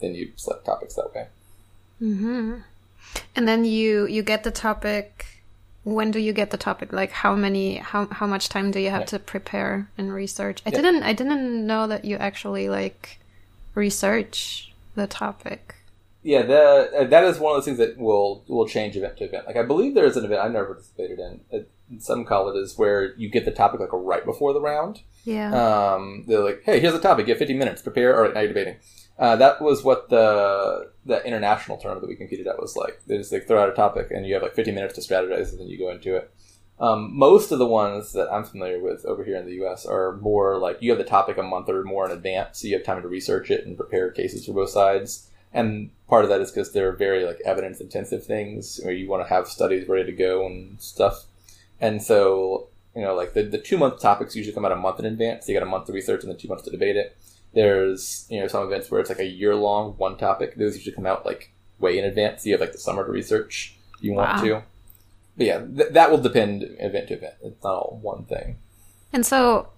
[0.00, 1.26] then you select topics that way.
[2.00, 2.54] Mm-hmm.
[3.36, 5.26] And then you you get the topic.
[5.84, 6.92] When do you get the topic?
[6.92, 9.06] Like how many how how much time do you have Yeah.
[9.06, 10.62] to prepare and research?
[10.66, 10.76] I Yeah.
[10.80, 13.18] didn't I didn't know that you actually like
[13.74, 15.74] research the topic.
[16.22, 16.58] Yeah, the,
[17.00, 19.46] uh, that is one of those things that will will change event to event.
[19.46, 22.78] Like I believe there is an event I've never participated in at, in some colleges
[22.78, 25.02] where you get the topic like right before the round.
[25.24, 25.50] Yeah.
[25.94, 27.26] Um, they're like, "Hey, here's the topic.
[27.26, 27.82] You have 50 minutes.
[27.82, 28.76] Prepare." All right, now you're debating.
[29.18, 33.00] Uh, that was what the the international tournament that we competed at was like.
[33.06, 35.50] They just like throw out a topic and you have like 50 minutes to strategize,
[35.50, 36.32] and then you go into it.
[36.80, 39.86] Um, most of the ones that I'm familiar with over here in the U.S.
[39.86, 42.74] are more like you have the topic a month or more in advance, so you
[42.76, 45.30] have time to research it and prepare cases for both sides.
[45.52, 49.24] And part of that is because they're very like evidence intensive things where you want
[49.24, 51.26] to have studies ready to go and stuff.
[51.80, 54.98] And so you know, like the, the two month topics usually come out a month
[54.98, 55.46] in advance.
[55.46, 57.16] So you got a month to research and then two months to debate it.
[57.54, 60.56] There's, you know, some events where it's like a year long, one topic.
[60.56, 62.42] Those usually come out like way in advance.
[62.42, 64.42] So you have like the summer to research you want Wow.
[64.42, 64.62] to.
[65.36, 67.34] But yeah, th- that will depend event to event.
[67.42, 68.58] It's not all one thing.
[69.12, 69.68] And so,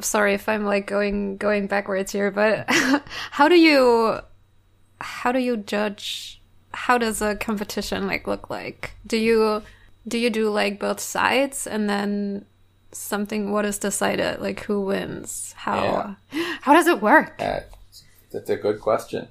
[0.00, 2.64] sorry if I'm like going going backwards here, but
[3.30, 4.20] how do you
[5.00, 6.40] how do you judge?
[6.72, 8.92] How does a competition like look like?
[9.06, 9.62] Do you
[10.08, 12.46] do you do like both sides and then
[12.92, 13.52] something?
[13.52, 14.40] What is decided?
[14.40, 15.54] Like who wins?
[15.56, 16.16] How
[16.62, 17.36] how does it work?
[17.40, 17.60] Uh,
[18.32, 19.28] that's a good question.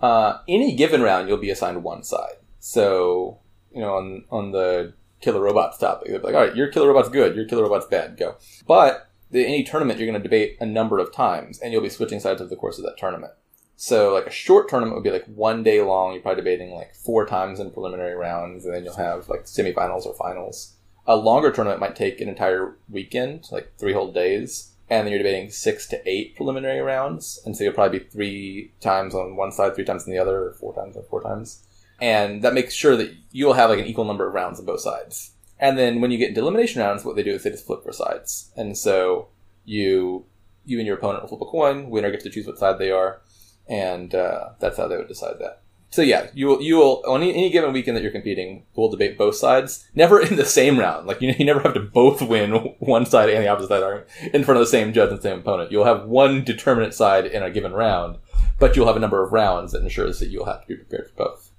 [0.00, 2.34] Uh, any given round, you'll be assigned one side.
[2.58, 3.38] So,
[3.72, 6.88] you know, on on the killer robots topic, they'll be like, all right, your killer
[6.88, 8.36] robot's good, your killer robot's bad, go.
[8.66, 11.88] But the, any tournament, you're going to debate a number of times, and you'll be
[11.88, 13.32] switching sides over the course of that tournament.
[13.76, 16.12] So, like a short tournament would be like one day long.
[16.12, 20.06] You're probably debating like four times in preliminary rounds, and then you'll have like semifinals
[20.06, 20.74] or finals.
[21.06, 25.22] A longer tournament might take an entire weekend, like three whole days, and then you're
[25.22, 29.50] debating six to eight preliminary rounds, and so you'll probably be three times on one
[29.50, 31.66] side, three times on the other, or four times on four times,
[32.00, 34.80] and that makes sure that you'll have like an equal number of rounds on both
[34.80, 35.32] sides.
[35.58, 37.82] And then when you get into elimination rounds, what they do is they just flip
[37.82, 39.28] for sides, and so
[39.64, 40.26] you
[40.64, 41.90] you and your opponent will flip a coin.
[41.90, 43.22] Winner gets to choose what side they are,
[43.68, 45.61] and uh, that's how they would decide that.
[45.92, 48.88] So yeah, you will you will on any, any given weekend that you're competing, we'll
[48.88, 49.86] debate both sides.
[49.94, 51.06] Never in the same round.
[51.06, 54.42] Like you, you never have to both win one side and the opposite side in
[54.42, 55.70] front of the same judge and same opponent.
[55.70, 58.16] You'll have one determinate side in a given round,
[58.58, 61.10] but you'll have a number of rounds that ensures that you'll have to be prepared
[61.10, 61.50] for both.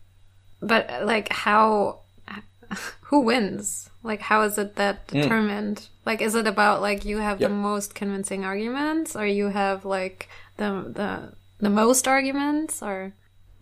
[0.62, 2.00] But like how
[3.02, 3.92] who wins?
[4.02, 5.22] Like how is it that hmm.
[5.22, 5.90] determined?
[6.08, 7.50] Like is it about like you have Yep.
[7.52, 10.28] the most convincing arguments or you have like
[10.58, 13.14] the the the most arguments or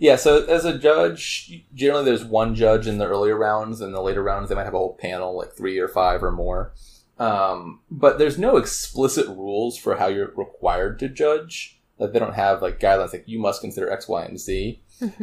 [0.02, 4.02] Yeah, so as a judge, generally there's one judge in the earlier rounds, and the
[4.02, 6.74] later rounds they might have a whole panel, like three or five or more.
[7.20, 11.80] Um, but there's no explicit rules for how you're required to judge.
[12.00, 14.82] Like they don't have like guidelines like you must consider X, Y, and Z.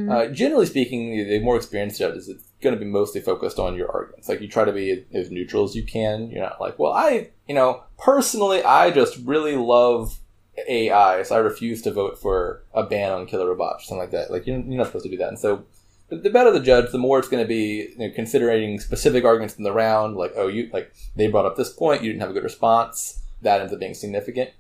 [0.09, 3.75] Uh, generally speaking, the the more experienced judges, it's going to be mostly focused on
[3.75, 4.29] your arguments.
[4.29, 6.31] Like you try to be as neutral as you can.
[6.31, 10.21] You're not like, well, I, you know, personally, I just really love
[10.69, 14.11] AI, so I refuse to vote for a ban on killer robots or something like
[14.11, 14.31] that.
[14.31, 15.29] Like you're, you're not supposed to do that.
[15.29, 15.65] And so,
[16.09, 19.57] the, better the judge, the more it's going to be you know, considering specific arguments
[19.57, 20.17] in the round.
[20.17, 23.23] Like, oh, you like they brought up this point, you didn't have a good response.
[23.43, 24.51] That ends up being significant.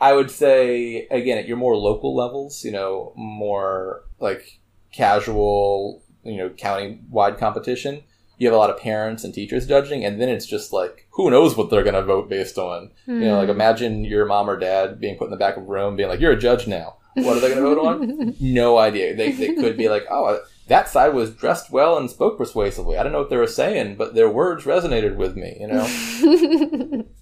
[0.00, 4.60] I would say again at your more local levels, you know, more like
[4.92, 8.02] casual, you know, county wide competition.
[8.38, 11.30] You have a lot of parents and teachers judging, and then it's just like who
[11.30, 12.90] knows what they're going to vote based on.
[13.06, 13.52] You know, like hmm.
[13.52, 16.20] imagine your mom or dad being put in the back of a room, being like,
[16.20, 16.96] "You're a judge now.
[17.14, 19.14] What are they going to vote on?" No idea.
[19.16, 22.96] They they could be like, "Oh, that side was dressed well and spoke persuasively.
[22.96, 27.04] I don't know what they were saying, but their words resonated with me." You know.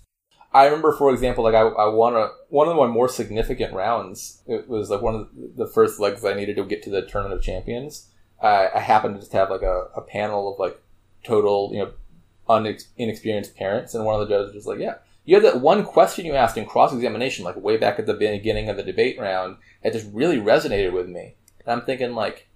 [0.57, 4.43] I remember, for example, like I, I won a one of my more significant rounds.
[4.47, 7.39] It was like one of the first legs I needed to get to the tournament
[7.39, 8.09] of champions.
[8.41, 10.81] I, I happened to just have like a, a panel of like
[11.27, 11.93] total, you know,
[12.49, 14.95] unex- inexperienced parents, and one of the judges was like, "Yeah,
[15.25, 18.15] you had that one question you asked in cross examination, like way back at the
[18.15, 21.35] beginning of the debate round, that just really resonated with me."
[21.65, 22.49] And I'm thinking, like,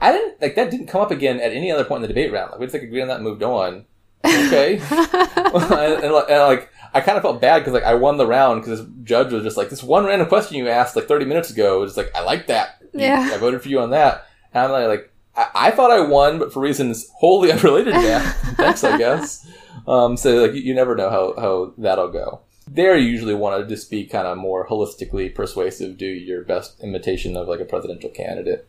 [0.00, 2.32] I didn't like that didn't come up again at any other point in the debate
[2.32, 2.50] round.
[2.50, 3.84] Like we just like agreed on that and moved on.
[4.24, 8.62] Okay, and, and, like- I kind of felt bad because like I won the round
[8.62, 11.50] because this judge was just like this one random question you asked like 30 minutes
[11.50, 12.82] ago was just like I like that.
[12.94, 13.30] Yeah.
[13.32, 14.26] I voted for you on that.
[14.54, 18.00] And I'm like, like I, I thought I won, but for reasons wholly unrelated to
[18.00, 18.36] that.
[18.56, 19.46] Thanks, I guess.
[19.86, 22.40] Um, so like you, you never know how how that'll go.
[22.70, 26.78] there you usually want to just be kind of more holistically persuasive, do your best
[26.82, 28.68] imitation of like a presidential candidate,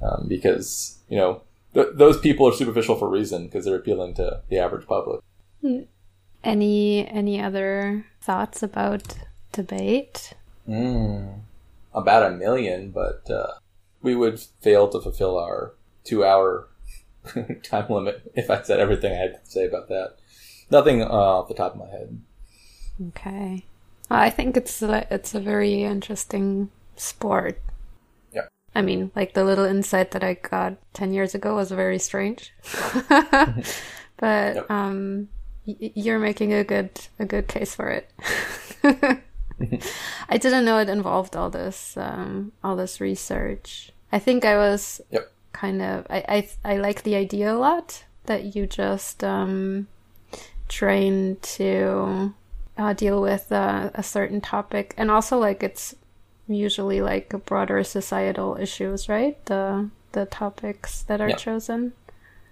[0.00, 1.42] um, because you know
[1.74, 5.20] th- those people are superficial for a reason because they're appealing to the average public.
[6.42, 9.18] Any any other thoughts about
[9.52, 10.32] debate?
[10.66, 11.40] Mm,
[11.92, 13.54] about a million, but uh,
[14.00, 15.74] we would fail to fulfill our
[16.04, 16.68] two-hour
[17.62, 20.16] time limit if I said everything I had to say about that.
[20.70, 22.20] Nothing uh, off the top of my head.
[23.08, 23.64] Okay.
[24.10, 27.58] I think it's a, it's a very interesting sport.
[28.32, 28.46] Yeah.
[28.74, 32.52] I mean, like the little insight that I got 10 years ago was very strange.
[33.08, 34.70] but Yep.
[34.70, 35.28] um
[35.66, 38.10] y- you're making a good a good case for it.
[40.28, 43.92] I didn't know it involved all this um all this research.
[44.12, 45.32] I think I was Yep.
[45.54, 49.86] Kind of I I I like the idea a lot that you just um
[50.68, 52.34] train to
[52.76, 54.94] uh, deal with uh, a certain topic.
[54.98, 55.94] And also like it's
[56.48, 59.42] usually like broader societal issues right?
[59.46, 61.36] The the topics that are Yeah.
[61.36, 61.92] chosen.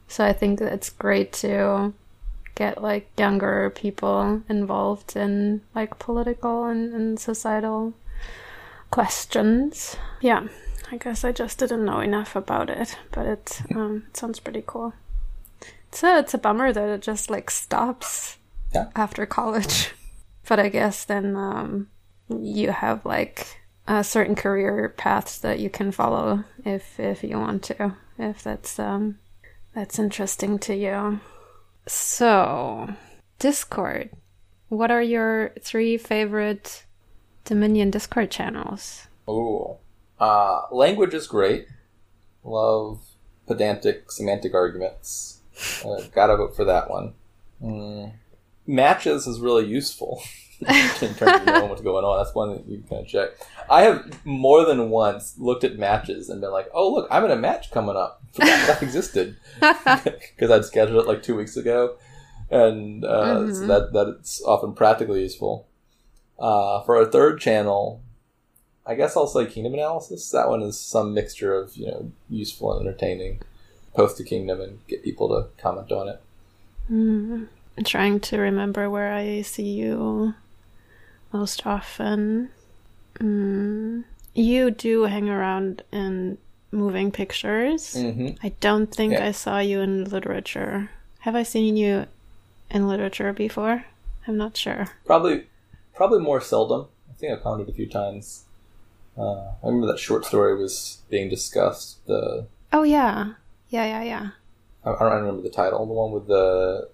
[0.08, 1.92] So i think it's great to
[2.54, 7.94] get like younger people involved in like political and, and societal
[8.90, 9.96] questions.
[10.20, 10.48] Yeah
[10.92, 14.62] i guess i just didn't know enough about it but it um it sounds pretty
[14.66, 14.92] cool
[15.88, 18.38] it's a, it's a bummer that it just like stops
[18.72, 18.88] Yeah.
[18.96, 19.92] after college.
[20.48, 21.88] But I guess then um,
[22.28, 23.46] you have like
[23.86, 28.78] uh, certain career paths that you can follow if if you want to, if that's
[28.78, 29.18] um,
[29.74, 31.20] that's interesting to you.
[31.86, 32.88] So,
[33.38, 34.10] Discord.
[34.68, 36.84] What are your three favorite
[37.44, 39.06] Dominion Discord channels?
[39.28, 39.76] Ooh.
[40.22, 41.66] Uh, language is great.
[42.44, 43.00] Love
[43.46, 45.40] pedantic semantic arguments.
[45.84, 47.14] Uh, gotta vote for that one.
[47.62, 48.12] Mm.
[48.66, 50.22] Matches is really useful
[50.60, 52.18] in terms of knowing what's going on.
[52.22, 53.30] That's one that you can kind of check.
[53.68, 57.30] I have more than once looked at matches and been like, "Oh, look, I'm in
[57.32, 61.96] a match coming up." Forgot that existed because I'd scheduled it like two weeks ago,
[62.50, 63.66] and uh, so Mhm.
[63.68, 65.66] that that it's often practically useful.
[66.38, 68.00] Uh, for a third channel,
[68.84, 70.30] I guess I'll say Kingdom Analysis.
[70.30, 73.40] That one is some mixture of you know useful and entertaining.
[73.94, 76.20] Post to Kingdom and get people to comment on it.
[76.88, 77.44] Hmm.
[77.76, 80.34] I'm trying to remember where I see you
[81.32, 82.50] most often.
[83.18, 84.04] Mm.
[84.34, 86.38] You do hang around in
[86.70, 87.94] moving pictures.
[87.94, 89.26] hmm I don't think Yeah.
[89.26, 90.90] I saw you in literature.
[91.20, 92.06] Have I seen you
[92.70, 93.84] in literature before?
[94.26, 94.88] I'm not sure.
[95.04, 95.46] Probably,
[95.94, 96.86] probably more seldom.
[97.10, 98.44] I think I've commented a few times.
[99.16, 102.04] Uh, I remember that short story was being discussed.
[102.06, 103.34] The Oh yeah,
[103.68, 104.30] yeah, yeah, yeah.
[104.84, 105.84] I I don't remember the title.
[105.86, 106.88] The one with the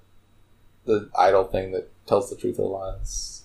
[0.84, 3.42] the idol thing that tells the truth or lies.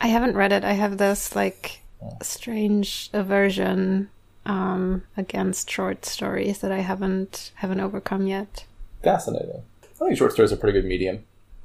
[0.00, 0.64] I haven't read it.
[0.64, 2.16] I have this like Oh.
[2.22, 4.08] strange aversion
[4.46, 8.64] um, against short stories that I haven't haven't overcome yet.
[9.02, 9.62] Fascinating.
[9.82, 11.24] I think short stories are a pretty good medium.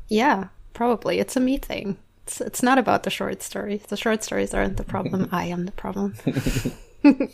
[0.09, 1.19] Yeah, probably.
[1.19, 1.97] It's a me thing.
[2.25, 3.83] It's, it's not about the short stories.
[3.83, 5.29] The short stories aren't the problem.
[5.31, 6.15] I am the problem.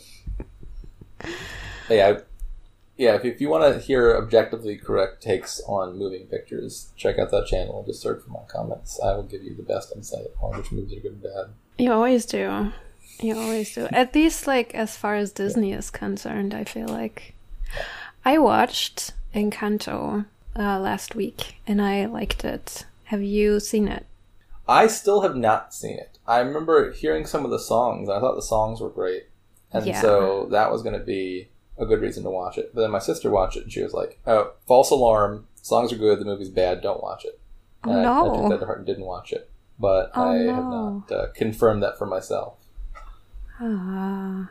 [1.90, 2.20] Yeah,
[2.96, 3.16] yeah.
[3.16, 7.46] If, if you want to hear objectively correct takes on moving pictures, check out that
[7.46, 7.84] channel.
[7.86, 9.00] Just search for my comments.
[9.00, 11.46] I will give you the best insight on which movies are good and bad.
[11.78, 12.72] You always do.
[13.20, 13.88] You always do.
[13.90, 17.34] At least, like, as far as Disney is concerned, I feel like.
[18.24, 20.26] I watched Encanto
[20.56, 22.86] uh, last week and I liked it.
[23.04, 24.06] Have you seen it?
[24.70, 26.18] I still have not seen it.
[26.26, 29.24] I remember hearing some of the songs, and I thought the songs were great,
[29.72, 30.00] and Yeah.
[30.00, 32.72] so that was going to be a good reason to watch it.
[32.74, 35.48] But then my sister watched it, and she was like, "Oh, false alarm!
[35.62, 36.80] Songs are good, the movie's bad.
[36.82, 37.40] Don't watch it."
[37.84, 38.34] Oh, And I, I no.
[38.42, 41.82] took that to heart and didn't watch it, but Oh, I have not uh, confirmed
[41.82, 42.54] that for myself.
[43.60, 44.50] Ah.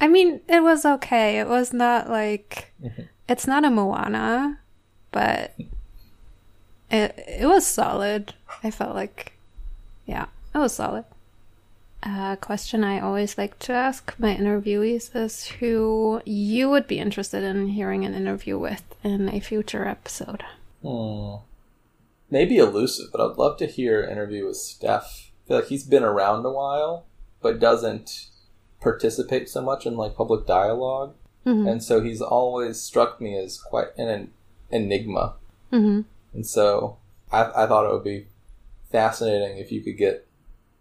[0.00, 1.38] I mean, it was okay.
[1.38, 2.72] It was not like
[3.28, 4.58] it's not a Moana,
[5.12, 5.54] but
[6.90, 8.34] it it was solid.
[8.62, 9.32] I felt like
[10.06, 11.04] yeah, it was solid.
[12.02, 17.44] A question I always like to ask my interviewees is who you would be interested
[17.44, 20.42] in hearing an interview with in a future episode.
[20.82, 21.36] Hmm.
[22.30, 25.02] Maybe elusive, but I'd love to hear an interview with Stef.
[25.02, 27.04] I feel like he's been around a while,
[27.42, 28.28] but doesn't
[28.80, 31.14] participate so much in like public dialogue.
[31.44, 34.30] hmm and so he's always struck me as quite an
[34.70, 35.34] enigma.
[35.70, 36.00] hmm
[36.32, 36.98] And so
[37.32, 38.26] I, I thought it would be
[38.90, 40.26] fascinating if you could get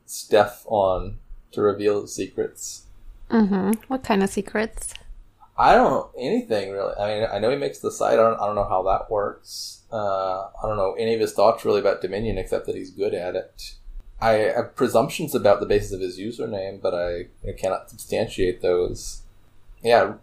[0.07, 1.19] Stef on
[1.51, 2.85] to reveal the secrets.
[3.29, 4.93] hmm What kind of secrets?
[5.57, 6.93] I don't know anything really.
[6.97, 8.13] I mean, I know he makes the site.
[8.13, 9.81] I don't, I don't know how that works.
[9.91, 13.13] Uh, I don't know any of his thoughts really about Dominion except that he's good
[13.13, 13.73] at it.
[14.21, 19.21] I have presumptions about the basis of his username, but I, I cannot substantiate those.
[19.81, 20.13] Yeah,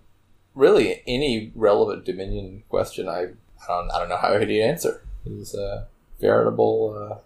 [0.54, 5.02] really, any relevant Dominion question, I, I don't I don't know how he'd answer.
[5.26, 5.86] He's a
[6.20, 7.18] veritable uh,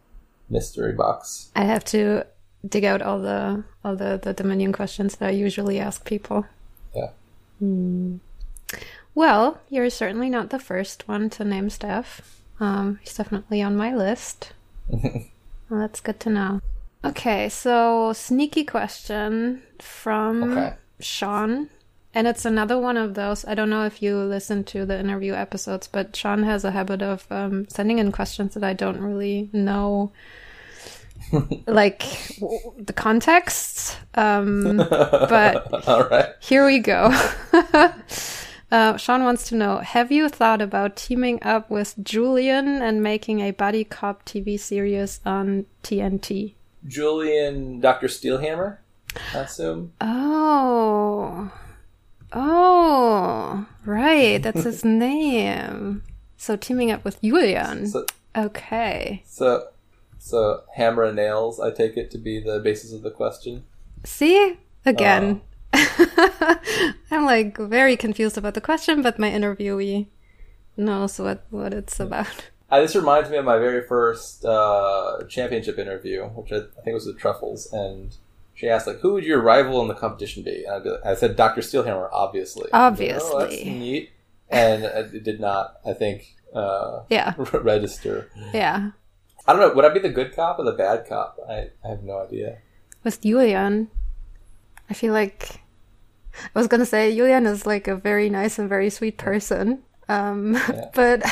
[0.49, 1.51] mystery box.
[1.55, 2.27] I have to
[2.67, 6.47] dig out all the all the, the Dominion questions that I usually ask people.
[6.95, 7.11] Yeah.
[7.59, 8.17] Hmm.
[9.15, 12.21] Well, you're certainly not the first one to name Stef.
[12.61, 14.53] Um, he's definitely on my list.
[14.89, 15.23] well,
[15.71, 16.61] that's good to know.
[17.05, 20.75] Okay, so sneaky question from Okay.
[21.01, 21.71] Sean.
[22.13, 23.45] And it's another one of those.
[23.45, 27.03] I don't know if you listen to the interview episodes, but Sean has a habit
[27.03, 30.11] of um, sending in questions that I don't really know,
[31.67, 32.03] like
[32.41, 33.97] w- the context.
[34.17, 36.31] Um, but All right.
[36.41, 37.11] here we go.
[38.73, 43.39] uh, Sean wants to know Have you thought about teaming up with Julian and making
[43.41, 46.55] a buddy cop TV series on TNT?
[46.89, 48.09] Julian Dr.
[48.09, 48.79] Steelhammer,
[49.33, 49.93] I assume.
[50.01, 51.53] Oh.
[52.33, 53.67] Oh.
[53.85, 54.43] Right.
[54.43, 56.03] That's his name.
[56.37, 57.87] So teaming up with Julian.
[57.87, 59.23] So, Okay.
[59.27, 59.69] so,
[60.19, 63.65] so hammer and nails, I take it to be the basis of the question.
[64.05, 64.57] See?
[64.87, 65.41] Again.
[67.11, 70.07] I'm like very confused about the question, but my interviewee
[70.77, 72.51] knows what, what it's about.
[72.71, 76.95] Uh, this reminds me of my very first uh, championship interview, which I, I think
[76.95, 78.17] was with Truffles, and
[78.61, 81.07] she asked like, "Who would your rival in the competition be?" And I'd be like-
[81.07, 81.63] I said, "Dr.
[81.63, 83.31] Steelhammer, obviously." Obviously.
[83.33, 84.11] Oh, that's neat.
[84.51, 87.33] And it did not, I think, uh, Yeah.
[87.55, 88.31] register.
[88.53, 88.91] Yeah.
[89.47, 89.73] I don't know.
[89.75, 91.39] Would I be the good cop or the bad cop?
[91.49, 92.59] I, I have no idea.
[93.03, 93.89] with Julian,
[94.91, 95.63] I feel like
[96.55, 99.83] I was gonna say Julian is like a very nice and very sweet person.
[100.09, 100.59] Um,
[100.95, 101.23] but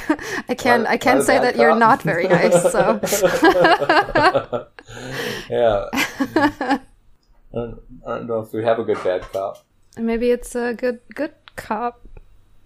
[0.48, 2.62] I can't I can't say bad that you're not very nice.
[2.72, 3.00] So
[5.50, 6.78] yeah.
[7.52, 9.64] I don't, I don't know if we have a good bad cop.
[9.96, 12.00] maybe it's a good good cop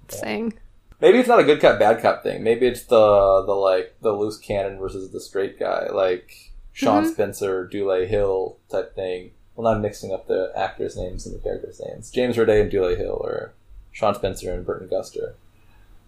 [0.09, 0.55] thing.
[1.01, 2.43] Maybe it's not a good cop bad cop thing.
[2.43, 7.13] Maybe it's the the like the loose cannon versus the straight guy, like Sean Mm-hmm.
[7.13, 9.33] Spencer, Dulé Hill type thing.
[9.55, 12.11] Well, not mixing up the actors' names and the characters' names.
[12.11, 13.53] James Roday and Dulé Hill, or
[13.93, 15.35] Sean Spencer and Burton Guster.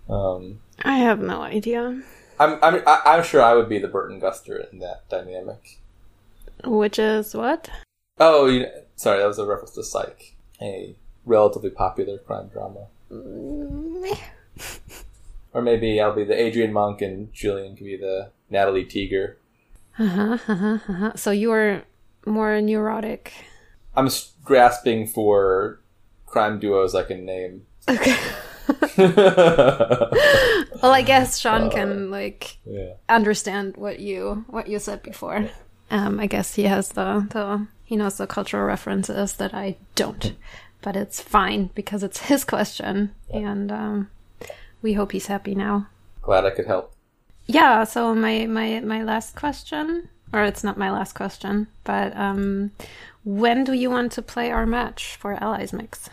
[0.09, 2.03] Um, I have no idea.
[2.41, 5.79] I'm I'm I'm sure I would be the Burton Guster in that dynamic.
[6.65, 7.69] Which is what?
[8.19, 8.67] Oh, you,
[8.97, 12.87] sorry, that was a reference to Psych, a relatively popular crime drama.
[15.53, 19.35] Or maybe I'll be the Adrian Monk and Julian can be the Natalie Teeger.
[19.99, 21.13] Uh-huh, uh-huh, uh-huh.
[21.17, 21.83] So you are
[22.27, 23.33] more neurotic.
[23.97, 24.09] I'm
[24.45, 25.81] grasping for
[26.27, 27.67] crime duos I can name.
[27.89, 28.17] Okay.
[28.97, 32.95] Well, I guess Sean can like Yeah.
[33.09, 35.49] understand what you what you said before.
[35.91, 40.35] Um, I guess he has the the he knows the cultural references that I don't,
[40.83, 44.11] but it's fine because it's his question, and um,
[44.83, 45.89] we hope he's happy now.
[46.23, 46.95] Glad I could help.
[47.47, 47.85] Yeah.
[47.85, 52.73] So my my my last question, or it's not my last question, but um,
[53.25, 56.11] when do you want to play our match for Allies Mix?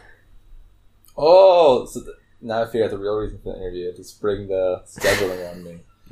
[1.17, 4.47] Oh, so th- now I figure out the real reason for the interview to spring
[4.47, 5.79] the scheduling on me.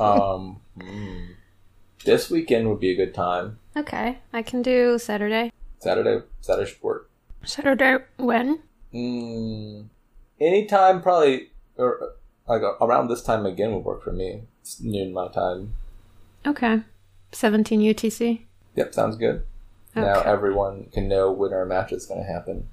[0.00, 1.28] um, mm.
[2.04, 3.59] this weekend would be a good time.
[3.76, 5.52] Okay, I can do Saturday.
[5.78, 7.10] Saturday, Saturday should work.
[7.44, 8.60] Saturday when?
[8.92, 9.86] Mm,
[10.40, 12.14] anytime, probably, or
[12.48, 14.42] like around this time again would work for me.
[14.60, 15.74] It's noon my time.
[16.46, 16.80] Okay,
[17.32, 18.42] seventeen UTC.
[18.74, 19.42] Yep, sounds good.
[19.94, 22.68] Now everyone can know when our match is going to happen.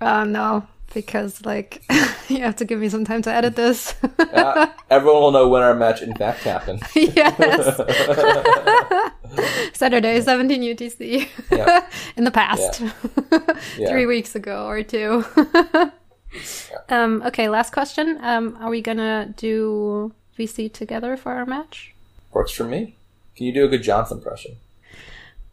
[0.00, 1.84] Uh, no, because like
[2.28, 3.94] you have to give me some time to edit this.
[4.18, 6.82] Yeah, everyone will know when our match in fact happened.
[6.94, 7.76] yes.
[9.74, 11.28] Saturday, 17 UTC.
[11.50, 11.88] Yeah.
[12.16, 12.82] In the past.
[13.76, 13.90] Yeah.
[13.90, 15.24] Three weeks ago or two.
[16.88, 18.18] um, okay, last question.
[18.22, 21.94] Um, are we gonna do VC together for our match?
[22.32, 22.96] Works for me.
[23.36, 24.56] Can you do a good Johnson impression?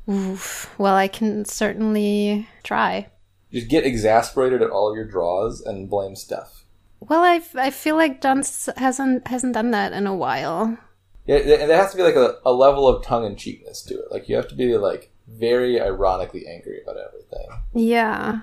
[0.10, 0.74] Oof.
[0.78, 3.08] Well, I can certainly try.
[3.52, 6.64] Just get exasperated at all of your draws and blame Stef.
[7.00, 10.78] Well, I, I feel like s- hasn't hasn't done that in a while.
[11.26, 13.96] Yeah, and there has to be like a, a level of tongue in cheekness to
[13.96, 14.12] it.
[14.12, 17.48] Like you have to be like very ironically angry about everything.
[17.74, 18.42] Yeah.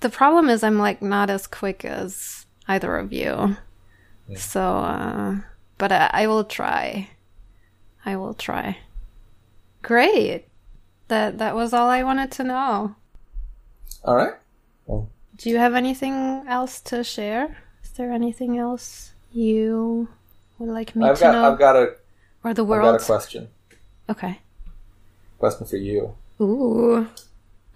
[0.00, 3.56] The problem is I'm like not as quick as either of you.
[4.36, 5.36] So, uh,
[5.78, 7.10] but I, I will try.
[8.04, 8.78] I will try.
[9.82, 10.46] Great.
[11.08, 12.96] That that was all I wanted to know.
[14.04, 14.34] All right.
[14.86, 17.56] Well, Do you have anything else to share?
[17.82, 20.08] Is there anything else you
[20.58, 21.52] would like me I've to got know?
[21.52, 21.94] I've got a
[22.42, 22.94] or the world.
[22.94, 23.48] I've got a question.
[24.10, 24.40] okay.
[25.38, 26.14] question for you.
[26.40, 27.08] Ooh.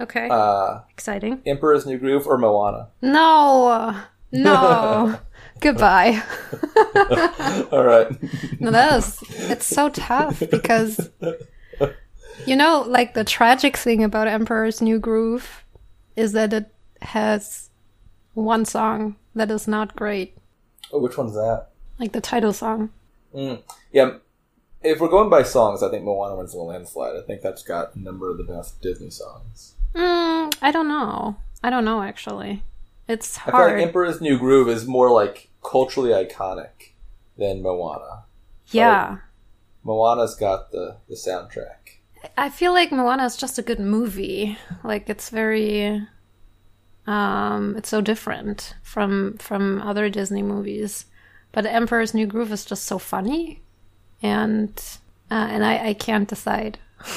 [0.01, 0.29] Okay.
[0.31, 1.43] Uh, Exciting.
[1.47, 2.89] Emperor's New Groove or Moana?
[3.03, 3.97] No.
[4.31, 5.19] No.
[5.61, 6.23] Goodbye.
[7.73, 8.09] All right.
[8.61, 11.11] No, that is it's so tough because
[12.47, 15.65] you know, like the tragic thing about Emperor's New Groove
[16.19, 16.67] is that it
[17.03, 17.71] has
[18.35, 20.37] one song that is not great.
[20.93, 21.69] Oh, which one's that?
[21.99, 22.91] Like the title song.
[23.35, 23.63] Mm.
[23.93, 24.17] Yeah,
[24.83, 27.17] if we're going by songs, I think Moana wins the landslide.
[27.17, 29.75] I think that's got a number of the best Disney songs.
[29.95, 31.37] Mm, I don't know.
[31.63, 32.63] I don't know actually.
[33.07, 33.55] It's hard.
[33.55, 36.93] I feel like Emperor's New Groove is more like culturally iconic
[37.37, 38.25] than Moana.
[38.71, 39.19] yeah.
[39.85, 41.98] Moana's got the, the soundtrack.
[42.37, 44.59] I feel like Moana is just a good movie.
[44.85, 46.07] Like it's very
[47.07, 51.07] um it's so different from from other Disney movies.
[51.53, 53.63] But Emperor's New Groove is just so funny
[54.23, 54.71] and
[55.31, 56.79] uh, and I, I can't decide.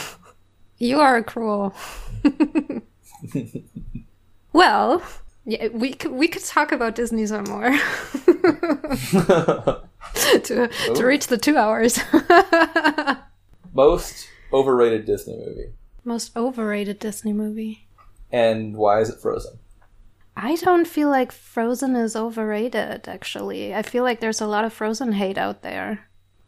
[0.77, 1.73] you are cruel.
[4.53, 5.01] well,
[5.45, 7.69] yeah, we could, we could talk about Disney some more
[10.43, 11.99] to to reach the 2 hours.
[13.73, 15.73] Most overrated Disney movie.
[16.03, 17.87] Most overrated Disney movie.
[18.31, 19.59] And why is it Frozen?
[20.35, 23.75] I don't feel like Frozen is overrated, actually.
[23.75, 26.07] I feel like there's a lot of Frozen hate out there.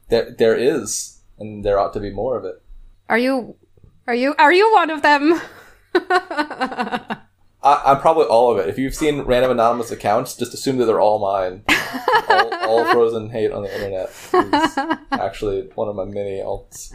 [0.09, 2.61] There, there is, and there ought to be more of it.
[3.09, 3.55] Are you
[4.07, 5.41] are you are you one of them?
[7.63, 8.69] I, I'm probably all of it.
[8.69, 11.63] If you've seen random anonymous accounts, just assume that they're all mine.
[12.29, 14.77] all, all Frozen hate on the internet is
[15.11, 16.93] actually one of my many alts.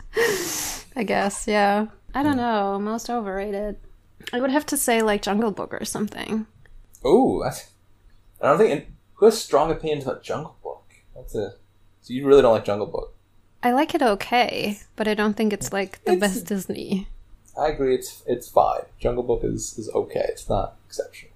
[0.94, 1.86] I guess, yeah.
[2.14, 2.78] I don't know.
[2.78, 3.76] Most overrated.
[4.32, 6.46] I would have to say like Jungle Book or something.
[7.06, 7.70] Ooh, that's,
[8.42, 10.84] I don't think who has strong opinions about Jungle Book.
[11.14, 11.54] That's a
[12.02, 13.14] so you really don't like Jungle Book.
[13.62, 17.08] I like it okay, but I don't think it's like the It's- best Disney.
[17.58, 17.94] I agree.
[17.94, 18.82] It's it's fine.
[18.98, 20.24] Jungle Book is is okay.
[20.28, 21.32] It's not exceptional.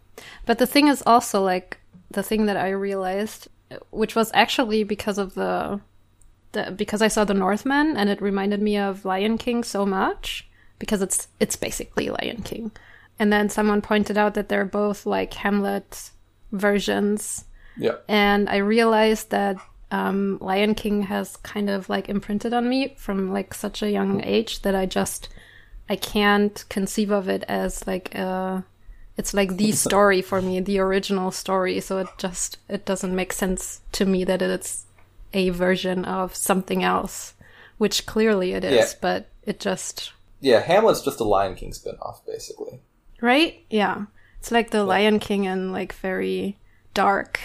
[0.46, 1.78] But the thing is also like
[2.10, 3.48] the thing that I realized,
[3.90, 5.80] which was actually because of the,
[6.52, 10.48] the because I saw the Northman and it reminded me of Lion King so much
[10.78, 12.70] because it's it's basically Lion King,
[13.18, 16.10] and then someone pointed out that they're both like Hamlet
[16.52, 17.44] versions,
[17.76, 17.96] Yeah.
[18.08, 19.56] and I realized that
[19.90, 24.22] um, Lion King has kind of like imprinted on me from like such a young
[24.24, 25.28] age that I just
[25.88, 28.64] I can't conceive of it as like a
[29.16, 31.80] it's like the story for me, the original story.
[31.80, 34.84] So it just it doesn't make sense to me that it's
[35.34, 37.34] a version of something else,
[37.78, 38.98] which clearly it is, Yeah.
[39.00, 42.80] but it just Yeah, Hamlet's just a Lion King spinoff, basically.
[43.20, 43.64] right?
[43.70, 44.06] Yeah.
[44.38, 46.58] It's like the Lion King and like very
[46.94, 47.38] dark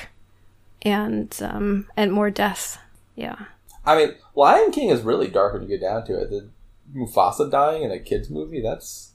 [0.82, 2.78] and um and more death.
[3.16, 3.46] Yeah.
[3.86, 6.30] I mean, Lion King is really dark when you get down to it.
[6.30, 6.50] The
[6.96, 9.12] Mufasa dying in a kids movie, that's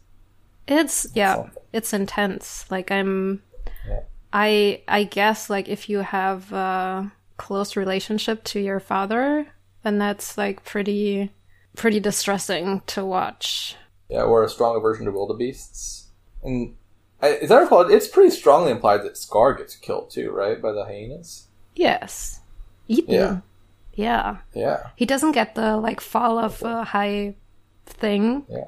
[0.68, 1.62] It's yeah, something.
[1.72, 2.66] it's intense.
[2.70, 3.42] Like I'm
[3.88, 4.00] Yeah.
[4.32, 9.46] I I guess like if you have a close relationship to your father,
[9.82, 11.32] then that's like pretty
[11.76, 13.76] pretty distressing to watch.
[14.08, 16.08] yeah, or a stronger version of Wildebeests.
[16.42, 16.76] And
[17.22, 20.72] I- as I recall, it's pretty strongly implied that Scar gets killed too, right, by
[20.72, 21.48] the hyenas.
[21.74, 22.40] Yes.
[22.88, 23.14] Eaten.
[23.14, 23.40] Yeah.
[23.94, 24.36] Yeah.
[24.54, 27.36] Yeah, He doesn't get the like fall of a high
[27.86, 28.64] thing yeah.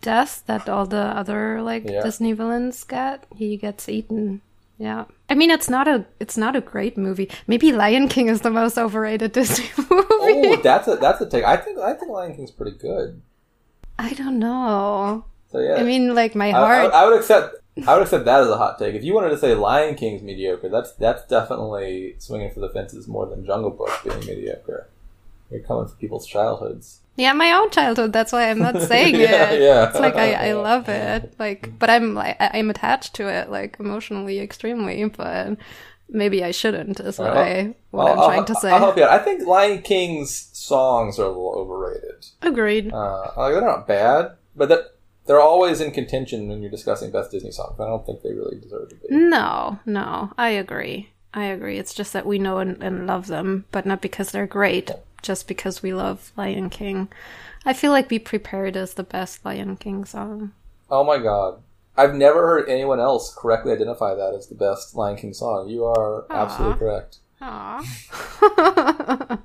[0.00, 2.02] death that all the other like Yeah.
[2.02, 3.26] Disney villains get.
[3.34, 4.40] He gets eaten.
[4.78, 5.04] Yeah.
[5.28, 7.28] I mean it's not a it's not a great movie.
[7.46, 9.88] Maybe Lion King is the most overrated Disney movie.
[9.90, 11.44] Oh, that's a that's a take.
[11.44, 13.20] I think I think Lion King's pretty good.
[13.98, 15.24] I don't know.
[15.50, 17.56] So yeah, I mean like my I, heart I, I would accept.
[17.86, 18.94] I would accept that as a hot take.
[18.94, 23.06] If you wanted to say Lion King's mediocre, that's that's definitely swinging for the fences
[23.08, 24.88] more than Jungle Book being mediocre.
[25.50, 27.00] You're coming for people's childhoods.
[27.18, 28.12] Yeah, my own childhood.
[28.12, 29.60] That's why I'm not saying Yeah, it.
[29.60, 29.88] yeah.
[29.90, 31.34] It's like I, I love it.
[31.38, 35.04] Like, but I'm like I- I'm attached to it, like emotionally, extremely.
[35.04, 35.58] But
[36.08, 37.00] maybe I shouldn't.
[37.00, 38.70] Is what I what I'm I'll- trying to say.
[38.70, 39.10] I'll help you out.
[39.10, 42.24] I think Lion King's songs are a little overrated.
[42.42, 42.92] Agreed.
[42.92, 44.84] Uh, like, they're not bad, but they're,
[45.26, 47.80] they're always in contention when you're discussing best Disney songs.
[47.80, 49.06] I don't think they really deserve to be.
[49.10, 51.10] No, no, I agree.
[51.34, 51.78] I agree.
[51.78, 54.90] It's just that we know and, and love them, but not because they're great.
[55.22, 57.08] Just because we love Lion King.
[57.64, 60.52] I feel like "Be Prepared" is the best Lion King song.
[60.90, 61.60] Oh my god.
[61.96, 65.68] I've never heard anyone else correctly identify that as the best Lion King song.
[65.68, 67.18] You are absolutely correct.
[67.42, 67.82] Aww.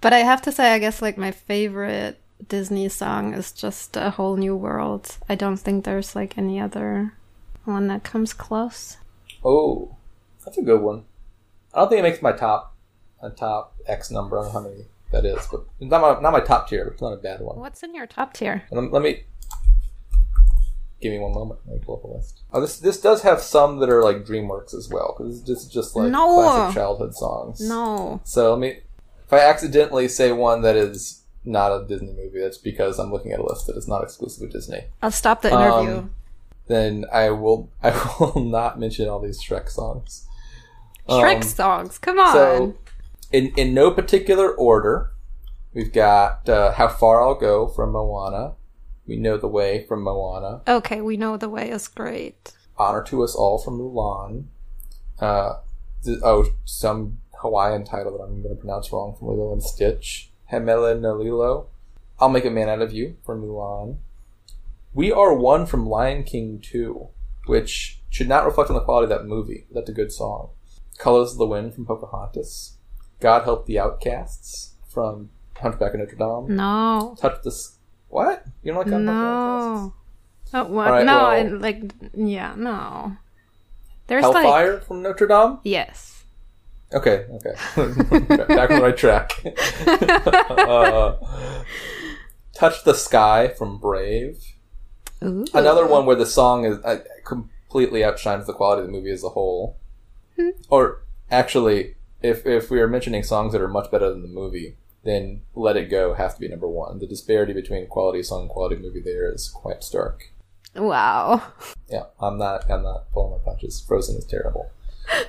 [0.00, 2.18] but I have to say, I guess like my favorite
[2.48, 5.16] Disney song is just a whole new world.
[5.28, 7.12] I don't think there's like any other
[7.64, 8.96] one that comes close.
[9.44, 9.96] Oh,
[10.44, 11.04] that's a good one.
[11.74, 12.74] I don't think it makes my top,
[13.22, 14.38] my top X number.
[14.38, 16.84] I don't know how many that is, but not my not my top tier.
[16.84, 17.58] But it's not a bad one.
[17.58, 18.62] What's in your top tier?
[18.70, 19.24] Let, let me
[21.00, 21.60] give me one moment.
[21.66, 22.40] Let me pull up a list.
[22.52, 25.68] Oh, this this does have some that are like DreamWorks as well because this is
[25.68, 26.34] just like No.
[26.34, 27.60] classic childhood songs.
[27.60, 28.20] No.
[28.24, 28.78] So let me.
[29.26, 33.32] If I accidentally say one that is not a Disney movie, that's because I'm looking
[33.32, 34.90] at a list that is not exclusive exclusively Disney.
[35.02, 35.98] I'll stop the interview.
[35.98, 36.10] Um,
[36.66, 37.90] Then I will I
[38.20, 40.26] will not mention all these Shrek songs.
[41.08, 41.98] Shrek Um, songs.
[41.98, 42.32] Come on.
[42.32, 42.76] So,
[43.32, 45.12] in in no particular order,
[45.74, 48.54] we've got uh, "How Far I'll Go" from Moana.
[49.06, 50.62] We know the way from Moana.
[50.68, 52.52] okay, we know the way is great.
[52.78, 54.44] "Honor to Us All" from Mulan.
[55.18, 55.60] Uh,
[56.04, 60.30] th- oh, some Hawaiian title that I'm going to pronounce wrong from Lilo and Stitch.
[60.50, 61.66] "He Mele no Lilo."
[62.18, 63.98] "I'll Make a Man Out of You" from Mulan.
[64.94, 67.08] "We Are One" from Lion King 2,
[67.46, 69.66] which should not reflect on the quality of that movie.
[69.72, 70.50] That's a good song.
[70.98, 72.76] "Colors of the Wind" from Pocahontas.
[73.20, 76.56] "God Help the Outcasts" from Hunchback of Notre Dame.
[76.56, 77.16] No.
[77.20, 77.78] Touch this.
[78.08, 78.44] What?
[78.62, 79.94] You don't like God Help the Outcasts?
[80.52, 80.60] No.
[80.60, 80.90] Oh, what?
[80.90, 83.16] Right, no, well- I, like, yeah, no.
[84.08, 85.58] There's Hellfire like, from Notre Dame.
[85.62, 86.24] yes.
[86.92, 87.54] Okay, okay.
[88.48, 89.30] Back on the right track.
[90.26, 91.14] uh,
[92.52, 94.42] Touch the Sky from Brave.
[95.22, 95.44] Ooh.
[95.54, 99.22] Another one where the song is uh, completely outshines the quality of the movie as
[99.22, 99.76] a whole.
[100.68, 104.76] Or actually, if if we are mentioning songs that are much better than the movie,
[105.04, 106.98] then Let It Go has to be number one.
[106.98, 110.32] The disparity between quality song and quality movie there is quite stark.
[110.74, 111.42] Wow.
[111.88, 112.70] Yeah, I'm not.
[112.70, 113.80] I'm not pulling my punches.
[113.80, 114.70] Frozen is terrible.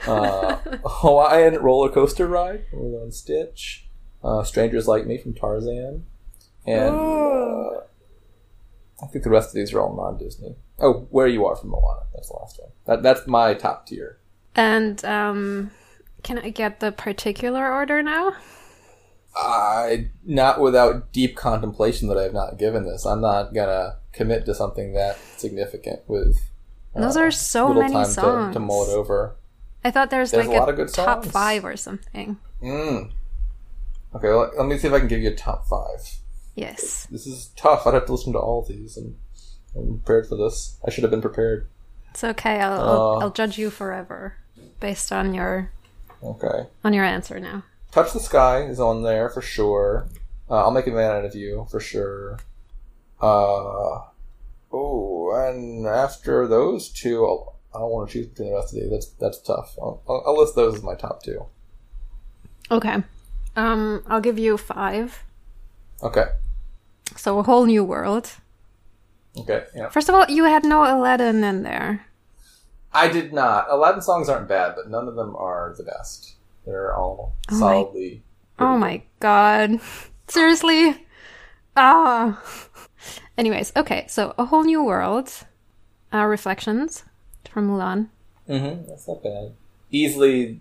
[0.06, 3.86] Uh, Hawaiian roller coaster ride from Lilo and Stitch.
[4.24, 6.06] Uh, Strangers Like Me from Tarzan,
[6.68, 7.80] and uh,
[9.02, 10.56] I think the rest of these are all non-Disney.
[10.80, 12.02] Oh, Where You Are from Moana.
[12.14, 12.70] That's the last one.
[12.86, 14.20] That that's my top tier.
[14.56, 15.72] And, um,
[16.24, 18.34] can I get the particular order now?
[19.36, 23.06] I not without deep contemplation that I have not given this.
[23.06, 26.38] I'm not gonna commit to something that significant with.
[26.94, 28.54] Those uh, are so many time songs.
[28.54, 29.36] To, to mull it over.
[29.84, 31.32] I thought there's, There's like a lot of good top songs.
[31.34, 32.38] five or something.
[32.62, 33.12] Mm.
[34.14, 36.18] Okay, let, let me see if I can give you a top five.
[36.56, 37.08] Yes.
[37.10, 37.88] This is tough.
[37.88, 39.16] I'd have to listen to all of these, and
[39.76, 40.78] I'm prepared for this.
[40.86, 41.68] I should have been prepared.
[42.12, 42.60] It's okay.
[42.60, 43.18] I'll, I'll, Uh.
[43.20, 44.36] I'll judge you forever
[44.82, 45.72] based on your
[46.24, 46.68] Okay.
[46.84, 47.64] on your answer now.
[47.92, 50.08] Touch the Sky is on there for sure.
[50.50, 52.40] Uh, I'll make a man out of you for sure.
[53.22, 54.02] Uh,
[54.72, 58.82] oh, and after those two, I'll, I don't want to choose between the rest of
[58.82, 58.90] these.
[58.90, 59.76] That's that's tough.
[59.82, 61.46] I'll, I'll, I'll list those as my top two.
[62.70, 62.98] Okay.
[63.56, 65.24] Um, I'll give you five.
[66.04, 66.26] Okay.
[67.18, 68.32] So a whole new world.
[69.38, 69.66] Okay.
[69.76, 69.90] Yeah.
[69.90, 72.06] First of all, you had no Aladdin in there.
[72.94, 73.68] I did not.
[73.70, 76.36] Aladdin songs aren't bad, but none of them are the best.
[76.66, 78.24] They're all Oh my- solidly.
[78.60, 79.80] Oh my god.
[80.28, 81.06] Seriously?
[81.76, 82.42] Ah.
[83.38, 85.32] Anyways, okay, so a whole new world.
[86.14, 87.06] Uh, reflections
[87.50, 88.10] from Mulan.
[88.50, 88.88] Mm-hmm.
[88.90, 89.54] That's not bad.
[89.92, 90.60] Easily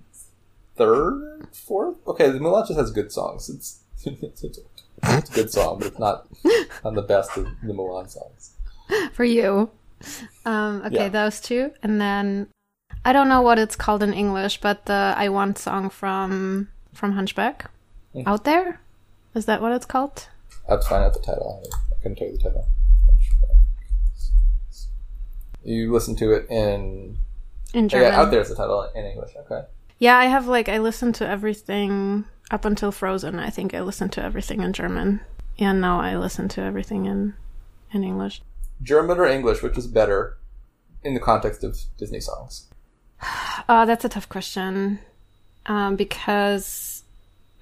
[0.77, 1.97] third, fourth.
[2.07, 3.51] Okay, the Mulan just has good songs.
[3.51, 4.59] It's it's, it's,
[5.03, 6.27] it's a good song, but it's not
[6.85, 8.53] not the best of the Mulan songs.
[9.13, 9.71] for you.
[10.47, 11.09] Um, okay, Yeah.
[11.09, 12.49] those two, and then
[13.05, 17.13] I don't know what it's called in English, but the "I Want" song from from
[17.13, 17.71] Hunchback,
[18.15, 18.23] Hmm.
[18.27, 18.81] out there,
[19.35, 20.29] is that what it's called?
[20.69, 21.63] I have to find out the title.
[21.91, 22.67] I couldn't tell you the title.
[25.63, 27.19] You listen to it in
[27.75, 28.13] In German.
[28.13, 29.33] yeah, out there's the title in English.
[29.37, 29.67] Okay.
[29.99, 33.39] Yeah, I have like I listened to everything up until Frozen.
[33.39, 35.21] I think I listened to everything in German,
[35.59, 37.35] and now I listen to everything in
[37.93, 38.41] in English.
[38.83, 40.39] German or English, which is better
[41.03, 42.67] in the context of Disney songs?
[43.69, 44.99] Uh, that's a tough question
[45.67, 47.03] um, because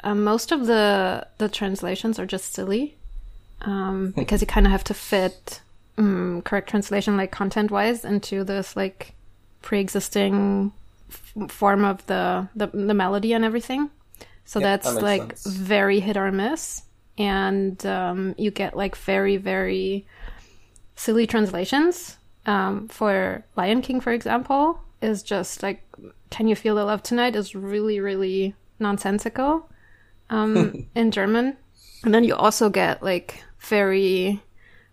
[0.04, 2.96] uh, most of the the translations are just silly
[3.62, 5.60] um, because you kind of have to fit
[5.96, 9.14] um, correct translation, like content wise, into this like
[9.62, 10.72] pre-existing
[11.10, 13.90] f- form of the, the the melody and everything.
[14.44, 15.46] So Yeah, that's that like sense.
[15.46, 16.82] very hit or miss,
[17.18, 20.06] and um, you get like very very
[20.98, 22.18] silly translations.
[22.44, 25.82] Um, for Lion King, for example, is just like
[26.30, 29.70] "Can you feel the love tonight?" is really really nonsensical
[30.28, 31.56] um, in German,
[32.04, 34.42] and then you also get like very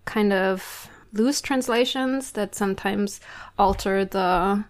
[0.06, 3.20] kind of loose translations that sometimes
[3.58, 4.64] alter the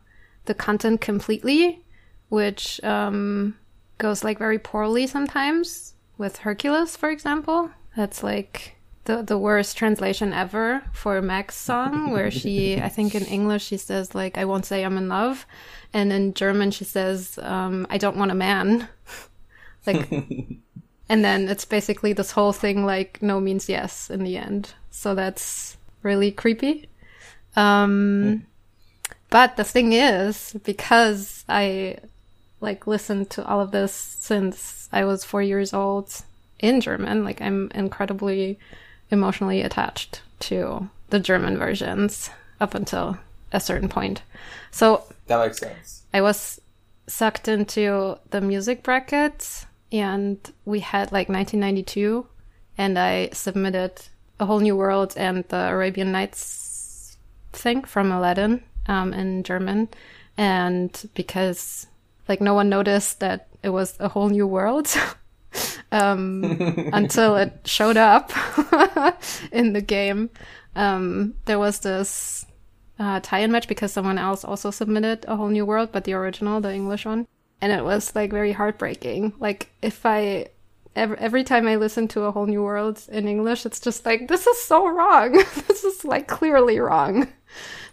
[0.45, 1.83] the content completely,
[2.29, 3.55] which um,
[3.97, 5.93] goes like very poorly sometimes.
[6.17, 8.74] With Hercules, for example, that's like
[9.05, 13.77] the the worst translation ever for Meg's song, where she, I think in English she
[13.77, 15.45] says like I won't say I'm in love,
[15.93, 18.87] and in German she says um, I don't want a man.
[19.87, 20.09] like
[21.07, 24.73] And then it's basically this whole thing like no means yes in the end.
[24.89, 26.89] So that's really creepy.
[27.55, 28.45] Um,
[29.29, 31.97] but the thing is, because I
[32.59, 36.23] like listened to all of this since I was four years old
[36.59, 38.57] in German, like I'm incredibly
[39.11, 42.29] emotionally attached to the German versions
[42.59, 43.17] up until
[43.51, 44.21] a certain point.
[44.71, 46.03] So That makes sense.
[46.13, 46.59] I was
[47.07, 52.25] sucked into the music brackets and we had like 1992
[52.77, 54.01] and I submitted
[54.39, 57.17] a whole new world and the Arabian Nights
[57.53, 59.89] thing from Aladdin um, in German
[60.37, 61.87] and because
[62.27, 64.87] like no one noticed that it was a whole new world
[65.91, 66.43] um,
[66.93, 68.31] until it showed up
[69.51, 70.29] in the game
[70.75, 72.45] um, there was this
[72.99, 76.61] uh, tie-in match because someone else also submitted a whole new world, but the original,
[76.61, 77.27] the English one,
[77.61, 79.33] and it was like very heartbreaking.
[79.39, 80.49] Like if I
[80.95, 84.27] every, every time I listen to a whole new world in English, it's just like
[84.27, 85.31] this is so wrong.
[85.67, 87.27] this is like clearly wrong.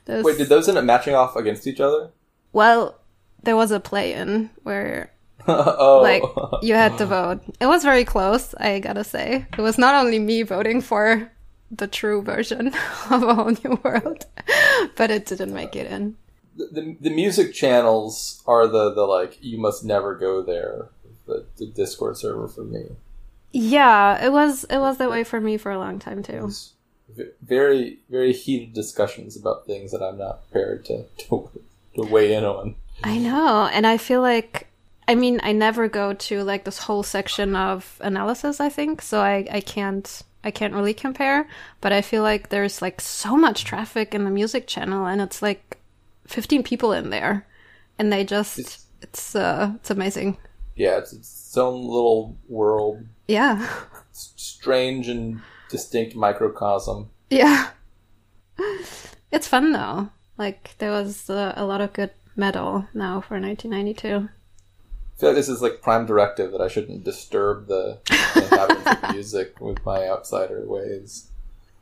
[0.05, 2.10] This, Wait, did those end up matching off against each other?
[2.52, 2.98] well,
[3.44, 5.12] there was a play-in where
[5.48, 6.23] oh, like
[6.62, 7.40] you had to vote.
[7.60, 9.47] It was very close, I gotta say.
[9.56, 11.31] It was not only me voting for
[11.70, 12.69] the true version
[13.10, 14.27] of a whole new world,
[14.97, 16.16] but it didn't make it in.
[16.56, 20.89] the, the the music channels are the the like you must never go there.
[21.27, 22.97] The, the Discord server for me.
[23.52, 26.51] Yeah, it was it was that way for me for a long time too.
[27.43, 31.51] Very very heated discussions about things that I'm not prepared to to,
[31.97, 32.74] to weigh in on.
[33.05, 34.69] I know, and I feel like
[35.12, 39.20] I mean, I never go to like this whole section of analysis, I think, so
[39.20, 41.47] I I can't I can't really compare,
[41.82, 45.40] but I feel like there's like so much traffic in the music channel and it's
[45.43, 45.78] like
[46.26, 47.47] 15 people in there
[47.98, 50.36] and they just It's- it's uh it's amazing.
[50.76, 53.68] Yeah, it's its own little world, Yeah.
[54.12, 57.10] strange and distinct microcosm.
[57.30, 57.68] Yeah.
[59.30, 60.09] It's fun though.
[60.39, 64.28] Like there was uh, a lot of good metal now for 1992.
[65.23, 68.01] Feel like this is like prime directive that I shouldn't disturb the
[68.35, 71.31] inhabitants of music with my outsider ways.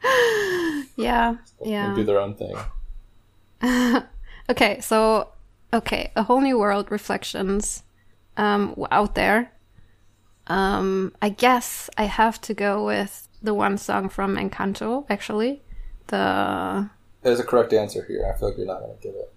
[0.94, 1.36] Yeah.
[1.64, 1.94] They Yeah.
[1.94, 2.54] do their own thing.
[4.50, 5.28] Okay, so
[5.72, 7.82] okay, a whole new world reflections
[8.36, 9.52] um out there.
[10.46, 15.62] Um I guess I have to go with the one song from Encanto actually.
[16.08, 16.90] The
[17.22, 18.30] There's a correct answer here.
[18.30, 19.32] I feel like you're not going to give it.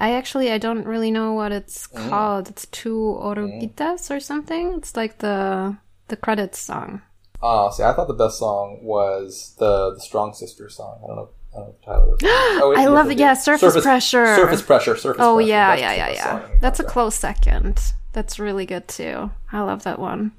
[0.00, 2.08] I actually I don't really know what it's Mm.
[2.08, 2.48] called.
[2.48, 4.72] It's two oruguitas or something.
[4.78, 5.76] It's like the
[6.08, 7.02] the credits song.
[7.42, 11.00] Ah, see, I thought the best song was the the Strong Sister song.
[11.04, 11.28] I don't know.
[11.52, 12.16] I don't know if Tyler.
[12.62, 13.18] Oh, I love it.
[13.18, 14.36] Yeah, do- surface, pressure.
[14.36, 14.96] Surface pressure.
[14.96, 15.20] Surface.
[15.22, 15.48] Oh pressure.
[15.48, 16.48] yeah, That's yeah, yeah, yeah.
[16.60, 17.80] That's a close second.
[18.12, 19.30] That's really good too.
[19.52, 20.32] I love that one.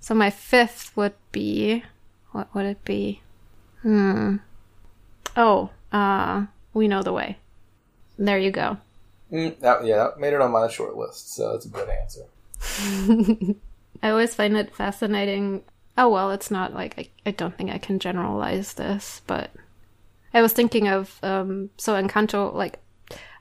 [0.00, 1.82] So my fifth would be
[2.32, 3.22] what would it be?
[3.82, 4.36] Hmm.
[5.36, 7.38] Oh, uh, we know the way.
[8.18, 8.78] There you go.
[9.32, 12.24] Mm, that, yeah, that made it on my short list, so that's a good answer.
[14.02, 15.62] I always find it fascinating.
[15.96, 19.50] Oh well, it's not like I, I don't think I can generalize this, but
[20.32, 22.78] I was thinking of um so Encanto like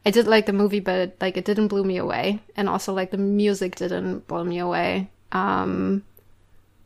[0.06, 3.12] I did like the movie, but like it didn't blow me away, and also like
[3.12, 6.04] the music didn't blow me away um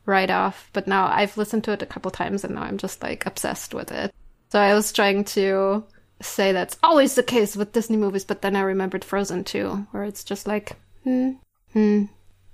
[0.05, 0.69] right off.
[0.73, 3.73] But now I've listened to it a couple times, and now I'm just like obsessed
[3.73, 4.13] with it.
[4.49, 5.83] So I was trying to
[6.21, 10.03] say that's always the case with Disney movies, but then I remembered Frozen too, where
[10.03, 11.31] it's just like hmm
[11.73, 12.05] hmm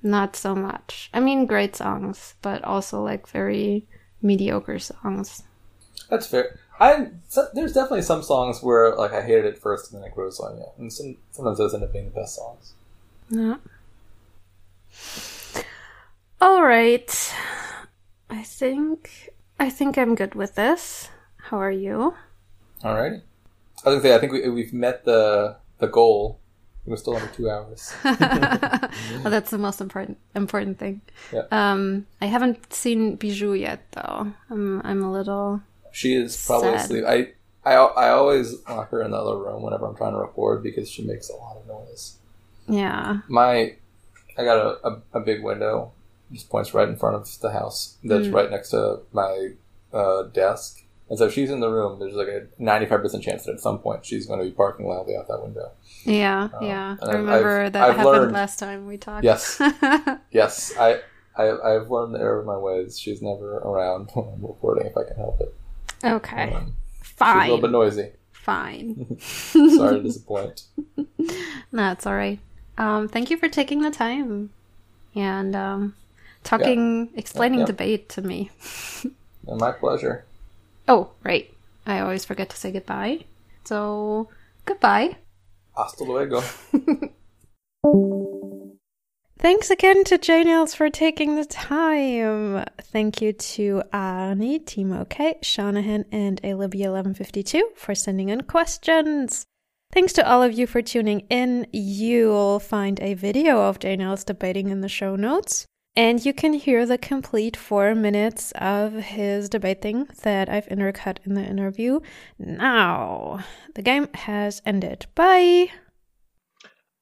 [0.03, 1.10] not so much.
[1.14, 3.88] I mean, great songs, but also like very
[4.22, 5.44] mediocre songs.
[6.10, 6.60] That's fair.
[6.80, 10.15] I so, there's definitely some songs where like I hated it first and then it
[10.15, 12.73] grows on you, and some, sometimes those end up being the best songs.
[13.30, 13.57] Yeah.
[16.39, 17.34] All right.
[18.30, 19.30] I think
[19.60, 21.10] I think I'm good with this.
[21.38, 22.14] How are you?
[22.84, 23.22] Alrighty.
[23.86, 26.40] I was gonna say I think we, we've met the the goal.
[26.86, 27.94] We're still under two hours.
[28.04, 31.02] well, that's the most important important thing.
[31.34, 31.44] Yeah.
[31.52, 34.32] Um, I haven't seen Bijou yet, though.
[34.49, 35.62] I'm I'm a little.
[35.91, 36.86] She is probably Sad.
[36.86, 37.04] asleep.
[37.06, 37.28] I,
[37.66, 40.90] I I always lock her in the other room whenever I'm trying to record because
[40.90, 42.16] she makes a lot of noise.
[42.70, 43.20] Yeah.
[43.28, 43.76] My
[44.38, 45.91] I got a, a, a big window,
[46.32, 47.98] just points right in front of the house.
[48.04, 48.34] That's Mm.
[48.34, 49.49] right next to my
[49.91, 50.84] uh, desk.
[51.10, 53.80] And so if she's in the room, there's like a 95% chance that at some
[53.80, 55.72] point she's going to be barking loudly out that window.
[56.04, 56.50] Yeah.
[56.54, 56.98] Um, yeah.
[57.02, 59.24] I remember I've- that I've happened learned- last time we talked.
[59.24, 59.62] Yes.
[60.32, 61.00] Yes, I,
[61.38, 63.00] I I've learned the error of my ways.
[63.00, 65.54] She's never around when I'm recording if I can help it.
[66.04, 66.54] okay.
[66.54, 66.74] Um,
[67.04, 68.12] she's a little bit noisy.
[68.34, 69.18] Fine.
[69.20, 70.64] Sorry to disappoint.
[71.72, 72.40] No, it's all right.
[72.78, 74.52] Um, thank you for taking the time,
[75.16, 75.96] and um,
[76.44, 77.66] talking, explaining yeah.
[77.66, 78.52] debate to me.
[79.46, 80.26] My pleasure.
[80.88, 81.54] Oh, right.
[81.86, 83.26] I always forget to say goodbye.
[83.66, 84.30] So,
[84.66, 85.18] goodbye.
[85.76, 86.42] Hasta luego.
[89.40, 92.66] Thanks again to JNails for taking the time.
[92.82, 99.46] Thank you to Annie, Timo K, Shanahan, and Olivia1152 for sending in questions.
[99.92, 101.68] Thanks to all of you for tuning in.
[101.72, 105.66] You'll find a video of JNails debating in the show notes.
[105.98, 111.34] And you can hear the complete four minutes of his debating that I've intercut in
[111.34, 112.02] the interview.
[112.38, 113.44] Now,
[113.74, 115.07] the game has ended.
[115.15, 115.72] Bye!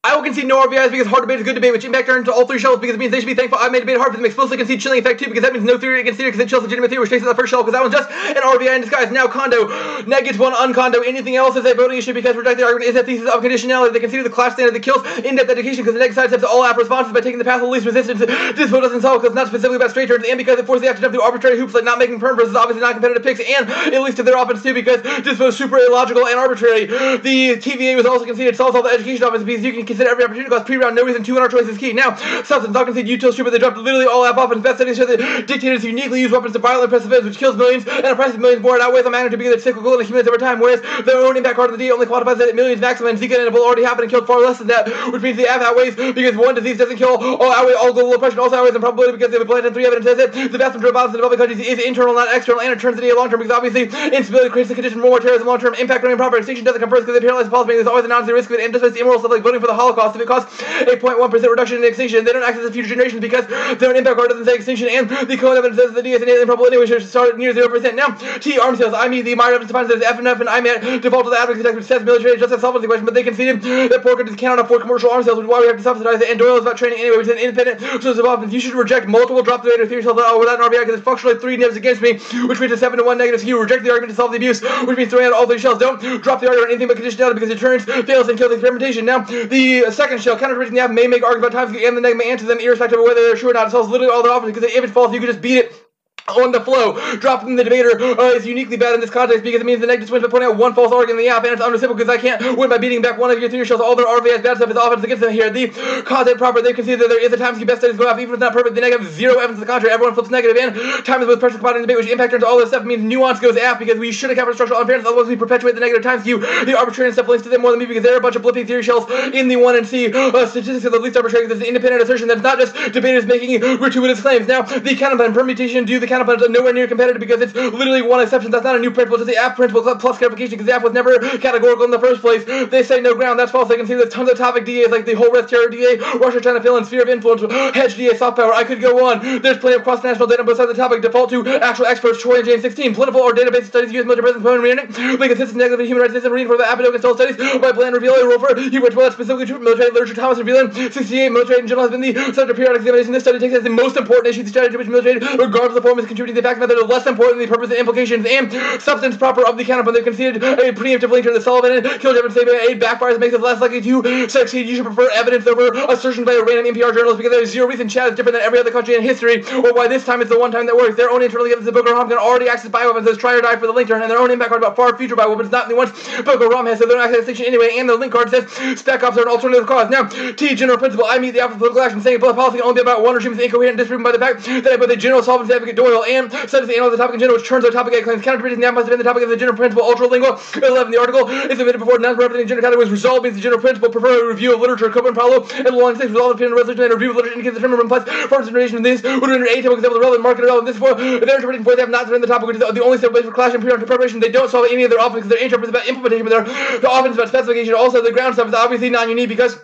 [0.06, 2.32] I will concede no RVIs because hard debate is good debate, which impact earned to
[2.32, 4.12] all three shells because it means they should be thankful I made a debate hard
[4.12, 4.26] for them.
[4.26, 6.62] Explicitly concede chilling effect too because that means no theory against theory because it chills
[6.62, 9.10] legitimate theory, which takes the first shell because that one's just an RVI in disguise.
[9.10, 9.66] Now condo
[10.06, 11.02] negates one uncondo.
[11.02, 13.94] Anything else is a voting issue because reject the argument is that thesis of conditionality.
[13.94, 16.64] They consider the class standard that kills in-depth education because the next side steps all
[16.64, 18.20] app responses by taking the path of least resistance.
[18.20, 20.84] This vote doesn't solve because it's not specifically about straight turns and because it forces
[20.84, 23.24] the app to jump through arbitrary hoops like not making perm versus obviously not competitive
[23.24, 26.38] picks and it leads to their offense too because this vote is super illogical and
[26.38, 26.86] arbitrary.
[26.86, 30.24] The TVA was also conceded solves all the education offense because you can consider every
[30.26, 31.94] opportunity cost pre-round, no reason, 200 choice is key.
[31.94, 32.18] Now,
[32.50, 34.62] not concede util strip, but they dropped literally all app offense.
[34.62, 37.88] Best studies show that dictators uniquely use weapons to violently press events, which kills millions
[37.88, 38.76] and oppresses millions more.
[38.76, 41.38] It outweighs the magnitude because it's cyclical gold and accumulates over time, whereas their own
[41.38, 43.84] impact card of the D only quantifies that millions maximum, and Zika and Ebola already
[43.84, 46.78] happened and killed far less than that, which means the F outweighs because one disease
[46.78, 49.56] doesn't kill all outweigh all global oppression, also outweighs the probability because they have a
[49.56, 52.14] and three evidence says that the vast majority of violence in developing countries is internal,
[52.14, 55.00] not external, and it turns the D long term because obviously instability creates the condition
[55.00, 55.74] for more terrorism long term.
[55.76, 58.32] Impact on improper extinction doesn't come first because they paralyze the there's always an honest
[58.32, 60.62] risk of it and just immoral stuff like voting for the Holocaust if it costs
[60.62, 62.26] 8.1% reduction in extinction.
[62.26, 63.48] They don't access the future generations because
[63.78, 66.46] their impact card doesn't say extinction, and the code evidence says the D is an
[66.46, 67.96] probability which should start near 0%.
[67.96, 70.66] Now, T arms sales, I mean, the minor evidence defines it as F and I'm
[70.66, 73.62] at default to the advocacy which says military just have solvency question, but they conceded
[73.62, 76.22] that poor countries cannot afford commercial arms sales, which is why we have to subsidize
[76.22, 78.54] it, and Doyle is about training anyway, which is an independent source of offense.
[78.54, 81.04] You should reject multiple drop the rate theory cells oh, without an RVI because it's
[81.04, 83.60] functionally three nibs against me, which means a 7 to 1 negative skew.
[83.60, 85.80] Reject the argument to solve the abuse, which means throwing out all three shells.
[85.80, 89.06] Don't drop the argument on anything but conditionality because it turns, fails, and kills experimentation.
[89.06, 92.18] Now, the second shell, counter the app, may make arguments about times and the negative
[92.18, 93.68] may answer them irrespective of whether they're true or not.
[93.68, 95.85] It solves literally all the offers because if it false, you can just beat it
[96.28, 96.98] on the flow.
[97.18, 100.10] Dropping the debater uh, is uniquely bad in this context because it means the negative
[100.10, 102.18] wins by pointing out one false argument in the app, and it's understandable because I
[102.20, 103.82] can't win by beating back one of your theory shells.
[103.82, 105.50] All their RVS bad stuff is offense against them here.
[105.50, 105.68] The
[106.06, 108.30] content proper, they concede that there is a time to best studies go off, even
[108.30, 108.76] if it's not perfect.
[108.76, 109.94] The negative zero evidence to the contrary.
[109.94, 112.70] Everyone flips negative, and time is with pressure commodity debate, which impact turns all this
[112.70, 115.76] stuff means nuance goes app because we should have kept structural unfairness, otherwise we perpetuate
[115.76, 116.40] the negative times skew.
[116.40, 118.66] The arbitrary stuff links to them more than me because they're a bunch of blipping
[118.66, 121.46] theory shells in the one and C uh, statistics of the least arbitrary.
[121.46, 124.48] There's an independent assertion that's not just debaters making gratuitous claims.
[124.48, 128.52] Now, the counterplan permutation do the counterplan nowhere near competitive because it's literally one exception.
[128.52, 129.20] That's not a new principle.
[129.22, 132.22] It's the app principle plus clarification because the app was never categorical in the first
[132.22, 132.44] place.
[132.70, 133.40] They say no ground.
[133.40, 133.70] That's false.
[133.70, 136.42] They can see there's tons of topic DAs like the whole Red Terror DA, Russia,
[136.42, 137.42] China, Finland, sphere of influence,
[137.76, 138.54] hedge DA, soft power.
[138.54, 139.42] I could go on.
[139.42, 141.02] There's plenty of cross-national data besides the topic.
[141.02, 142.96] Default to actual experts, Troy and James 16.
[142.96, 145.18] Plentiful or database studies use military presence, and reading.
[145.20, 148.16] Link assistance negative human rights system reading for the Apodoc and studies by Bland Reveal
[148.16, 148.60] a rover.
[148.70, 150.14] He went well specifically true military literature.
[150.14, 153.12] Thomas revealing 68 military in general has been the subject of periodic examination.
[153.12, 155.82] This study takes as the most important issue the strategy which military, regardless of the
[155.82, 158.52] form, contributing to the fact that they're less important than the purpose and implications and
[158.82, 159.96] substance proper of the counterpoint.
[159.96, 162.62] They've conceded a preemptive link to the Sullivan and Jefferson statement.
[162.70, 164.68] Aid backfires makes it less likely to succeed.
[164.68, 167.90] You should prefer evidence over assertions by a random NPR journalist because there's zero reason
[167.90, 170.40] Chad is different than every other country in history, or why this time is the
[170.40, 170.96] one time that works.
[170.96, 173.56] Their own internal evidence that Boko Haram can already access bioweapons as try or die
[173.58, 175.76] for the link turn, and their own impact card about far future bioweapons, not the
[175.76, 175.92] ones
[176.24, 178.50] Boko Haram has, so they're not access anyway, and the link card says
[178.80, 179.90] spec ops are an alternative cause.
[179.90, 182.82] Now, T, general principle, I meet the opposite political action, saying policy can only be
[182.82, 185.24] about one regime is incoherent and disproven by the fact that I put the general
[185.24, 187.94] solvency advocate Doyle and says the analyst the topic in general, which turns out topic
[187.94, 190.92] A claims counter that must have been the topic of the general principle ultralingual 11
[190.92, 194.28] the article is submitted before non-representing gender categories resolved means the general principle prefer a
[194.28, 197.12] review of literature Copen Paulo and the long six resolved opinion resolution and a review
[197.12, 200.24] of literature indicates the term implies information in this would render atypical example the relevant
[200.24, 202.74] market relevant this for their interpreting for they have not submitted the topic which is
[202.74, 205.18] the only step for clash and periodic preparation they don't solve any of their often
[205.20, 206.46] because their interpret is about implementation but
[206.82, 209.58] their often is about specification also the ground stuff is obviously non-unique because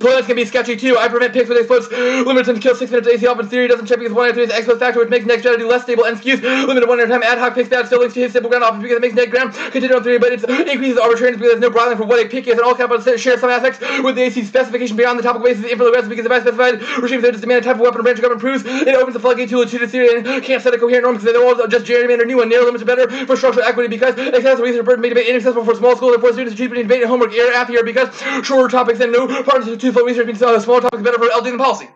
[0.00, 0.98] Planets can be sketchy too.
[0.98, 1.88] I prevent picks with explodes.
[1.90, 4.78] Limit to kill six minutes AC offense theory doesn't check because one after is expose
[4.78, 6.42] factor, which makes next strategy less stable and skews.
[6.42, 7.22] Limited one at a time.
[7.22, 9.30] Ad hoc picks that still links to his simple ground offense because it makes net
[9.30, 12.28] ground continue on theory, but it increases arbitrariness because there's no broadening for what a
[12.28, 15.44] pick is, and all capital share some aspects with the AC specification beyond the topic
[15.44, 17.82] basis of infinite rest because if I specified regimes that just demand a type of
[17.82, 20.74] weapon branch of government proves it opens the floodgate to the theory and can't set
[20.74, 22.48] a coherent norm because they're all just gerrymander new one.
[22.48, 25.76] Narrow limits are better for structural equity because accessible research burden may debate inaccessible for
[25.76, 28.10] small schools and for students to cheap debate and homework air after here because
[28.44, 31.26] shorter topics and no partners to two flow research means uh, small topics better for
[31.26, 31.88] LD than policy.